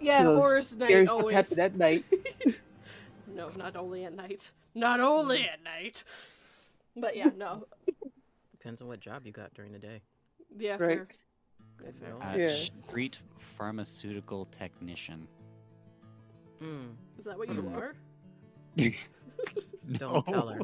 [0.00, 1.34] Yeah, you know, horror's scary night stuff always.
[1.34, 2.04] happen at night.
[3.34, 4.50] No, not only at night.
[4.74, 6.04] Not only at night.
[6.96, 7.66] But yeah, no.
[8.52, 10.00] Depends on what job you got during the day.
[10.58, 10.78] Yeah, Right.
[10.78, 11.06] fair.
[11.76, 12.14] Good fair.
[12.22, 12.48] Uh, Yeah.
[12.48, 13.20] Street
[13.58, 15.28] pharmaceutical technician.
[16.62, 16.94] Mm.
[17.18, 17.76] Is that what you Mm.
[17.76, 17.94] are?
[19.98, 20.60] Don't tell her.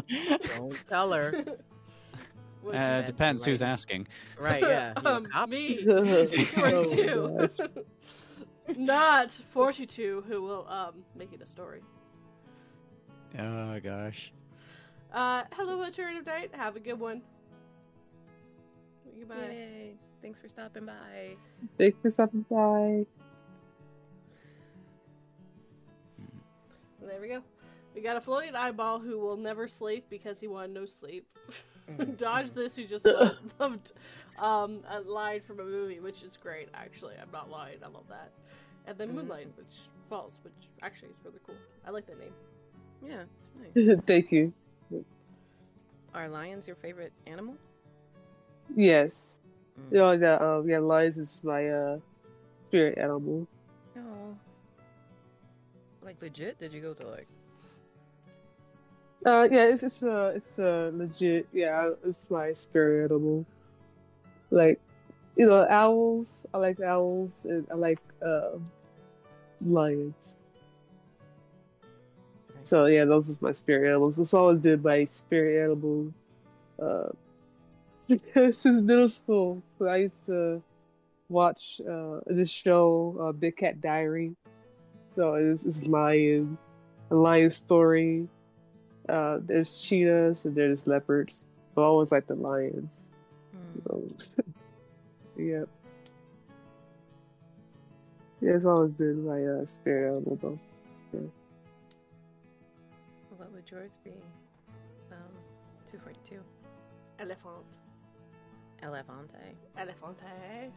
[0.57, 1.45] Don't tell her.
[2.73, 3.69] Uh, you- depends who's Right.
[3.69, 4.09] asking.
[4.39, 4.63] Right?
[4.63, 4.95] Yeah.
[5.05, 5.51] Um, cop?
[5.51, 5.85] me.
[5.87, 7.49] Oh, 42.
[7.59, 7.69] gosh.
[8.77, 11.83] Not 42, who will um make it a story.
[13.39, 14.33] Oh gosh.
[15.13, 16.51] Uh, hello, alternative night.
[16.55, 17.23] Have a good one.
[19.19, 19.35] Goodbye.
[19.51, 19.95] Yay!
[20.23, 21.37] Thanks for stopping by.
[21.77, 23.07] Thank you for stopping by.
[27.07, 27.43] There we go.
[27.95, 31.27] We got a floating eyeball who will never sleep because he wanted no sleep.
[31.91, 32.17] Mm.
[32.17, 33.93] Dodge this who just loved, loved
[34.39, 37.15] um, a line from a movie, which is great, actually.
[37.21, 37.79] I'm not lying.
[37.85, 38.31] I love that.
[38.87, 39.15] And then Mhm.
[39.15, 41.57] Moonlight, which falls, which actually is really cool.
[41.87, 42.35] I like that name.
[43.05, 43.99] Yeah, it's nice.
[44.07, 44.53] Thank you.
[46.15, 47.57] Are lions your favorite animal?
[48.77, 49.39] Yes.
[49.81, 49.93] Mm.
[49.93, 51.99] You know, yeah, um, yeah, lions is my uh
[52.69, 53.47] spirit animal.
[53.97, 54.37] No.
[56.03, 56.59] Like legit?
[56.59, 57.29] Did you go to like?
[59.25, 61.47] Uh, yeah, it's it's uh it's uh legit.
[61.53, 63.47] Yeah, it's my spirit animal.
[64.51, 64.81] Like,
[65.37, 66.45] you know, owls.
[66.53, 68.59] I like owls, and I like uh,
[69.65, 70.37] lions.
[72.65, 74.19] So yeah, those is my spirit animals.
[74.19, 76.13] It's always been my spirit animal.
[76.81, 77.11] Uh,
[78.53, 80.63] since middle school, I used to
[81.29, 84.35] watch uh this show, uh, Big Cat Diary.
[85.15, 86.59] So it's, it's lion,
[87.11, 88.29] a lion story.
[89.09, 91.45] Uh, there's cheetahs and there's leopards.
[91.77, 93.09] I always like the lions.
[93.57, 93.83] Mm.
[93.87, 94.43] So,
[95.37, 95.65] yeah.
[98.41, 100.59] Yeah, it's always been my uh, spirit animal though.
[103.37, 104.11] What would yours be?
[105.11, 105.19] Um,
[105.91, 106.41] two forty two.
[107.19, 107.65] Elephant.
[108.83, 109.55] Elefante.
[109.79, 110.73] Elephante.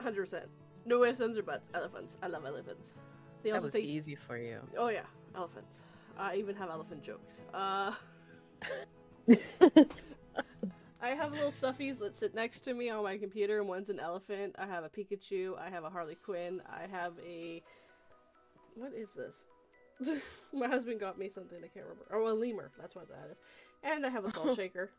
[0.00, 0.42] 100%.
[0.86, 1.68] No ifs, ands, or buts.
[1.74, 2.16] Elephants.
[2.22, 2.94] I love elephants.
[3.42, 3.84] They That also was think.
[3.84, 4.60] easy for you.
[4.78, 5.02] Oh, yeah.
[5.34, 5.80] Elephants.
[6.18, 7.40] I even have elephant jokes.
[7.54, 7.92] Uh.
[11.02, 13.98] I have little stuffies that sit next to me on my computer, and one's an
[13.98, 14.54] elephant.
[14.58, 15.58] I have a Pikachu.
[15.58, 16.60] I have a Harley Quinn.
[16.68, 17.62] I have a
[18.74, 19.44] what is this?
[20.52, 22.04] my husband got me something I can't remember.
[22.12, 22.70] Oh, a lemur.
[22.78, 23.38] That's what that is.
[23.82, 24.90] And I have a salt shaker.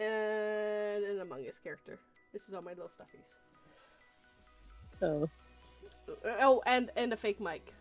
[0.00, 1.98] And an Among Us character.
[2.32, 3.24] This is all my little stuffies.
[5.02, 5.28] Oh,
[6.40, 7.72] Oh, and and a fake mic.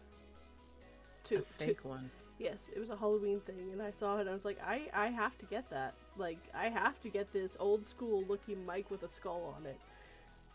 [1.31, 1.45] A two.
[1.57, 2.09] fake one.
[2.39, 4.21] Yes, it was a Halloween thing, and I saw it.
[4.21, 5.93] and I was like, I I have to get that.
[6.17, 9.79] Like, I have to get this old school looking mic with a skull on it.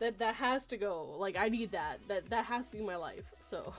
[0.00, 1.14] That that has to go.
[1.18, 2.00] Like, I need that.
[2.08, 3.24] That that has to be my life.
[3.42, 3.72] So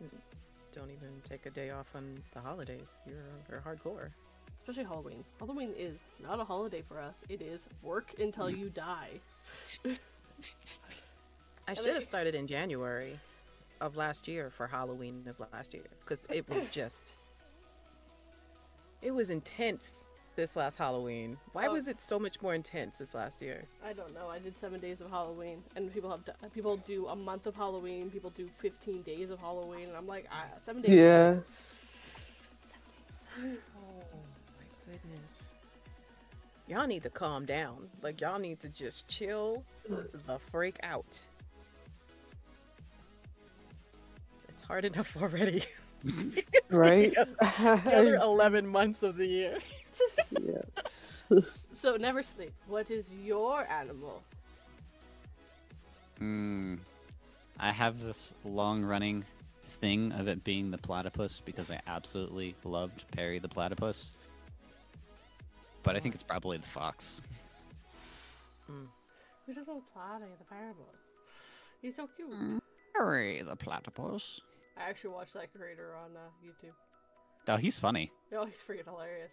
[0.74, 2.98] Don't even take a day off on the holidays.
[3.06, 3.16] You're
[3.50, 4.10] you're hardcore.
[4.56, 5.24] especially Halloween.
[5.38, 7.22] Halloween is not a holiday for us.
[7.28, 9.20] It is work until you die.
[11.68, 13.18] I should have started in January
[13.84, 17.18] of last year for Halloween of last year because it was just
[19.02, 19.90] it was intense
[20.36, 21.36] this last Halloween.
[21.52, 21.72] Why Oh.
[21.74, 23.64] was it so much more intense this last year?
[23.86, 24.28] I don't know.
[24.28, 27.54] I did seven days of Halloween, and people have d- people do a month of
[27.54, 28.10] Halloween.
[28.10, 30.90] People do fifteen days of Halloween, and I'm like, ah, seven days.
[30.92, 31.36] yeah.
[33.36, 34.16] Oh
[34.58, 35.54] my goodness.
[36.68, 37.88] Y'all need to calm down.
[38.02, 41.18] Like y'all need to just chill the freak out.
[44.66, 45.64] Hard enough already.
[46.70, 47.14] Right.
[47.14, 49.58] the other 11 months of the year.
[50.30, 50.60] yeah.
[51.72, 52.52] So never sleep.
[52.66, 54.22] What is your animal?
[56.20, 56.78] Mm,
[57.58, 59.24] I have this long running
[59.80, 64.12] thing of it being the platypus because I absolutely loved Perry the platypus.
[65.82, 67.22] But I think it's probably the fox.
[68.66, 71.08] Who doesn't plot the parables?
[71.80, 72.30] He's so cute.
[72.94, 74.40] Perry the platypus.
[74.76, 76.72] I actually watched that creator on uh, YouTube.
[77.48, 78.10] Oh, he's funny.
[78.34, 79.32] Oh, he's freaking hilarious.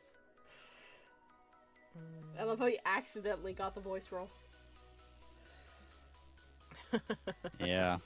[2.39, 4.29] I love how he accidentally got the voice role.
[7.59, 7.97] Yeah.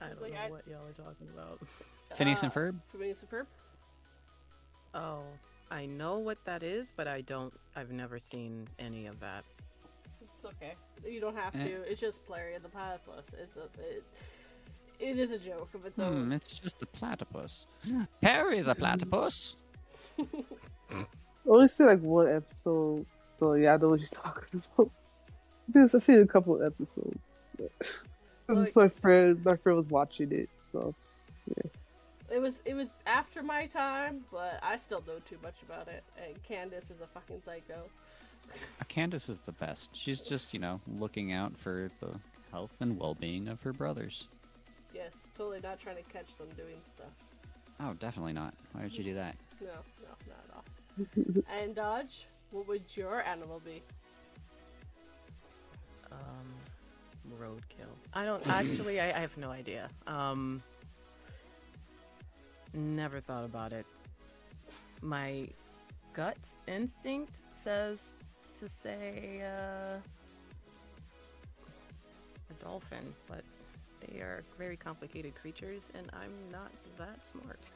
[0.00, 1.60] I don't like know I- what y'all are talking about.
[2.16, 2.80] Phineas and Uh, Ferb?
[2.90, 3.46] Phineas and Ferb.
[4.94, 5.22] Oh,
[5.70, 7.52] I know what that is, but I don't.
[7.76, 9.44] I've never seen any of that.
[10.22, 10.74] It's okay.
[11.06, 11.64] You don't have Eh.
[11.64, 11.82] to.
[11.82, 13.34] It's just Larry and the Platypus.
[13.38, 14.02] It's a it,
[15.00, 16.32] it is a joke of its Hmm, own.
[16.32, 17.66] it's just a platypus.
[18.20, 19.56] Perry the platypus.
[20.18, 20.24] I
[21.46, 24.90] only see like one episode, so yeah, I know what you're talking about.
[25.72, 27.28] Because I've seen a couple episodes.
[27.56, 27.70] but-
[28.48, 29.40] This is my friend.
[29.44, 30.92] My friend was watching it, so
[32.28, 36.02] It was it was after my time, but I still know too much about it.
[36.20, 37.84] And Candace is a fucking psycho.
[38.52, 39.90] Uh, Candace is the best.
[39.92, 42.08] She's just, you know, looking out for the
[42.50, 44.26] health and well being of her brothers.
[44.94, 47.12] Yes, totally not trying to catch them doing stuff.
[47.80, 48.54] Oh, definitely not.
[48.72, 49.36] Why would you do that?
[49.62, 51.44] No, no, not at all.
[51.60, 53.82] and Dodge, what would your animal be?
[56.10, 56.54] Um,
[57.38, 57.92] roadkill.
[58.14, 59.00] I don't actually.
[59.00, 59.90] I, I have no idea.
[60.06, 60.62] Um,
[62.72, 63.84] never thought about it.
[65.02, 65.46] My
[66.14, 67.98] gut instinct says
[68.60, 69.98] to say uh,
[72.48, 73.42] a dolphin, but
[74.00, 77.68] they are very complicated creatures, and I'm not that smart.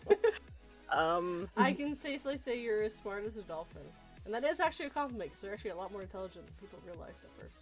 [0.92, 3.82] Um, I can safely say you're as smart as a dolphin.
[4.24, 6.78] And that is actually a compliment because they're actually a lot more intelligent than people
[6.86, 7.56] realized at first.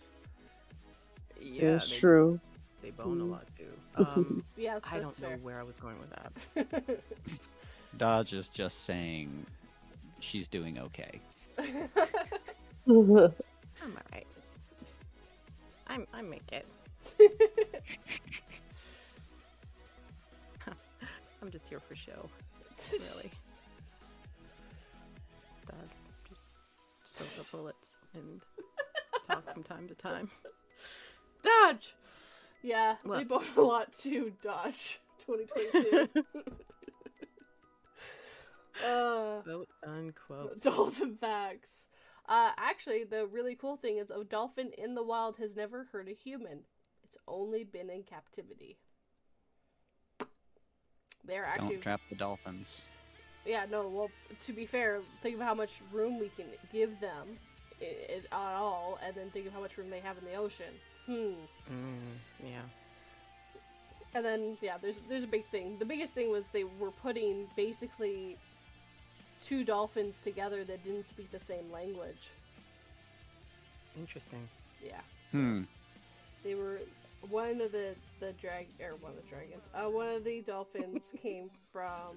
[1.40, 2.39] yeah, it's they, true.
[2.82, 3.31] they bone a Mm.
[3.31, 3.64] lot too.
[3.97, 7.01] Um, Yeah, that's, I don't know where I was going with that.
[7.97, 9.47] Dodge is just saying
[10.20, 11.18] she's doing okay.
[11.59, 11.89] I'm
[13.82, 14.26] alright.
[15.86, 16.66] I'm I make it.
[21.42, 22.28] I'm just here for show,
[22.92, 23.30] really.
[25.68, 25.88] Dog
[26.28, 26.44] just
[27.05, 28.40] soak up bullets and
[29.26, 30.30] talk from time to time.
[31.42, 31.94] Dodge!
[32.62, 33.28] Yeah, they What?
[33.28, 36.09] bought a lot too, Dodge 2022.
[38.86, 40.62] uh, Quote unquote.
[40.62, 41.84] dolphin facts.
[42.26, 46.09] Uh, actually, the really cool thing is a dolphin in the wild has never hurt
[46.09, 46.60] a human.
[47.14, 48.76] It's only been in captivity.
[51.24, 52.82] They're actually Don't trap the dolphins.
[53.46, 54.10] Yeah, no, well,
[54.42, 57.38] to be fair, think of how much room we can give them
[57.80, 60.34] i i at all, and then think of how much room they have in the
[60.34, 60.74] ocean.
[61.06, 61.34] Hmm.
[61.70, 62.62] Mm, yeah.
[64.14, 65.76] And then, yeah, there's there's a big thing.
[65.78, 68.38] The biggest thing was they were putting basically
[69.42, 72.30] two dolphins together that didn't speak the same language.
[73.98, 74.48] Interesting.
[74.82, 75.00] Yeah.
[75.32, 75.62] Hmm.
[76.42, 76.80] They were
[77.30, 79.62] one of the the drag or one of the dragons.
[79.74, 82.16] Uh, one of the dolphins came from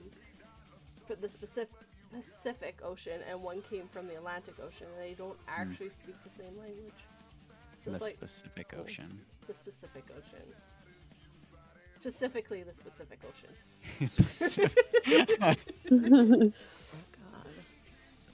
[1.10, 1.70] f- the Pacific
[2.12, 4.88] Pacific Ocean, and one came from the Atlantic Ocean.
[4.96, 6.94] And they don't actually speak the same language.
[7.84, 9.20] The Just like Pacific Ocean.
[9.48, 10.48] the Pacific Ocean.
[12.00, 13.50] Specifically, the Pacific Ocean.
[15.90, 17.52] God.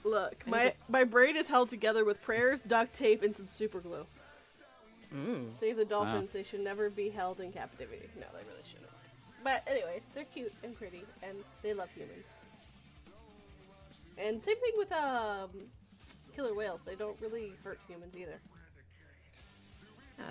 [0.04, 3.80] Look, my need my brain is held together with prayers, duct tape, and some super
[3.80, 4.06] glue.
[5.14, 5.52] Mm.
[5.58, 6.32] Save the dolphins.
[6.32, 8.08] They should never be held in captivity.
[8.18, 8.90] No, they really shouldn't.
[9.44, 12.26] But anyways, they're cute and pretty, and they love humans.
[14.18, 15.50] And same thing with um,
[16.34, 16.80] killer whales.
[16.84, 18.40] They don't really hurt humans either.
[20.18, 20.24] Yeah.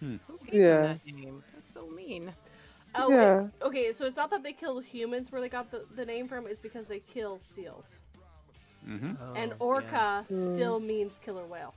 [0.00, 0.16] Hmm.
[0.26, 0.82] Who gave them Yeah.
[0.82, 1.42] that name?
[1.54, 2.32] That's so mean.
[2.94, 3.48] Oh, Yeah.
[3.62, 3.92] okay.
[3.92, 6.46] So it's not that they kill humans where they got the, the name from.
[6.46, 7.98] It's because they kill seals.
[8.84, 10.54] hmm and Oh, orca Mm.
[10.54, 11.74] still means killer whale.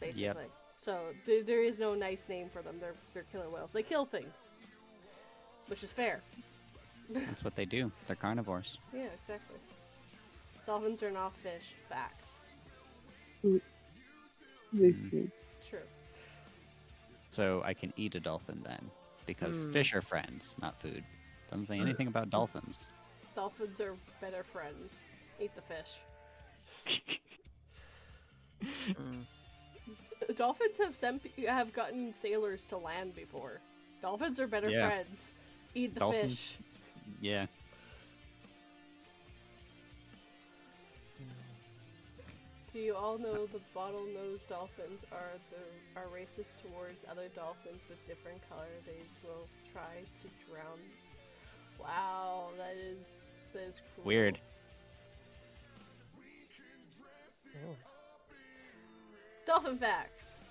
[0.00, 0.22] Basically.
[0.24, 0.50] Yep.
[0.84, 2.76] So there, there is no nice name for them.
[2.78, 3.72] They're they're killer whales.
[3.72, 4.34] They kill things,
[5.68, 6.20] which is fair.
[7.10, 7.90] That's what they do.
[8.06, 8.78] They're carnivores.
[8.94, 9.56] Yeah, exactly.
[10.66, 11.74] Dolphins are not fish.
[11.88, 12.38] Facts.
[14.72, 15.30] Makes sense.
[15.66, 15.78] True.
[17.30, 18.90] So I can eat a dolphin then,
[19.26, 19.72] because Hmm.
[19.72, 21.02] fish are friends, not food.
[21.50, 22.78] Doesn't say anything about dolphins.
[23.34, 25.00] Dolphins are better friends.
[25.40, 25.98] Eat the fish.
[30.36, 33.60] Dolphins have sent have gotten sailors to land before.
[34.02, 34.88] Dolphins are better Yeah.
[34.88, 35.30] friends.
[35.74, 36.58] Eat the Dolphins- fish.
[37.20, 37.46] Yeah.
[42.72, 48.04] Do you all know the bottlenose dolphins are the are racist towards other dolphins with
[48.08, 48.66] different color?
[48.84, 50.80] They will try to drown.
[51.78, 52.98] Wow, that is
[53.52, 54.06] that is cruel.
[54.06, 54.40] Weird.
[57.56, 57.76] Oh.
[59.46, 60.46] Dolphin facts.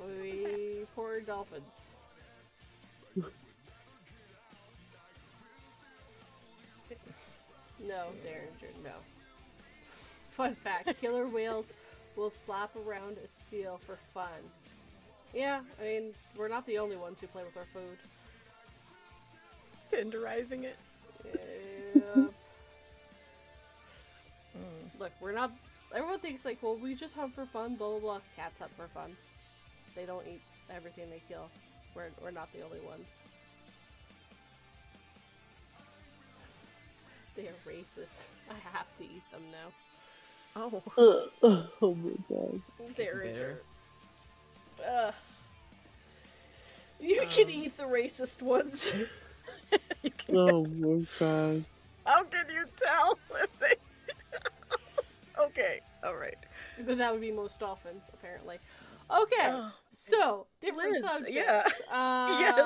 [0.00, 1.64] We poor dolphins.
[7.80, 8.74] No, they're injured.
[8.82, 8.90] no.
[10.30, 11.72] Fun fact: killer whales
[12.16, 14.42] will slap around a seal for fun.
[15.34, 17.98] Yeah, I mean, we're not the only ones who play with our food.
[19.92, 20.76] Tenderizing it.
[21.24, 22.24] Yeah.
[24.56, 24.98] Mm.
[24.98, 25.52] Look, we're not.
[25.94, 27.74] Everyone thinks like, well, we just hunt for fun.
[27.76, 28.20] Blah blah blah.
[28.36, 29.16] Cats hunt for fun.
[29.96, 30.42] They don't eat
[30.74, 31.48] everything they kill.
[31.94, 33.06] We're we're not the only ones.
[37.36, 38.24] They are racist.
[38.50, 39.70] I have to eat them now.
[40.56, 40.82] Oh.
[41.42, 42.60] Uh, oh my god.
[42.96, 43.60] Derringer.
[44.84, 45.14] Ugh.
[46.98, 47.50] You can Um.
[47.52, 48.90] eat the racist ones.
[50.30, 51.64] Oh my god.
[52.04, 53.74] How can you tell if they?
[55.58, 55.80] Okay.
[56.04, 56.36] All right.
[56.86, 58.58] but that would be most dolphins, apparently.
[59.10, 59.36] Okay.
[59.46, 61.34] Oh, So, different Liz, subjects.
[61.34, 61.62] yeah.
[61.92, 62.58] Uh, Yes,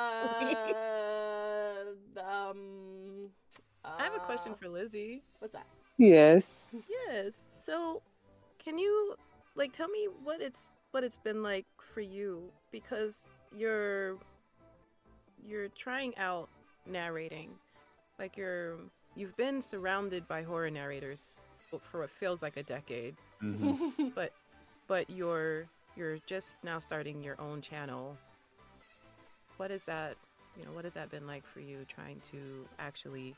[2.19, 3.29] um,
[3.85, 5.23] I have a question uh, for Lizzie.
[5.39, 5.67] What's that?
[5.99, 6.71] Yes.
[7.09, 7.35] Yes.
[7.65, 8.03] So,
[8.59, 9.15] can you
[9.55, 14.17] like tell me what it's what it's been like for you because you're
[15.47, 16.49] you're trying out
[16.87, 17.51] narrating.
[18.19, 18.79] Like you're
[19.15, 21.41] you've been surrounded by horror narrators
[21.79, 23.73] for what feels like a decade, hmm
[24.15, 24.33] but
[24.89, 25.67] but you're
[25.97, 28.17] you're just now starting your own channel.
[29.57, 30.17] What is that,
[30.59, 33.35] you know, what has that been like for you trying to actually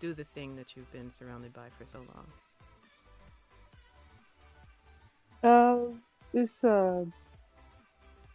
[0.00, 2.26] do the thing that you've been surrounded by for so long?
[5.42, 6.00] Um,
[6.32, 7.04] it's uh,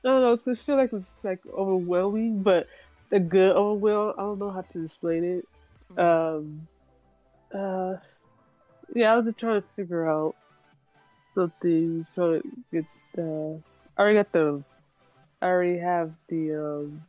[0.03, 0.33] I don't know.
[0.33, 2.67] It's, I feel like it's like overwhelming, but
[3.09, 4.13] the good overwhelm.
[4.17, 5.99] I don't know how to explain it.
[5.99, 6.67] Um,
[7.53, 7.95] uh,
[8.93, 10.35] yeah, I was just trying to figure out
[11.35, 12.41] something so
[12.71, 12.87] gets.
[13.17, 13.55] Uh,
[13.97, 14.63] I already got the.
[15.41, 17.03] I already have the um.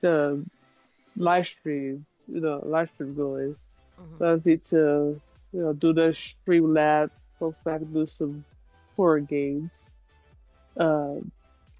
[0.00, 0.44] The
[1.16, 3.56] live stream, you know, live stream going.
[4.00, 4.18] Mhm.
[4.18, 5.20] So I need to,
[5.52, 7.10] you know, do the stream lab.
[7.38, 8.44] Hopefully, I can do some
[8.96, 9.90] horror games.
[10.76, 11.30] Um,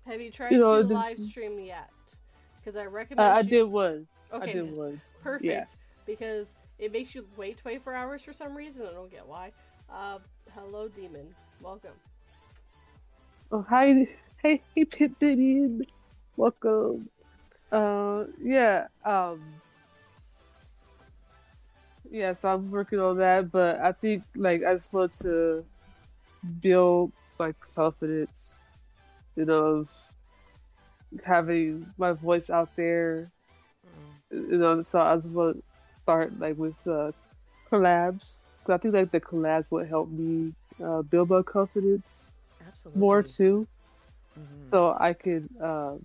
[0.07, 1.91] Have you tried You know, to this- live stream yet?
[2.59, 3.29] Because I recommend.
[3.29, 4.07] I you- did one.
[4.33, 5.01] Okay, I did one.
[5.23, 5.45] perfect.
[5.45, 5.67] yeah.
[6.07, 8.85] Because it makes you wait 24 hours for some reason.
[8.85, 9.53] I don't get why.
[9.89, 10.19] Uh,
[10.53, 11.33] hello, demon.
[11.63, 11.93] Welcome.
[13.53, 14.09] Oh, hi,
[14.43, 15.87] hey, hey, Pit Diddy,
[16.37, 17.09] welcome.
[17.71, 19.41] Uh, yeah, um,
[22.11, 22.35] yeah.
[22.35, 25.65] So I'm working on that, but I think like I just want to
[26.61, 28.57] build my confidence,
[29.37, 29.91] you know, of
[31.25, 33.31] having my voice out there,
[33.87, 34.51] Mm.
[34.51, 34.83] you know.
[34.83, 35.63] So I just want
[36.03, 37.13] start like with uh,
[37.71, 38.45] collabs.
[38.65, 40.55] 'Cause I think like the collabs would help me
[40.85, 42.29] uh, build my confidence
[42.67, 43.01] Absolutely.
[43.01, 43.67] more too
[44.39, 44.71] Mhm.
[44.71, 46.05] so I could um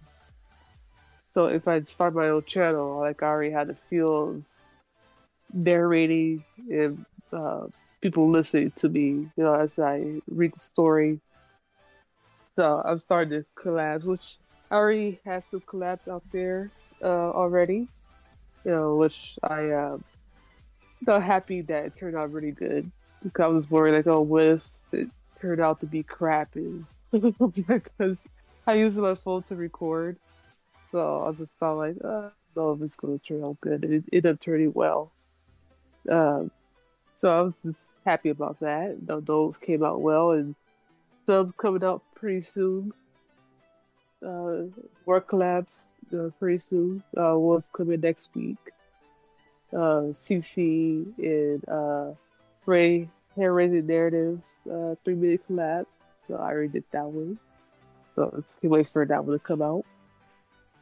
[1.33, 4.45] so if I start my own channel, like I already had a feel of
[5.53, 7.67] narrating and uh,
[8.01, 11.19] people listening to me, you know, as I read the story.
[12.55, 14.37] So I'm starting to collabs, which
[14.71, 16.71] I already had some collabs out there
[17.01, 17.87] uh, already.
[18.63, 20.03] You know, which I um,
[21.05, 22.89] so happy that it turned out really good.
[23.23, 25.09] Because I was worried, like, oh, what if it
[25.39, 26.85] turned out to be crappy?
[27.11, 28.19] because
[28.65, 30.17] I use my phone to record,
[30.91, 33.83] so I just thought like, uh, no, if it's going to turn out good.
[33.83, 35.11] It, it ended up turning well.
[36.09, 36.51] Um,
[37.15, 38.97] so I was just happy about that.
[39.25, 40.55] Those came out well, and
[41.25, 42.93] some coming out pretty soon.
[44.25, 44.63] Uh,
[45.05, 47.03] work collabs uh, pretty soon.
[47.17, 48.57] Uh, one's coming next week.
[49.73, 52.13] Uh, CC and uh,
[52.65, 55.85] Ray hair raising narratives uh, three minute collab.
[56.27, 57.37] So I already did that one.
[58.09, 59.85] So I can wait for that one to come out.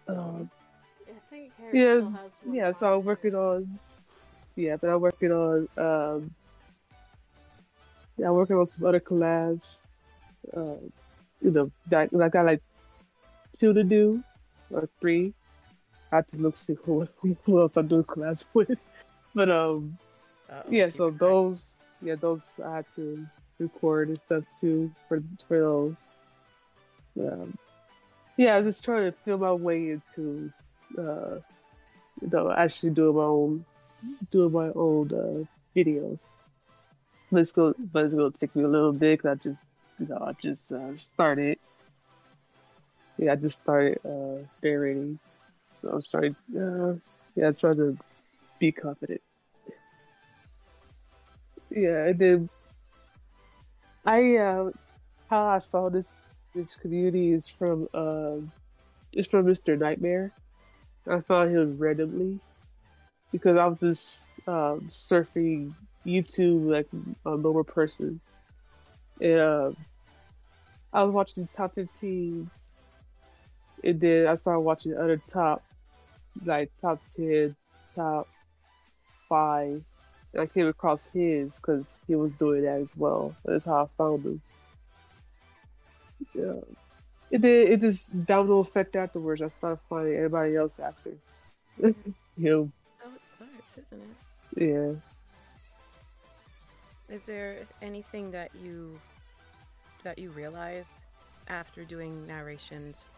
[0.08, 0.50] Um,
[1.08, 2.72] I think yeah, still has one yeah.
[2.72, 2.94] So.
[2.94, 3.80] I'm working on.
[4.56, 5.68] Yeah, but I'm working on.
[5.78, 6.34] Um,
[8.18, 9.88] yeah, I'm working on some other collabs.
[10.56, 10.80] Uh,
[11.42, 12.62] you know, that I got like
[13.60, 14.24] two to do
[14.72, 15.34] or three.
[16.12, 17.08] I have to look see who,
[17.44, 18.78] who else I'm doing collabs with.
[19.34, 19.98] But um,
[20.50, 20.90] Uh-oh, yeah.
[20.90, 23.26] So those, yeah, those I had to
[23.60, 26.10] record and stuff too for for those.
[27.20, 27.58] Um,
[28.38, 30.52] yeah, I was just trying to feel my way into,
[30.98, 31.40] uh,
[32.22, 33.66] you know, actually doing my own,
[34.32, 35.46] doing my own uh,
[35.80, 36.32] videos.
[37.32, 39.22] But it's going, but it's going to take me a little bit.
[39.22, 39.58] 'cause I just,
[40.00, 41.58] you know, I just uh, started.
[43.18, 45.20] Yeah, I just started uh, narrating,
[45.74, 46.36] so I'm trying.
[46.56, 46.96] Uh,
[47.36, 47.98] yeah, I trying to
[48.60, 49.22] be confident.
[51.70, 52.50] Yeah, and then
[54.06, 54.72] I uh,
[55.30, 56.20] how I found this
[56.54, 58.52] this community is from um
[59.14, 59.78] it's from Mr.
[59.78, 60.32] Nightmare.
[61.10, 62.40] I found him randomly
[63.32, 65.74] because I was just um, surfing
[66.06, 66.88] YouTube like
[67.26, 68.20] a normal person,
[69.22, 69.78] and um
[70.94, 72.48] I was watching the top 15s,
[73.84, 75.64] and then I started watching other top
[76.44, 77.56] like top 10,
[77.96, 78.28] top
[79.30, 79.82] five.
[80.34, 83.34] And I came across his because he was doing that as well.
[83.46, 84.42] That's how I found him.
[86.34, 86.60] Yeah.
[87.32, 87.70] It did.
[87.70, 89.42] It just domino effect afterwards.
[89.42, 91.12] I started finding everybody else after.
[91.82, 91.94] Him.
[92.38, 94.02] Oh, it starts, isn't
[94.58, 95.00] it?
[97.10, 97.14] Yeah.
[97.16, 98.98] Is there anything that you
[100.04, 101.04] that you realized
[101.48, 103.10] after doing narrations,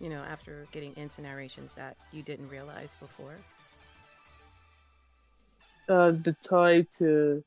[0.00, 3.36] you know, after getting into narrations that you didn't realize before?
[5.88, 7.44] Uh, the tie to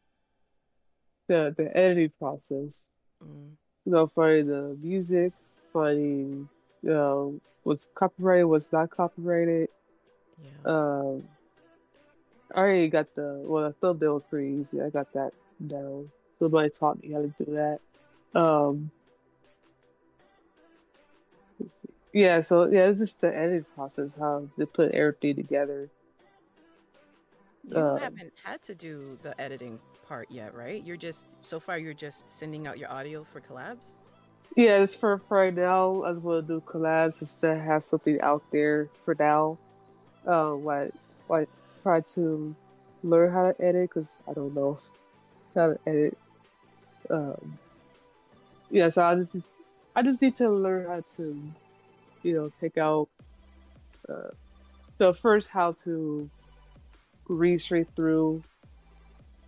[1.28, 2.90] the the editing process.
[3.24, 3.52] Mm.
[3.86, 5.34] You know, finding the music,
[5.74, 6.50] finding
[6.84, 9.70] you know what's copyrighted, what's not copyrighted.
[10.42, 10.72] Yeah.
[10.72, 11.24] Um,
[12.54, 14.82] I already got the well, the thumbnail was pretty easy.
[14.82, 15.34] I got that
[15.66, 16.10] down.
[16.40, 17.80] Somebody taught me how to do that.
[18.40, 18.92] Um,
[21.60, 21.97] let's see.
[22.14, 25.90] Yeah, so yeah, it's just the editing process, how to put everything together.
[27.70, 30.84] you uh, haven't had to do the editing part yet, right?
[30.86, 33.92] You're just so far you're just sending out your audio for collabs.
[34.56, 36.04] Yeah, it's for, for right now.
[36.04, 39.58] I to do collabs just to have something out there for now.
[40.26, 40.92] Um, like
[41.30, 41.50] like
[41.84, 42.56] try to
[43.04, 44.80] learn how to edit because I don't know
[45.56, 46.18] how to edit.
[47.10, 47.60] Um,
[48.70, 49.36] yeah, so I just
[49.96, 51.42] I just need to learn how to,
[52.24, 53.10] you know, take out.
[54.08, 54.30] Uh,
[54.98, 56.30] so first, how to
[57.28, 58.44] read straight through.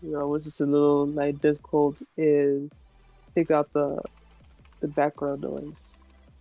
[0.02, 2.70] You know, which is a little like difficult, is
[3.36, 4.02] take out the
[4.80, 5.96] the background noise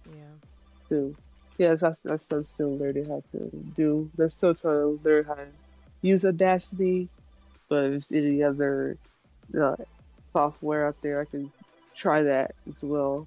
[0.06, 0.34] Yeah.
[0.88, 1.16] too.
[1.59, 4.10] Yes, that's that's I'm still learning how to do.
[4.16, 5.46] They're still trying to learn how to
[6.02, 7.09] use Audacity,
[7.68, 8.96] but if there's any other
[9.60, 9.74] uh,
[10.32, 11.50] software out there, I can
[11.96, 13.26] try that as well.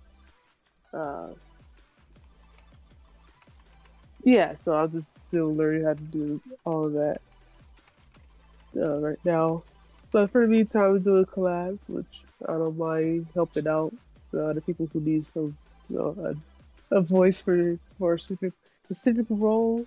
[0.94, 1.28] Uh,
[4.24, 7.22] yeah, so I'm just still learning how to do all of that
[8.78, 9.64] uh, right now.
[10.12, 13.94] But for the meantime, I'm doing collabs, which I don't mind helping out
[14.38, 15.58] uh, the people who need some,
[15.90, 16.36] you know,
[16.92, 18.54] a, a voice for for a specific
[18.86, 19.86] specific role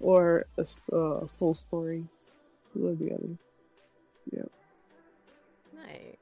[0.00, 2.04] or a, s- uh, a full story.
[2.74, 3.28] One or the other.
[5.74, 6.16] Nice.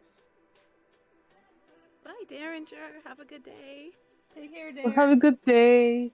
[2.05, 3.03] Bye, Derringer.
[3.05, 3.91] Have a good day.
[4.35, 6.11] Take care, Well, have a good day.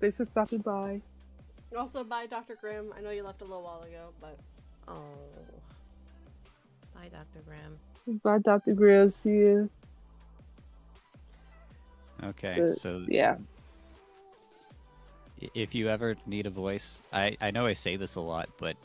[0.00, 1.00] Thanks for stopping by.
[1.76, 2.56] Also, bye, Dr.
[2.60, 2.92] Grimm.
[2.96, 4.38] I know you left a little while ago, but
[4.86, 5.02] Oh.
[6.94, 7.44] Bye, Dr.
[7.46, 8.20] Grimm.
[8.22, 8.72] Bye, Dr.
[8.74, 9.10] Grimm.
[9.10, 9.70] See you.
[12.24, 13.36] Okay, But, so Yeah.
[15.54, 18.76] if you ever need a voice, I I know I say this a lot, but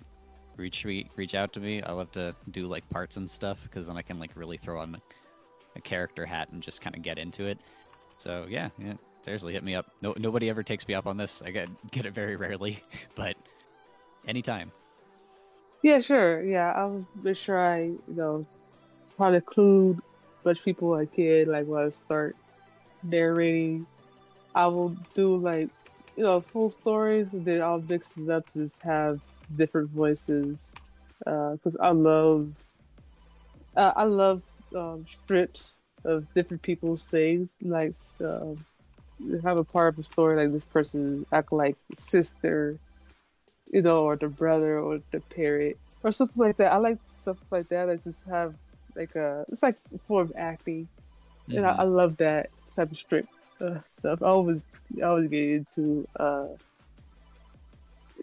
[0.57, 1.81] reach me reach out to me.
[1.81, 4.79] I love to do like parts and stuff because then I can like really throw
[4.79, 5.01] on
[5.75, 7.57] a character hat and just kind of get into it.
[8.17, 8.93] So yeah, yeah.
[9.23, 9.89] Seriously, hit me up.
[10.01, 11.41] No, nobody ever takes me up on this.
[11.45, 12.83] I get get it very rarely,
[13.15, 13.35] but
[14.27, 14.71] anytime.
[15.81, 16.43] Yeah, sure.
[16.43, 18.45] Yeah, I'll make sure I, you know,
[19.17, 20.01] try to include
[20.43, 21.47] bunch much people I can.
[21.47, 22.35] Like when I start
[23.01, 23.85] narrating,
[24.55, 25.69] I will do like,
[26.15, 29.19] you know, full stories, and then I'll mix it up to just have
[29.55, 30.57] different voices.
[31.19, 32.49] Because I love,
[33.77, 34.43] uh, I love
[34.75, 37.49] um, strips of different people's things.
[37.61, 38.57] Like, um,
[39.43, 42.77] have a part of a story like this person act like sister
[43.73, 46.71] you know, or the brother or the parent or something like that.
[46.71, 47.89] I like stuff like that.
[47.89, 48.53] I just have
[48.95, 50.87] like a it's like a form of acting,
[51.49, 51.57] mm-hmm.
[51.57, 53.27] and I, I, love that type of strip
[53.59, 54.21] uh, stuff.
[54.21, 54.63] I always
[54.99, 56.07] I always get into.
[56.19, 56.49] uh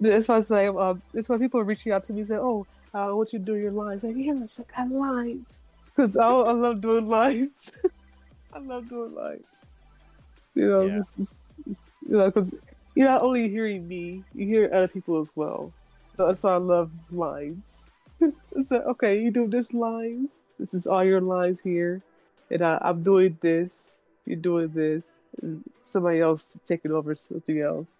[0.01, 2.37] That's why it's like um, that's why people are reaching out to me and say,
[2.37, 2.65] "Oh,
[2.95, 6.29] uh, what you to do your lines?" Like, yeah, it's like I lines because I,
[6.29, 7.73] I love doing lines.
[8.53, 9.60] I love doing lines.
[10.55, 10.99] You know, yeah.
[10.99, 12.53] it's, it's, it's, you know, because
[12.95, 15.73] you're not only hearing me, you hear other people as well.
[16.17, 17.89] So that's why I love lines.
[18.61, 20.41] so okay, you do this lines.
[20.59, 22.03] This is all your lines here,
[22.51, 23.93] and I, I'm doing this.
[24.27, 25.05] You're doing this.
[25.41, 27.99] And somebody else taking over something else.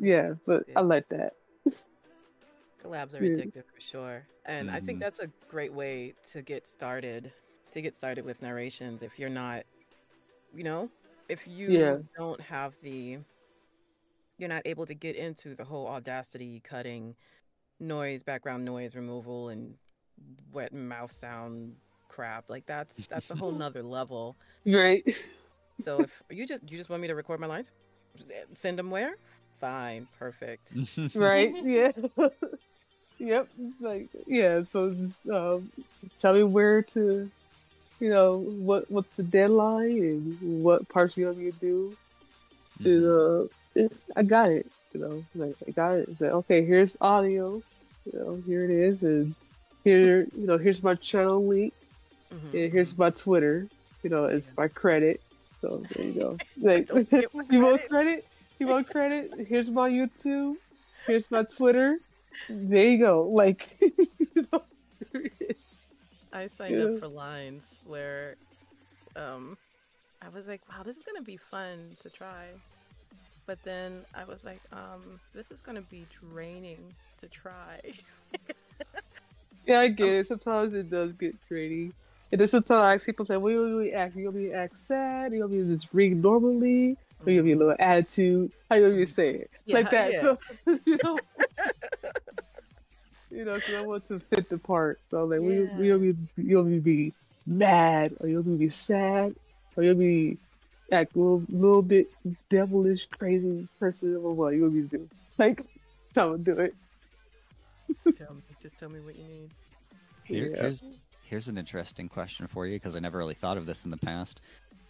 [0.00, 1.34] Yeah, but I like that.
[2.84, 3.36] Collabs are yeah.
[3.36, 4.76] addictive for sure, and mm-hmm.
[4.76, 5.04] I think mm-hmm.
[5.04, 7.32] that's a great way to get started.
[7.72, 9.64] To get started with narrations, if you're not,
[10.54, 10.88] you know,
[11.28, 11.96] if you yeah.
[12.16, 13.18] don't have the
[14.38, 17.14] you're not able to get into the whole audacity cutting
[17.80, 19.74] noise background noise removal and
[20.52, 21.74] wet mouth sound
[22.08, 24.36] crap like that's that's a whole nother level.
[24.66, 25.02] Right.
[25.78, 27.70] So if you just you just want me to record my lines?
[28.54, 29.16] Send them where?
[29.60, 30.72] Fine perfect.
[31.14, 31.92] Right yeah.
[33.18, 35.70] Yep it's like yeah so just, um,
[36.18, 37.30] tell me where to
[38.04, 41.96] you know what what's the deadline and what parts you me to do
[42.78, 43.80] mm-hmm.
[43.80, 44.66] and, uh, I got it.
[44.92, 46.08] You know, like I got it.
[46.10, 47.62] It's like okay, here's audio.
[48.04, 49.34] You know, here it is, and
[49.84, 51.72] here, you know, here's my channel link,
[52.30, 52.54] mm-hmm.
[52.54, 53.66] and here's my Twitter.
[54.02, 55.22] You know, it's my credit.
[55.62, 56.38] So there you go.
[56.60, 56.90] Like,
[57.50, 58.26] you want credit?
[58.58, 59.32] You want credit?
[59.48, 60.56] Here's my YouTube.
[61.06, 61.96] Here's my Twitter.
[62.50, 63.22] There you go.
[63.22, 64.62] Like, you know,
[66.34, 66.84] I signed yeah.
[66.84, 68.34] up for lines where,
[69.14, 69.56] um,
[70.20, 72.46] I was like, wow, this is gonna be fun to try.
[73.46, 77.80] But then I was like, um, this is gonna be draining to try.
[79.66, 80.26] yeah, I get it.
[80.26, 81.92] Sometimes it does get draining.
[82.32, 84.16] And then sometimes people say, well, you to act?
[84.16, 85.32] You gonna be act sad?
[85.32, 86.96] You gonna be just read normally?
[87.24, 88.50] Or you gonna be a little attitude?
[88.68, 89.50] How you gonna be say it?
[89.66, 90.12] Yeah, like that.
[90.12, 90.20] Yeah.
[90.20, 90.38] So,
[90.84, 91.16] you know,
[93.34, 95.00] you know, because I want to fit the part.
[95.10, 95.46] So like, yeah.
[95.46, 95.86] we, we,
[96.36, 97.12] you'll be, be
[97.46, 99.34] mad, or you'll be sad,
[99.76, 100.38] or you'll be
[100.92, 102.08] act a little, little bit
[102.48, 105.08] devilish, crazy person or what you want me to do?
[105.38, 105.62] Like,
[106.14, 106.74] tell me do it.
[108.16, 109.50] tell me, just tell me what you need.
[110.24, 110.62] Here, yeah.
[110.62, 110.82] Here's
[111.24, 113.96] here's an interesting question for you because I never really thought of this in the
[113.96, 114.40] past.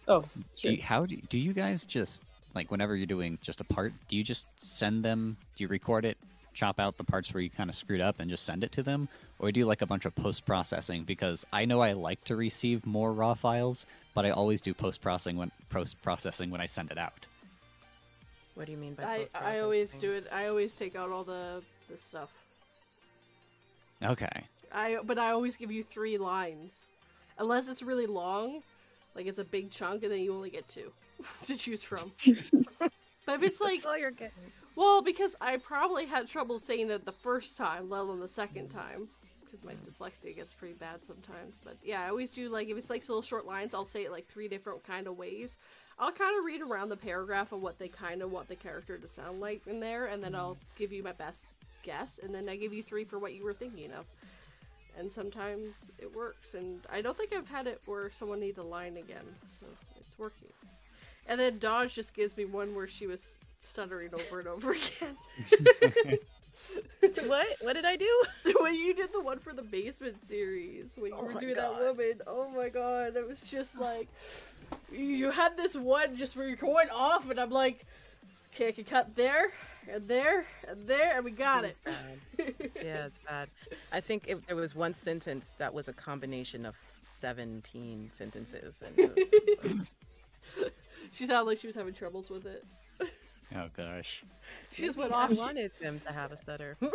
[0.07, 0.71] Oh, sure.
[0.71, 2.21] do you, how do do you guys just
[2.53, 3.91] like whenever you're doing just a part?
[4.07, 5.35] Do you just send them?
[5.55, 6.17] Do you record it,
[6.55, 8.81] chop out the parts where you kind of screwed up, and just send it to
[8.81, 9.07] them,
[9.39, 11.03] or do like a bunch of post processing?
[11.03, 15.01] Because I know I like to receive more raw files, but I always do post
[15.01, 17.27] processing when post processing when I send it out.
[18.55, 20.27] What do you mean by I I always do it.
[20.31, 22.31] I always take out all the the stuff.
[24.01, 24.43] Okay.
[24.71, 26.85] I but I always give you three lines,
[27.37, 28.63] unless it's really long,
[29.13, 30.91] like it's a big chunk, and then you only get two
[31.43, 32.13] to choose from.
[32.79, 34.31] but if it's like That's all you're getting.
[34.75, 38.69] Well, because I probably had trouble saying it the first time, let alone the second
[38.69, 39.09] time
[39.55, 39.87] because my mm.
[39.87, 41.59] dyslexia gets pretty bad sometimes.
[41.63, 44.11] But yeah, I always do like if it's like little short lines, I'll say it
[44.11, 45.57] like three different kind of ways.
[45.97, 48.97] I'll kind of read around the paragraph of what they kind of want the character
[48.97, 50.77] to sound like in there, and then I'll mm.
[50.77, 51.45] give you my best
[51.83, 54.05] guess, and then I give you three for what you were thinking of.
[54.97, 58.63] And sometimes it works, and I don't think I've had it where someone needs a
[58.63, 59.25] line again,
[59.59, 59.65] so
[59.97, 60.49] it's working.
[61.27, 65.17] And then Dodge just gives me one where she was stuttering over and over again.
[67.25, 67.47] what?
[67.61, 68.23] What did I do?
[68.59, 71.79] when you did the one for the basement series, when you oh were doing god.
[71.79, 74.07] that woman, oh my god, it was just like
[74.91, 77.85] you had this one just where you're going off, and I'm like,
[78.53, 79.51] okay, I can cut there
[79.91, 81.75] and there and there, and we got it.
[82.37, 82.71] it.
[82.83, 83.49] yeah, it's bad.
[83.91, 86.75] I think if there was one sentence that was a combination of
[87.11, 89.87] seventeen sentences, and
[91.11, 92.63] she sounded like she was having troubles with it.
[93.55, 94.23] Oh gosh.
[94.71, 95.31] She just went off.
[95.31, 96.77] I wanted them to have a stutter.
[96.81, 96.89] you,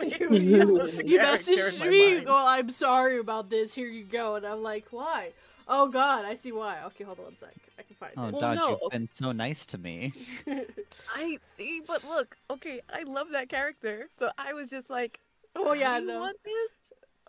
[0.30, 2.24] you, you messaged me.
[2.24, 3.74] Well, I'm sorry about this.
[3.74, 4.36] Here you go.
[4.36, 5.30] And I'm like, why?
[5.66, 6.82] Oh God, I see why.
[6.86, 7.54] Okay, hold on one sec.
[7.78, 10.12] I can find Oh, Well, Dodge, no, you've been so nice to me.
[11.14, 15.20] I see, but look, okay, I love that character, so I was just like,
[15.56, 16.20] oh yeah, I no.
[16.20, 16.70] want this.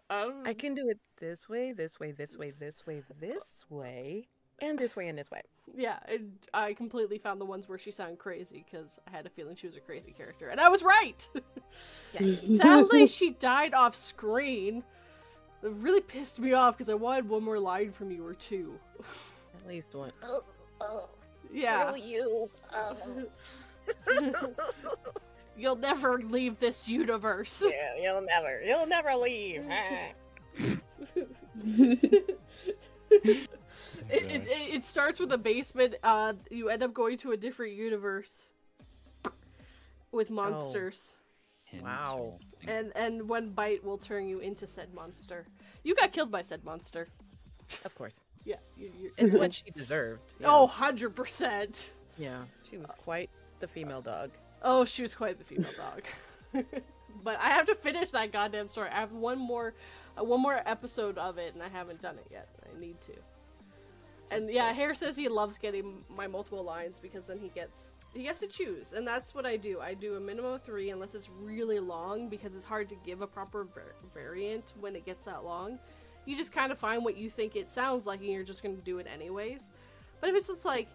[0.09, 4.27] Um, I can do it this way, this way, this way, this way, this way,
[4.59, 5.41] and this way and this way.
[5.75, 9.29] Yeah, and I completely found the ones where she sounded crazy because I had a
[9.29, 11.27] feeling she was a crazy character, and I was right.
[12.19, 12.45] Yes.
[12.57, 14.83] Sadly, she died off screen.
[15.63, 18.79] It really pissed me off because I wanted one more line from you or two.
[19.59, 20.11] At least one.
[21.53, 22.49] Yeah, Oh, you.
[25.57, 27.63] you'll never leave this universe.
[27.65, 29.63] Yeah, you'll never, you'll never leave.
[34.09, 35.95] It, it, it, it starts with a basement.
[36.03, 38.51] Uh, you end up going to a different universe
[40.11, 41.15] with monsters,
[41.81, 42.39] Wow.
[42.67, 45.45] And and one bite will turn you into said monster.
[45.83, 47.07] You got killed by said monster.
[47.83, 48.21] of course.
[48.43, 48.55] Yeah.
[48.77, 50.23] You, you, It's what she deserved.
[50.39, 50.47] yeah.
[50.49, 51.91] oh, 100 percent.
[52.17, 52.43] yeah.
[52.69, 53.29] She was quite
[53.59, 54.31] the female dog.
[54.61, 56.03] Oh, she was quite the female dog.
[57.23, 58.89] but I have to finish that goddamn story.
[58.89, 59.73] I have one more,
[60.19, 62.47] uh, one more episode of it, and I haven't done it yet.
[62.63, 63.13] I need to.
[64.31, 68.23] And yeah, Hare says he loves getting my multiple lines because then he gets he
[68.23, 69.79] gets to choose, and that's what I do.
[69.79, 73.21] I do a minimum of three unless it's really long because it's hard to give
[73.21, 75.77] a proper var- variant when it gets that long.
[76.25, 78.75] You just kind of find what you think it sounds like, and you're just going
[78.75, 79.69] to do it anyways.
[80.21, 80.87] But if it's just like,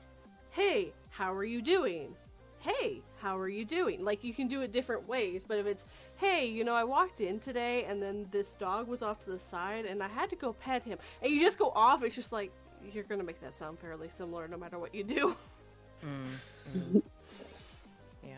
[0.50, 2.16] "Hey, how are you doing?"
[2.60, 4.04] hey, how are you doing?
[4.04, 5.86] Like you can do it different ways, but if it's,
[6.16, 9.38] hey, you know, I walked in today and then this dog was off to the
[9.38, 12.32] side and I had to go pet him, and you just go off, it's just
[12.32, 12.52] like
[12.92, 15.34] you're gonna make that sound fairly similar no matter what you do.
[16.02, 17.02] Mm.
[18.26, 18.36] yeah.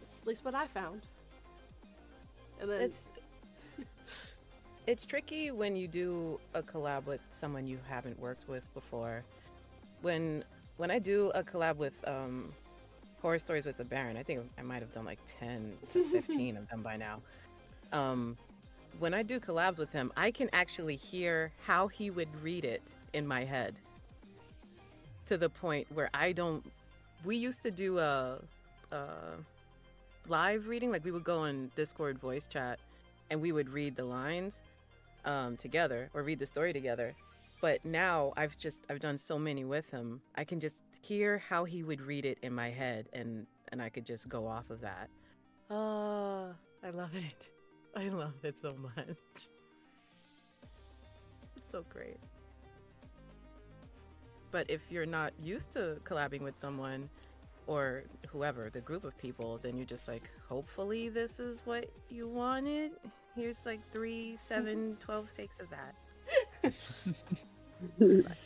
[0.00, 1.02] It's at least what I found.
[2.60, 3.06] And then It's
[4.86, 9.24] it's tricky when you do a collab with someone you haven't worked with before.
[10.02, 10.44] When
[10.76, 12.52] when I do a collab with um,
[13.20, 16.56] horror stories with the Baron, I think I might have done like ten to fifteen
[16.56, 17.20] of them by now.
[17.92, 18.36] Um,
[18.98, 22.82] when I do collabs with him, I can actually hear how he would read it
[23.12, 23.74] in my head.
[25.26, 26.64] To the point where I don't.
[27.24, 28.38] We used to do a,
[28.92, 29.06] a
[30.28, 32.78] live reading, like we would go on Discord voice chat
[33.30, 34.62] and we would read the lines
[35.24, 37.14] um, together or read the story together.
[37.60, 40.20] But now I've just I've done so many with him.
[40.36, 43.88] I can just hear how he would read it in my head, and and I
[43.88, 45.08] could just go off of that.
[45.70, 46.54] Oh,
[46.84, 47.50] I love it.
[47.96, 49.16] I love it so much.
[51.56, 52.16] It's so great.
[54.50, 57.08] But if you're not used to collabing with someone
[57.66, 62.26] or whoever, the group of people, then you're just like, hopefully this is what you
[62.28, 62.92] wanted.
[63.36, 66.74] Here's like three, seven, twelve takes of that.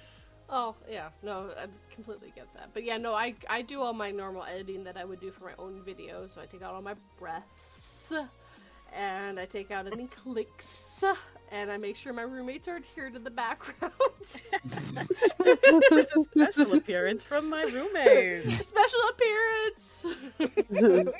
[0.54, 2.68] Oh yeah, no, I completely get that.
[2.74, 5.44] But yeah, no, I I do all my normal editing that I would do for
[5.44, 6.34] my own videos.
[6.34, 8.12] So I take out all my breaths,
[8.92, 11.02] and I take out any clicks,
[11.52, 13.92] and I make sure my roommates are adhered to the background.
[15.44, 18.50] A special appearance from my roommate.
[18.64, 20.06] Special appearance.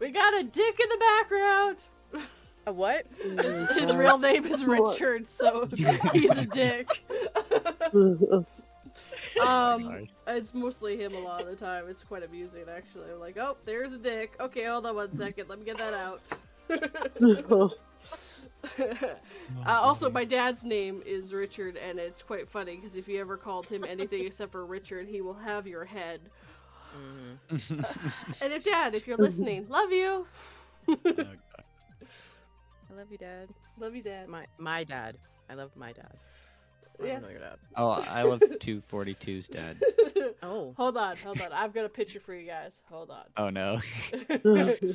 [0.00, 1.76] we got a dick in the background.
[2.66, 3.06] A what?
[3.22, 5.68] His, his real name is Richard, so
[6.12, 7.04] he's a dick.
[9.40, 11.84] Um, it's mostly him a lot of the time.
[11.88, 13.10] It's quite amusing, actually.
[13.12, 14.34] I'm like, oh, there's a dick.
[14.40, 15.48] Okay, hold on one second.
[15.48, 17.78] Let me get that out.
[18.80, 18.86] uh,
[19.66, 23.66] also, my dad's name is Richard, and it's quite funny because if you ever called
[23.66, 26.20] him anything except for Richard, he will have your head.
[28.40, 30.26] And if dad, if you're listening, love you.
[32.90, 33.48] I love you, Dad.
[33.78, 34.28] Love you, dad.
[34.28, 35.18] My my dad.
[35.48, 36.12] I love my dad.
[37.00, 37.22] I don't Yes.
[37.22, 37.40] know your
[37.76, 39.80] oh, I love 242's dad.
[40.42, 41.52] Oh, hold on, hold on.
[41.52, 42.80] I've got a picture for you guys.
[42.90, 43.24] Hold on.
[43.36, 43.80] Oh no.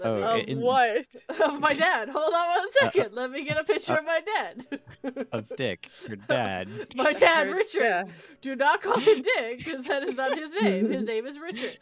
[0.00, 1.06] Oh, me- of in- what?
[1.40, 2.08] of my dad.
[2.08, 3.14] Hold on one uh, second.
[3.14, 5.26] Let me get a picture uh, of my dad.
[5.32, 6.68] Of Dick, your dad.
[6.94, 7.80] my dad, Richard, Richard.
[7.82, 8.04] yeah.
[8.40, 10.88] Do not call him Dick, because that is not his name.
[10.92, 11.78] His name is Richard.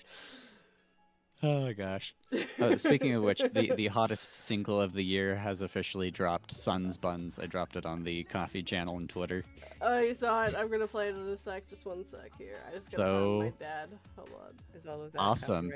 [1.42, 2.14] Oh gosh.
[2.58, 6.52] Oh, speaking of which, the, the hottest single of the year has officially dropped.
[6.56, 7.38] Suns Buns.
[7.38, 9.44] I dropped it on the coffee channel and Twitter.
[9.82, 10.54] Oh, you saw it.
[10.56, 11.68] I'm gonna play it in a sec.
[11.68, 12.56] Just one sec here.
[12.68, 13.90] I just gotta So- my dad.
[14.16, 14.78] Hold on.
[14.80, 15.70] Is all of that Awesome.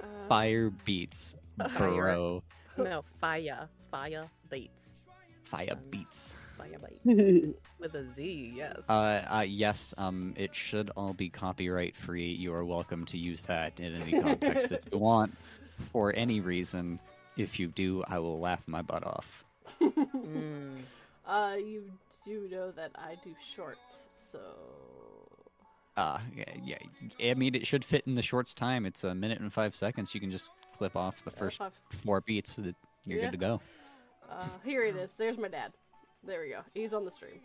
[0.00, 1.34] Uh, Fire beats,
[1.78, 2.42] bro.
[2.76, 4.95] No, fire, fire beats,
[5.46, 6.34] Fire beats.
[6.58, 8.52] fire beats with a Z.
[8.56, 8.78] Yes.
[8.88, 9.94] Uh, uh, yes.
[9.96, 12.26] Um, it should all be copyright free.
[12.32, 15.32] You are welcome to use that in any context that you want,
[15.92, 16.98] for any reason.
[17.36, 19.44] If you do, I will laugh my butt off.
[19.82, 20.78] Mm.
[21.26, 21.84] uh, you
[22.24, 24.38] do know that I do shorts, so
[25.96, 26.44] Uh, yeah,
[27.18, 27.30] yeah.
[27.30, 28.84] I mean, it should fit in the shorts time.
[28.86, 30.14] It's a minute and five seconds.
[30.14, 32.54] You can just clip off the first if four beats.
[32.56, 32.74] so that
[33.04, 33.24] You're Yeah.
[33.26, 33.60] good to go.
[34.30, 35.12] Uh, here it is.
[35.16, 35.72] There's my dad.
[36.24, 36.60] There we go.
[36.74, 37.40] He's on the stream.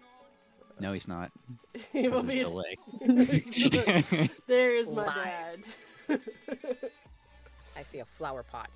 [0.80, 1.32] No, he's not.
[1.94, 2.44] he will be.
[2.44, 4.30] there's delay.
[4.48, 5.66] there is my Live.
[6.08, 6.20] dad.
[7.78, 8.70] I see a flower pot.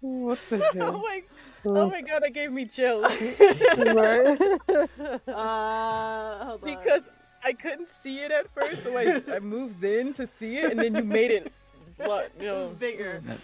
[0.00, 0.70] what the hell?
[0.74, 0.92] Oh hell?
[1.02, 1.22] my!
[1.66, 2.22] Oh my god!
[2.22, 4.40] That gave me chills right?
[5.28, 6.78] uh, hold on.
[6.78, 7.08] because
[7.44, 10.80] I couldn't see it at first, so I, I moved in to see it, and
[10.80, 11.52] then you made it,
[11.96, 13.22] what you know, bigger.
[13.24, 13.34] No,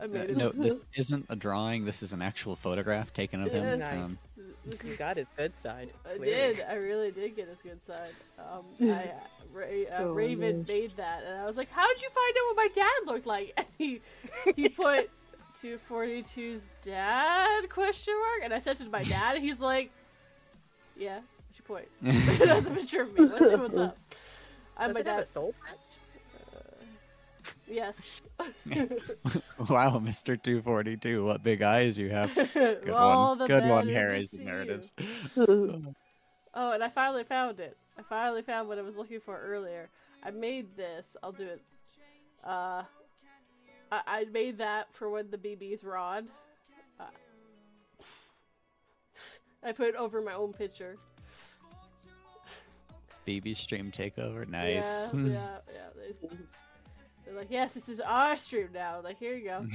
[0.00, 0.36] I uh, it.
[0.36, 1.84] no, this isn't a drawing.
[1.84, 3.80] This is an actual photograph taken of him.
[3.80, 4.04] Yes.
[4.04, 4.18] Um,
[4.64, 5.90] This You got his good side.
[6.04, 6.32] I clearly.
[6.32, 6.64] did.
[6.68, 8.10] I really did get his good side.
[8.38, 9.10] Um, I, uh,
[9.52, 10.64] Ray, uh, Oh, Raven man.
[10.68, 13.52] made that, and I was like, "How'd you find out what my dad looked like?"
[13.56, 14.00] And he
[14.54, 15.08] he put
[15.62, 19.90] 242's dad question mark, and I sent it to my dad, and he's like,
[20.96, 21.35] "Yeah, what's your
[21.66, 21.88] point?
[22.02, 23.26] That's a picture of me.
[23.26, 23.96] What's what's up?"
[24.76, 25.26] I'm Does my it have a dad.
[25.28, 25.78] soul patch?
[27.68, 28.22] Yes.
[29.68, 30.40] wow, Mr.
[30.40, 32.34] 242, what big eyes you have.
[32.34, 33.38] Good All one.
[33.38, 34.44] the Good one, Harry's see you.
[34.44, 34.92] narratives.
[35.38, 37.76] Oh, and I finally found it.
[37.98, 39.88] I finally found what I was looking for earlier.
[40.22, 41.16] I made this.
[41.22, 41.62] I'll do it.
[42.44, 42.82] Uh,
[43.90, 46.28] I, I made that for when the BBs were on.
[47.00, 47.04] Uh,
[49.64, 50.96] I put it over my own picture.
[53.26, 54.48] BB stream takeover.
[54.48, 55.12] Nice.
[55.12, 55.80] Yeah, yeah, yeah.
[56.20, 56.28] They,
[57.24, 59.00] they're like, yes, this is our stream now.
[59.02, 59.66] Like, here you go.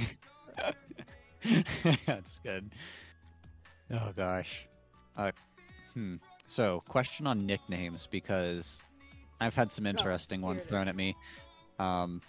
[2.06, 2.70] That's good.
[3.90, 4.66] Oh gosh.
[5.16, 5.32] Uh,
[5.94, 6.16] hmm.
[6.46, 8.82] So, question on nicknames because
[9.40, 10.88] I've had some interesting here ones thrown is.
[10.90, 11.16] at me.
[11.78, 12.20] Um,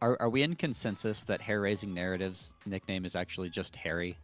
[0.00, 4.16] are are we in consensus that hair raising narratives nickname is actually just Harry?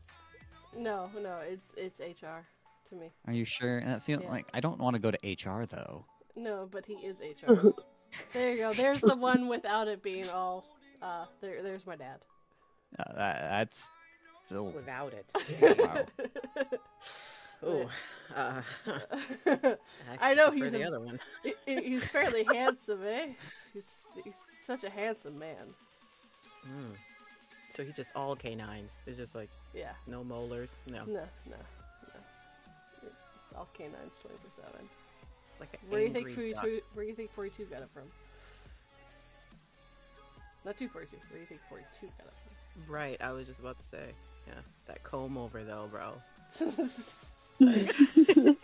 [0.76, 2.46] No, no, it's it's HR
[2.88, 3.10] to me.
[3.26, 3.80] Are you sure?
[3.82, 4.30] That feel Yeah.
[4.30, 5.18] like I don't want to go to
[5.50, 6.04] HR though.
[6.36, 7.70] No, but he is HR.
[8.32, 8.72] there you go.
[8.72, 10.64] There's the one without it being all.
[11.02, 12.18] Uh, there, there's my dad.
[12.98, 13.90] Uh, that, that's
[14.46, 15.78] still Without it.
[15.78, 16.04] wow.
[17.62, 17.88] Oh,
[18.36, 18.60] uh,
[20.20, 21.18] I know he's the a- other one.
[21.42, 23.28] He- he- he's fairly handsome, eh?
[23.72, 23.84] He's,
[24.22, 24.34] he's
[24.66, 25.72] such a handsome man.
[26.66, 26.92] Mm.
[27.74, 28.98] So he's just all canines.
[29.06, 29.92] It's just like Yeah.
[30.06, 30.76] no molars.
[30.86, 31.20] No, No, no,
[31.50, 31.56] no.
[33.02, 34.88] It's all canines 24 7.
[35.60, 36.62] Like Where do you think angry duck.
[36.62, 38.02] 42, where do you think 42 got it from?
[40.64, 41.16] Not 242.
[41.30, 42.92] Where do you think 42 got it from?
[42.92, 44.06] Right, I was just about to say.
[44.46, 44.54] Yeah,
[44.86, 46.14] that comb over though, bro.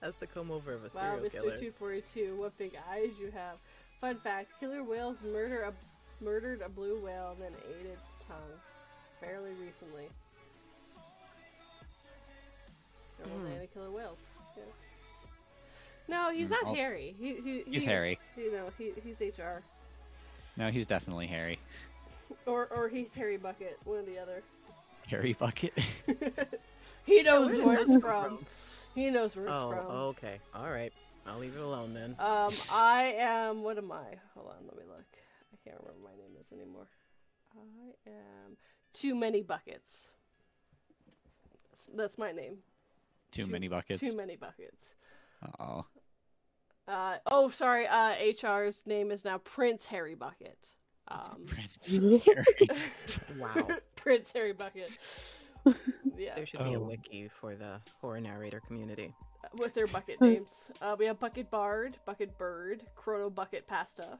[0.00, 1.32] That's the comb over of a serial wow, Mr.
[1.32, 1.58] killer.
[1.58, 3.56] 242, what big eyes you have.
[4.00, 8.58] Fun fact killer whales murder a, murdered a blue whale and then ate its tongue
[9.20, 10.08] fairly recently.
[13.18, 13.64] Day hmm.
[13.74, 14.18] killer whales.
[16.10, 16.16] Yeah.
[16.16, 17.14] No, he's Mm, not I'll- Harry.
[17.18, 18.18] He, he, He's he- Harry.
[18.36, 19.62] You know, he, he's HR.
[20.56, 21.58] No, he's definitely Harry.
[22.46, 24.42] Or, or he's Harry Bucket, one or the other.
[25.08, 25.72] Harry Bucket.
[27.04, 28.00] he knows where did where it's from.
[28.00, 28.46] from?
[28.94, 29.84] He knows where it's from.
[29.88, 30.38] Oh, okay.
[30.54, 30.92] All right.
[31.26, 32.14] I'll leave it alone then.
[32.20, 33.64] Um, I am.
[33.64, 34.14] What am I?
[34.36, 35.04] Hold on, let me look.
[35.52, 36.86] I can't remember what my name is anymore.
[37.56, 38.56] I am
[38.94, 40.08] too many buckets.
[41.72, 42.58] That's, that's my name.
[43.32, 43.98] Too Too- many buckets.
[44.00, 44.94] Too many buckets.
[45.58, 45.84] Oh.
[46.90, 47.86] Uh, oh, sorry.
[47.86, 50.72] Uh, HR's name is now Prince Harry Bucket.
[51.08, 51.90] Um, Prince
[52.26, 52.68] Harry.
[53.38, 53.68] Wow.
[53.96, 54.90] Prince Harry Bucket.
[56.16, 56.84] Yeah, There should be a Oh.
[56.84, 59.14] wiki for the horror narrator community.
[59.58, 60.70] with their bucket names.
[60.82, 64.18] Uh, we have Bucket Bard, Bucket Bird, Chrono Bucket Pasta.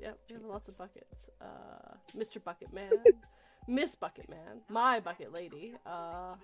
[0.00, 1.30] Yep, we have lots of buckets.
[1.40, 2.42] Uh, Mr.
[2.42, 2.90] Bucket Man,
[3.68, 5.74] Miss Bucket Man, My Bucket Lady.
[5.86, 6.34] Uh,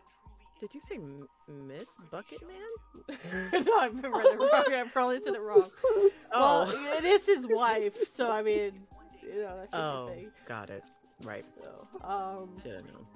[0.65, 1.29] Did you say M-
[1.69, 3.63] Miss Bucket Man?
[3.67, 4.65] no, I've read it wrong.
[4.73, 5.71] I probably said it wrong.
[6.33, 6.95] Well, Oh.
[6.99, 8.73] it is his wife, so I mean,
[9.23, 10.31] you know, that's Oh, a thing.
[10.49, 10.83] got it.
[11.23, 11.45] Right.
[11.61, 13.07] So, um, Should have known.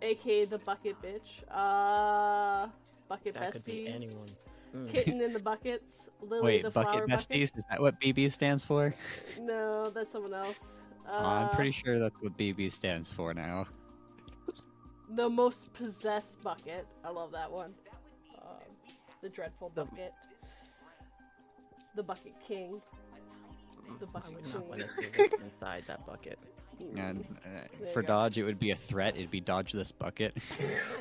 [0.00, 1.42] aka the Bucket Bitch.
[1.50, 2.68] Uh,
[3.08, 3.52] Bucket That Besties.
[3.52, 4.30] could be anyone.
[4.74, 4.90] Mm.
[4.90, 6.08] Kitten in the buckets.
[6.22, 7.28] Lily Wait, the Bucket flower bucket.
[7.28, 7.56] Besties?
[7.58, 8.94] Is that what BB stands for?
[9.38, 10.78] No, that's someone else.
[11.06, 13.66] Uh, Oh, I'm pretty sure that's what BB stands for now.
[15.14, 16.86] The most possessed bucket.
[17.04, 17.74] I love that one.
[18.40, 18.58] Um,
[19.22, 20.12] the dreadful bucket.
[21.94, 22.80] The bucket king.
[24.00, 25.12] The I bucket would not want to queen.
[25.14, 26.38] see what's inside that bucket.
[26.82, 27.10] Mm.
[27.10, 28.12] And uh, for you go.
[28.14, 29.16] Dodge, it would be a threat.
[29.16, 30.36] It'd be Dodge this bucket.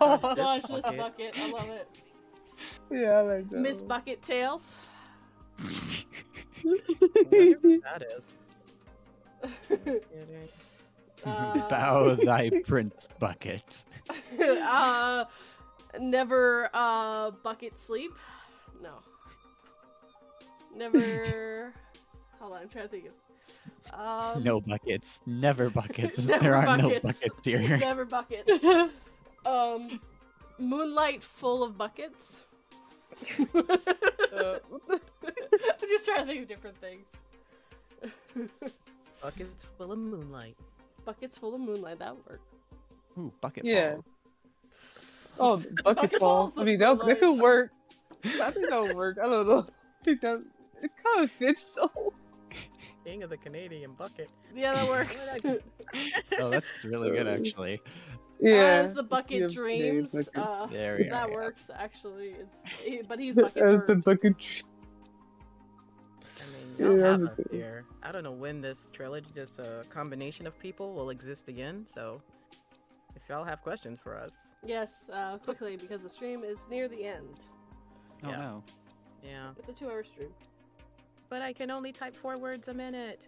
[0.00, 0.96] Dodge this Bucket.
[0.98, 1.38] bucket.
[1.38, 1.88] I love it.
[2.90, 3.58] yeah, I like that.
[3.58, 3.82] Miss.
[3.82, 4.78] Bucket Tails.
[6.62, 8.24] Whatever that is.
[11.24, 13.84] Uh, Bow thy prince bucket.
[14.40, 15.24] uh,
[16.00, 18.12] never uh bucket sleep.
[18.82, 18.90] No.
[20.76, 21.72] Never.
[22.40, 23.14] Hold on, I'm trying to think of.
[23.98, 25.20] Um, No buckets.
[25.26, 26.26] Never buckets.
[26.28, 27.04] Never there are buckets.
[27.04, 27.76] no buckets here.
[27.76, 28.64] Never buckets.
[29.46, 30.00] um,
[30.58, 32.40] moonlight full of buckets.
[33.54, 34.58] Uh,
[34.90, 37.06] I'm just trying to think of different things.
[39.22, 40.56] buckets full of moonlight.
[41.04, 41.98] Buckets full of moonlight.
[41.98, 42.40] That would work.
[43.18, 43.90] Ooh, bucket Yeah.
[43.92, 44.04] falls.
[45.38, 46.58] Oh, Bucket bucket falls falls.
[46.58, 47.70] I mean, that, look that could work.
[48.24, 49.18] I think that would work.
[49.22, 49.66] I don't know.
[50.00, 50.42] I think that
[50.82, 51.74] it kind of fits.
[51.74, 51.90] So
[53.04, 54.28] King of the Canadian bucket.
[54.54, 55.38] Yeah, that works.
[56.38, 57.80] Oh, that's really good actually.
[58.40, 58.54] yeah.
[58.82, 61.32] As the bucket Yeah, dreams, uh, There that are.
[61.32, 62.34] works actually.
[62.84, 64.04] It's but he's bucket As the bird.
[64.04, 64.34] bucket.
[66.78, 67.84] Yeah, have us here.
[68.02, 71.86] I don't know when this trilogy, this uh, combination of people, will exist again.
[71.86, 72.20] So,
[73.14, 74.32] if y'all have questions for us,
[74.66, 77.36] Yes, uh, quickly because the stream is near the end.
[78.24, 78.36] Oh Yeah.
[78.36, 78.62] no.
[79.22, 79.50] yeah.
[79.58, 80.30] It's a two-hour stream.
[81.28, 83.26] But I can only type four words a minute.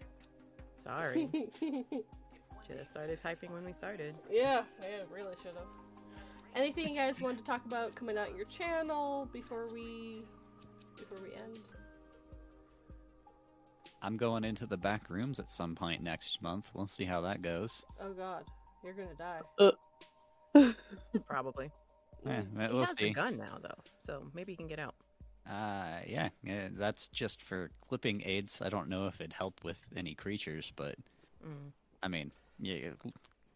[0.82, 1.28] Sorry.
[2.66, 4.14] Should have started typing when we started.
[4.30, 5.66] yeah, yeah, really should have.
[6.56, 10.22] Anything you guys want to talk about coming out your channel before we
[10.96, 11.58] before we end?
[14.06, 16.70] I'm going into the back rooms at some point next month.
[16.74, 17.84] We'll see how that goes.
[18.00, 18.44] Oh God,
[18.84, 19.16] you're gonna
[20.54, 20.72] die.
[21.26, 21.70] Probably.
[22.24, 22.68] Yeah, Mm.
[22.68, 23.10] He we'll has the see.
[23.12, 24.94] gun now, though, so maybe he can get out.
[25.48, 28.62] Uh, yeah, yeah, that's just for clipping aids.
[28.62, 30.94] I don't know if it'd help with any creatures, but
[31.44, 31.72] Mm.
[32.02, 32.30] I mean,
[32.60, 32.94] you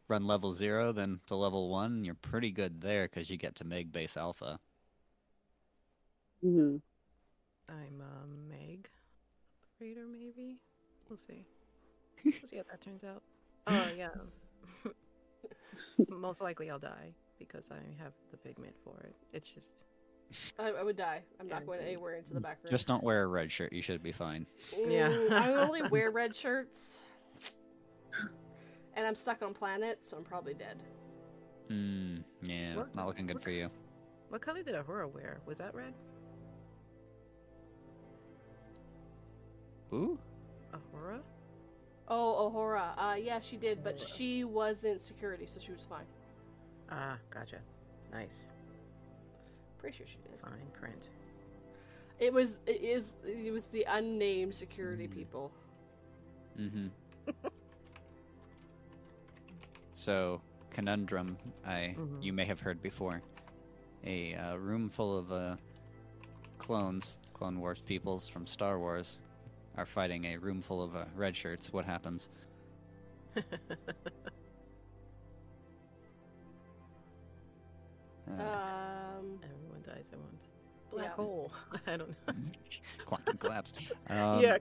[0.09, 3.64] run level zero, then to level one, you're pretty good there because you get to
[3.64, 4.59] Meg base alpha.
[6.44, 6.77] Mm-hmm.
[7.68, 8.89] I'm a Meg
[9.81, 10.59] operator, maybe.
[11.09, 11.44] We'll see.
[12.24, 13.23] We'll see how that turns out.
[13.66, 14.11] Oh yeah.
[16.11, 19.15] Most likely I'll die because I have the pigment for it.
[19.32, 19.85] It's just
[20.59, 21.23] I, I would die.
[21.40, 21.94] I'm not going Guaranteed.
[21.94, 22.70] anywhere into the back room.
[22.70, 23.73] Just don't wear a red shirt.
[23.73, 24.47] You should be fine.
[24.77, 25.09] Yeah.
[25.09, 26.98] Mm, I only wear red shirts,
[28.94, 30.78] and I'm stuck on planet, so I'm probably dead.
[31.70, 33.70] Mm, yeah, What- not looking good what for you.
[34.28, 35.40] what color did Ahura wear?
[35.47, 35.94] Was that red?
[39.92, 40.18] Ooh,
[40.72, 41.20] Ahura?
[42.08, 42.92] Oh, Ohora.
[42.98, 44.16] Uh, yeah, she did, but Ohura.
[44.16, 46.04] she wasn't security, so she was fine.
[46.90, 47.58] Ah, gotcha.
[48.12, 48.46] Nice.
[49.78, 50.40] Pretty sure she did.
[50.40, 51.08] Fine print.
[52.18, 52.58] It was.
[52.66, 53.12] It is.
[53.24, 55.12] It was the unnamed security Mm.
[55.14, 55.52] people.
[56.58, 56.88] mm-hmm.
[59.94, 60.40] so,
[60.70, 61.36] conundrum.
[61.64, 62.22] I Mhm.
[62.22, 63.22] you may have heard before.
[64.04, 65.56] A uh, room full of uh,
[66.58, 69.20] clones, Clone Wars peoples from Star Wars,
[69.76, 71.72] are fighting a room full of uh, red shirts.
[71.72, 72.28] What happens?
[78.28, 79.38] Uh, Um.
[79.42, 80.48] Everyone dies at once.
[80.90, 81.12] Black Yeah.
[81.12, 81.52] hole.
[81.86, 82.34] I don't know.
[83.06, 83.72] quantum collapse.
[84.09, 84.59] Um, yeah.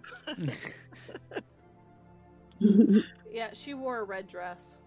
[3.31, 4.77] Yeah, she wore a red dress.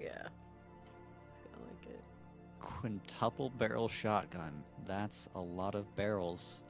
[0.00, 0.26] yeah.
[0.26, 2.00] I like it.
[2.60, 4.62] Quintuple barrel shotgun.
[4.86, 6.62] That's a lot of barrels.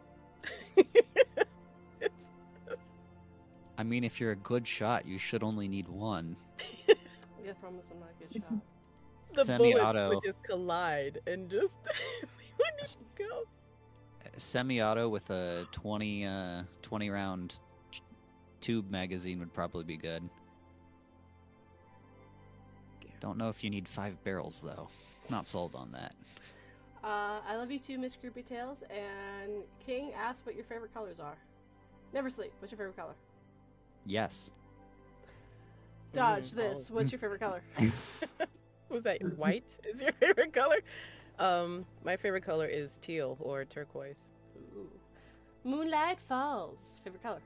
[3.80, 6.36] It's- I mean, if you're a good shot, you should only need one.
[7.42, 8.52] Yeah, promise I'm not a good shot.
[9.34, 10.08] the Semi-auto.
[10.10, 11.72] bullets would just collide and just
[12.22, 12.28] they
[12.58, 13.44] wouldn't go.
[14.36, 17.58] Semi-auto with a 20, uh, 20 round
[17.90, 18.02] ch-
[18.60, 20.28] tube magazine would probably be good.
[23.20, 24.88] Don't know if you need five barrels though.
[25.30, 26.14] Not sold on that.
[27.02, 28.82] Uh, I love you too, Miss Groupie Tails.
[28.90, 31.36] And King asked what your favorite colors are.
[32.12, 32.52] Never sleep.
[32.58, 33.14] What's your favorite color?
[34.06, 34.50] Yes.
[36.12, 36.90] Dodge Mm, this.
[36.90, 37.62] What's your favorite color?
[38.88, 39.64] Was that white?
[39.84, 40.78] Is your favorite color?
[41.38, 44.32] Um, my favorite color is teal or turquoise.
[44.76, 44.88] Ooh.
[45.64, 47.00] Moonlight Falls.
[47.04, 47.40] Favorite color?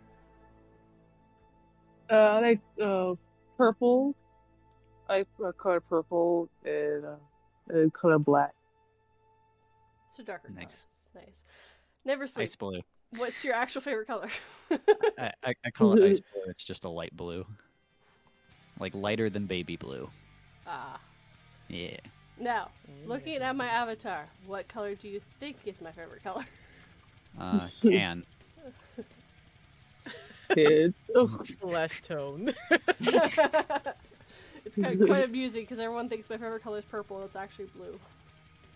[2.10, 3.14] Uh, I like uh,
[3.56, 4.14] purple.
[5.08, 7.16] I like uh, color purple and uh,
[7.68, 8.52] and color black.
[10.08, 10.86] It's a darker Nice.
[11.12, 11.24] color.
[11.26, 11.44] Nice.
[12.04, 12.44] Never sleep.
[12.44, 12.80] Ice blue.
[13.16, 14.28] What's your actual favorite color?
[15.18, 16.42] I, I, I call it ice blue.
[16.48, 17.46] It's just a light blue.
[18.80, 20.08] Like lighter than baby blue.
[20.66, 21.00] ah.
[21.68, 21.96] Yeah.
[22.38, 22.70] Now,
[23.06, 26.44] looking at my avatar, what color do you think is my favorite color?
[27.40, 28.24] Uh, tan.
[30.52, 30.94] Kids.
[31.16, 31.46] Ugh.
[31.60, 32.52] flesh tone.
[32.70, 37.22] it's kind of quite amusing because everyone thinks my favorite color is purple.
[37.24, 37.98] It's actually blue.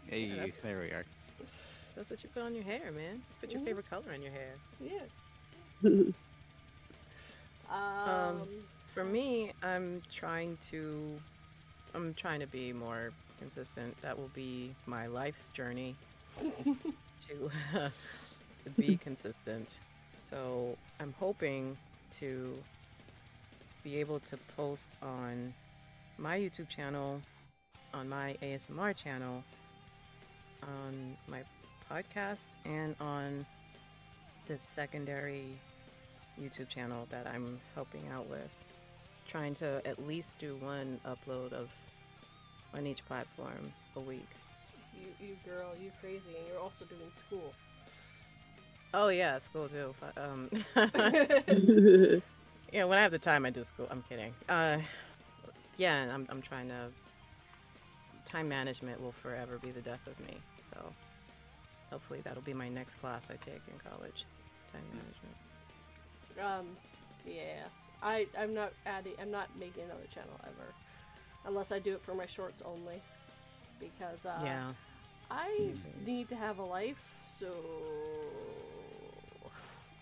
[0.06, 1.04] Hey, that's- there we are.
[1.98, 3.22] That's what you put on your hair, man.
[3.40, 3.66] Put your Mhm.
[3.66, 4.54] favorite color on your hair.
[4.80, 5.06] Yeah.
[7.70, 8.48] Um,
[8.94, 11.20] For me, I'm trying to
[11.94, 14.00] I'm trying to be more consistent.
[14.02, 15.96] That will be my life's journey
[17.28, 17.50] to
[18.64, 19.80] to be consistent.
[20.24, 21.78] So, I'm hoping
[22.20, 22.64] to
[23.84, 25.54] be able to post on
[26.18, 27.22] my YouTube channel,
[27.94, 29.44] on my ASMR channel,
[30.62, 31.42] on my
[31.90, 33.46] podcast and on
[34.46, 35.44] this secondary
[36.40, 38.50] YouTube channel that I'm helping out with.
[39.26, 41.70] Trying to at least do one upload of
[42.74, 44.28] on each platform a week.
[44.94, 47.52] you, you girl, you crazy, and you're also doing school.
[48.94, 49.94] Oh yeah, school too.
[50.16, 50.48] Um,
[52.72, 53.86] yeah, when I have the time, I do school.
[53.90, 54.32] I'm kidding.
[54.48, 54.78] Uh,
[55.76, 56.88] yeah, and I'm I'm trying to.
[58.24, 60.36] Time management will forever be the death of me.
[60.74, 60.80] So,
[61.90, 64.24] hopefully, that'll be my next class I take in college.
[64.72, 65.36] Time management.
[66.40, 66.76] Um,
[67.26, 67.64] yeah,
[68.02, 69.14] I I'm not adding.
[69.20, 70.74] I'm not making another channel ever,
[71.46, 73.02] unless I do it for my shorts only,
[73.80, 74.72] because uh, yeah.
[75.30, 75.72] I
[76.06, 77.14] need to have a life.
[77.38, 77.52] So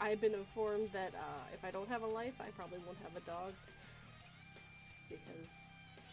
[0.00, 3.16] I've been informed that uh, if I don't have a life, I probably won't have
[3.16, 3.52] a dog
[5.08, 5.48] because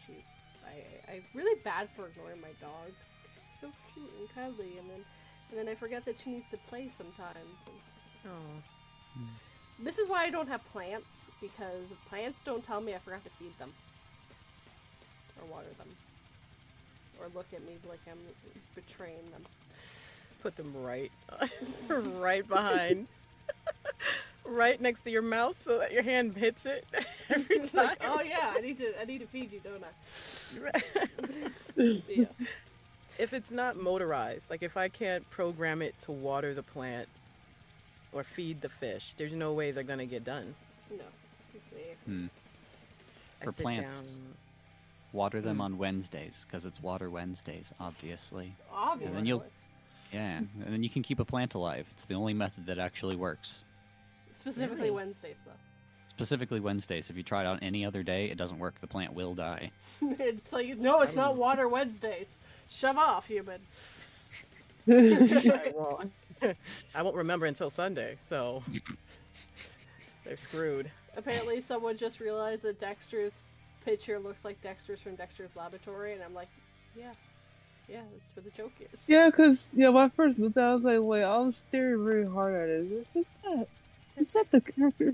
[0.05, 0.13] she,
[0.65, 2.91] I, I'm really bad for ignoring my dog.
[3.33, 5.03] She's so cute and cuddly, and then
[5.53, 7.37] and then I forget that she needs to play sometimes.
[7.67, 7.75] And
[8.25, 8.63] Oh.
[9.19, 9.83] Hmm.
[9.85, 13.29] this is why I don't have plants because plants don't tell me I forgot to
[13.37, 13.71] feed them
[15.39, 15.89] or water them
[17.19, 18.17] or look at me like I'm
[18.75, 19.43] betraying them.
[20.41, 21.11] Put them right,
[21.87, 23.07] right behind,
[24.45, 26.85] right next to your mouth, so that your hand hits it
[27.29, 27.69] every time.
[27.87, 29.93] like, oh yeah, I need to I need to feed you, don't I?
[32.07, 32.25] yeah.
[33.17, 33.23] Yeah.
[33.23, 37.07] if it's not motorized, like if I can't program it to water the plant
[38.11, 40.53] or feed the fish, there's no way they're gonna get done.
[40.91, 41.03] No.
[41.53, 41.77] See.
[42.05, 42.27] Hmm.
[43.43, 44.01] For plants.
[44.01, 44.35] down-
[45.11, 45.61] Water them Mm.
[45.61, 48.55] on Wednesdays because it's Water Wednesdays, obviously.
[48.71, 49.15] Obviously.
[49.15, 49.45] then you'll-
[50.11, 51.87] Yeah, and then you can keep a plant alive.
[51.91, 53.63] It's the only method that actually works.
[54.35, 54.91] Specifically Really?
[54.91, 55.51] Wednesdays though.
[56.15, 57.09] Specifically Wednesdays.
[57.09, 58.79] If you try it on any other day, it doesn't work.
[58.81, 59.71] The plant will die.
[60.01, 62.39] it's like no, it's not water Wednesdays.
[62.69, 63.61] Shove off, human.
[64.89, 66.11] I won't.
[66.93, 68.63] I won't remember until Sunday, so
[70.25, 70.91] they're screwed.
[71.15, 73.39] Apparently someone just realized that Dexter's
[73.85, 76.49] picture looks like Dexter's from Dexter's laboratory and I'm like,
[76.97, 77.13] Yeah.
[77.89, 79.09] Yeah, that's where the joke is.
[79.09, 81.57] yeah, because yeah, when I first looked at it, I was like, wait, I was
[81.57, 82.85] staring very hard at it.
[82.85, 83.67] What's this that?
[84.15, 85.13] Is that the character?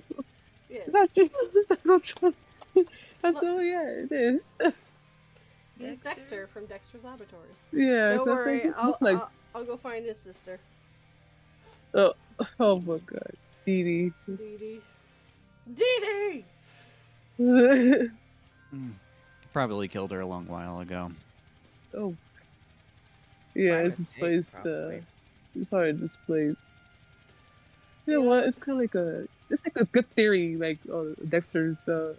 [0.70, 0.82] Yeah.
[0.88, 2.34] That's just it's like I'm trying.
[3.24, 4.58] I said, oh yeah, it is.
[5.78, 6.04] He's Dexter?
[6.04, 7.50] Dexter from Dexter's Laboratories.
[7.72, 10.60] Yeah, Don't 'cause worry, like, it I'll, like I'll, I'll go find his sister,
[11.94, 12.14] oh,
[12.60, 13.32] oh my god,
[13.66, 14.14] Dee Dee.
[14.28, 14.82] Dee Dee.
[15.74, 16.44] Dee
[17.40, 18.06] Dee!
[18.76, 18.92] Mm.
[19.52, 21.12] Probably killed her a long while ago.
[21.98, 22.14] oh,
[23.56, 24.56] yeah, it's mistake, displaced.
[24.58, 25.04] Uh, probably.
[25.56, 26.56] it's probably displayed.
[28.06, 28.28] You know Yeah.
[28.28, 28.44] what?
[28.46, 32.14] It's kind of like a, it's like a good theory, like oh, Dexter's uh,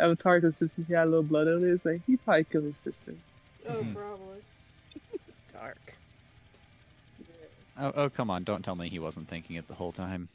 [0.00, 2.64] avatar, because since he had a little blood on it, it's like he probably killed
[2.64, 3.14] his sister.
[3.68, 3.94] Oh, Mhm.
[3.94, 4.42] probably.
[5.52, 5.94] Dark.
[7.78, 8.44] Oh, oh, come on!
[8.44, 10.28] Don't tell me he wasn't thinking it the whole time.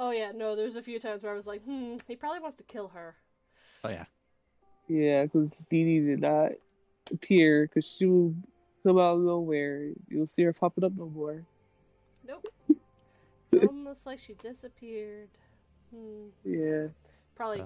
[0.00, 2.56] Oh, yeah, no, there's a few times where I was like, hmm, he probably wants
[2.58, 3.16] to kill her.
[3.82, 4.04] Oh yeah.
[4.88, 6.52] Yeah, because Dee Dee did not
[7.12, 8.34] appear, because she will
[8.84, 9.90] come out of nowhere.
[10.08, 11.42] You'll see her popping up no more.
[12.26, 12.46] Nope.
[13.52, 15.28] It's almost like she disappeared.
[15.94, 16.28] Hmm.
[16.44, 16.88] Yeah.
[17.34, 17.62] Probably,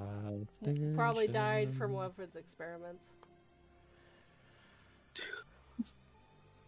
[0.94, 3.10] probably died from one of his experiments.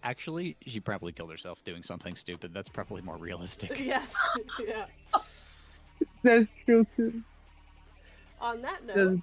[0.02, 2.52] Actually, she probably killed herself doing something stupid.
[2.54, 3.78] That's probably more realistic.
[3.84, 4.16] yes.
[4.66, 4.84] yeah.
[6.22, 7.22] That's true too.
[8.40, 9.20] On that note,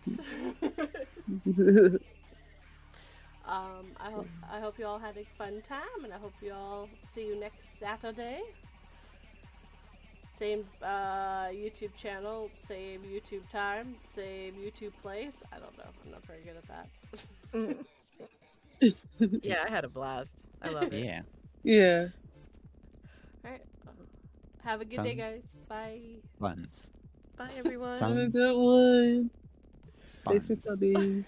[3.46, 6.54] um, I hope I hope you all had a fun time, and I hope you
[6.54, 8.42] all see you next Saturday.
[10.42, 15.44] Same uh, YouTube channel, same YouTube time, same YouTube place.
[15.54, 15.84] I don't know.
[16.04, 17.78] I'm not very good at that.
[19.44, 20.34] Yeah, I had a blast.
[20.64, 21.06] I love it.
[21.06, 21.22] Yeah.
[21.62, 22.08] Yeah.
[23.46, 23.62] All right.
[24.64, 25.56] Have a good day, guys.
[25.70, 26.00] Bye.
[26.40, 26.88] Buns.
[27.38, 27.98] Bye, everyone.
[28.00, 29.30] Sounds- Have a good one.
[30.26, 30.66] Thanks for Buns.
[30.66, 31.26] coming.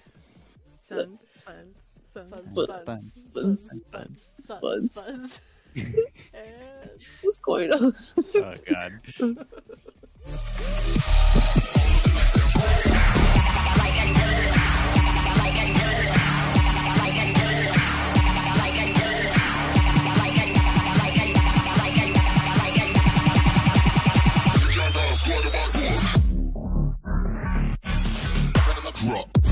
[0.81, 1.75] Sun, fun,
[2.11, 2.27] sun.
[2.27, 4.95] Suns, Buns, buns, buns, suns, buns, buns, suns, buns.
[5.05, 5.41] buns.
[7.03, 7.93] And What's going on?
[8.35, 9.01] Oh god.
[29.03, 29.42] Drop.